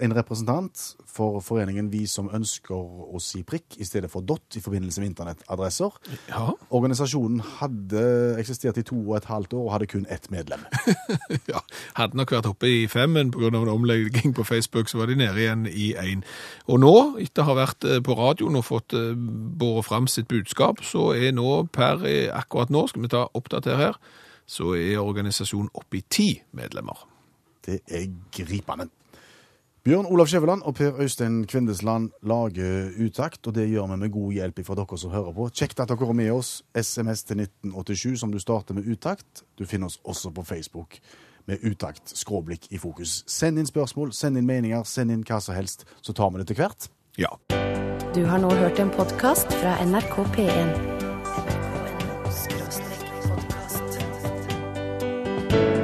en 0.00 0.14
representant 0.16 0.80
for 1.04 1.42
foreningen 1.44 1.90
Vi 1.92 2.06
som 2.08 2.30
ønsker 2.32 2.72
å 2.72 3.20
si 3.20 3.42
prikk 3.44 3.76
i 3.76 3.84
stedet 3.84 4.08
for 4.08 4.24
dot 4.24 4.56
i 4.56 4.62
forbindelse 4.64 5.02
med 5.02 5.10
internettadresser. 5.10 5.92
Ja, 6.30 6.54
Organisasjonen 6.72 7.42
hadde 7.58 8.04
eksistert 8.40 8.80
i 8.80 8.86
to 8.88 8.96
og 9.02 9.18
et 9.18 9.28
halvt 9.28 9.52
år 9.58 9.66
og 9.66 9.70
hadde 9.74 9.90
kun 9.92 10.08
ett 10.08 10.30
medlem. 10.32 10.64
ja. 11.52 11.60
Hadde 12.00 12.16
nok 12.16 12.32
vært 12.32 12.48
oppe 12.48 12.72
i 12.72 12.82
fem, 12.88 13.12
men 13.12 13.34
pga. 13.34 13.52
en 13.52 13.74
omlegging 13.76 14.32
på 14.32 14.48
Facebook 14.48 14.88
så 14.88 15.02
var 15.02 15.12
de 15.12 15.20
nede 15.20 15.44
igjen 15.44 15.68
i 15.68 15.92
én. 15.92 16.24
Og 16.64 16.80
nå, 16.80 16.96
etter 17.20 17.44
å 17.44 17.52
ha 17.52 17.60
vært 17.60 17.84
eh, 17.84 18.00
på 18.00 18.16
radioen 18.16 18.56
og 18.56 18.70
fått 18.72 18.96
eh, 18.96 19.12
båret 19.12 19.84
fram 19.84 20.08
sitt 20.08 20.32
budskap, 20.32 20.80
så 20.80 21.12
er 21.12 21.36
nå 21.36 21.66
per 21.76 22.08
eh, 22.08 22.32
akkurat 22.32 22.72
nå, 22.72 22.88
skal 22.88 23.04
vi 23.04 23.12
ta 23.12 23.26
oppdater 23.36 23.76
her, 23.76 24.00
så 24.48 24.72
er 24.80 25.02
organisasjonen 25.04 25.74
oppe 25.76 26.00
i 26.00 26.08
ti 26.08 26.30
medlemmer. 26.56 27.04
Det 27.66 27.80
er 27.88 28.06
gripende. 28.32 28.88
Bjørn 29.84 30.06
Olav 30.08 30.26
Skjæveland 30.26 30.62
og 30.64 30.74
Per 30.74 31.00
Øystein 31.00 31.42
Kvindesland 31.44 32.10
lager 32.22 32.88
utakt, 33.04 33.46
og 33.46 33.54
det 33.54 33.66
gjør 33.68 33.90
vi 33.90 33.96
med 33.96 34.10
god 34.10 34.32
hjelp 34.32 34.62
fra 34.64 34.74
dere 34.78 34.98
som 34.98 35.10
hører 35.12 35.32
på. 35.36 35.48
Kjekt 35.52 35.80
at 35.80 35.92
dere 35.92 36.08
er 36.08 36.16
med 36.16 36.30
oss. 36.32 36.62
SMS 36.74 37.24
til 37.28 37.42
1987 37.44 38.16
som 38.20 38.32
du 38.32 38.38
starter 38.40 38.74
med 38.74 38.88
utakt. 38.88 39.44
Du 39.58 39.66
finner 39.66 39.92
oss 39.92 40.00
også 40.04 40.30
på 40.30 40.42
Facebook 40.42 40.98
med 41.46 41.58
utakt 41.62 42.16
skråblikk 42.16 42.72
i 42.72 42.78
fokus. 42.78 43.24
Send 43.26 43.58
inn 43.60 43.68
spørsmål, 43.68 44.12
send 44.16 44.40
inn 44.40 44.48
meninger, 44.48 44.82
send 44.88 45.12
inn 45.12 45.24
hva 45.28 45.40
som 45.44 45.54
helst, 45.54 45.84
så 46.00 46.16
tar 46.16 46.32
vi 46.32 46.40
det 46.40 46.48
til 46.48 46.56
hvert. 46.62 46.88
Ja. 47.20 47.36
Du 48.14 48.24
har 48.24 48.40
nå 48.40 48.54
hørt 48.56 48.80
en 48.80 48.90
podkast 48.90 49.52
fra 49.60 49.76
NRK 49.84 50.16
P1. 50.32 50.76
NRK 51.44 52.32
skråstrek 52.40 53.08
podkast. 53.28 53.98
Hent 55.52 55.83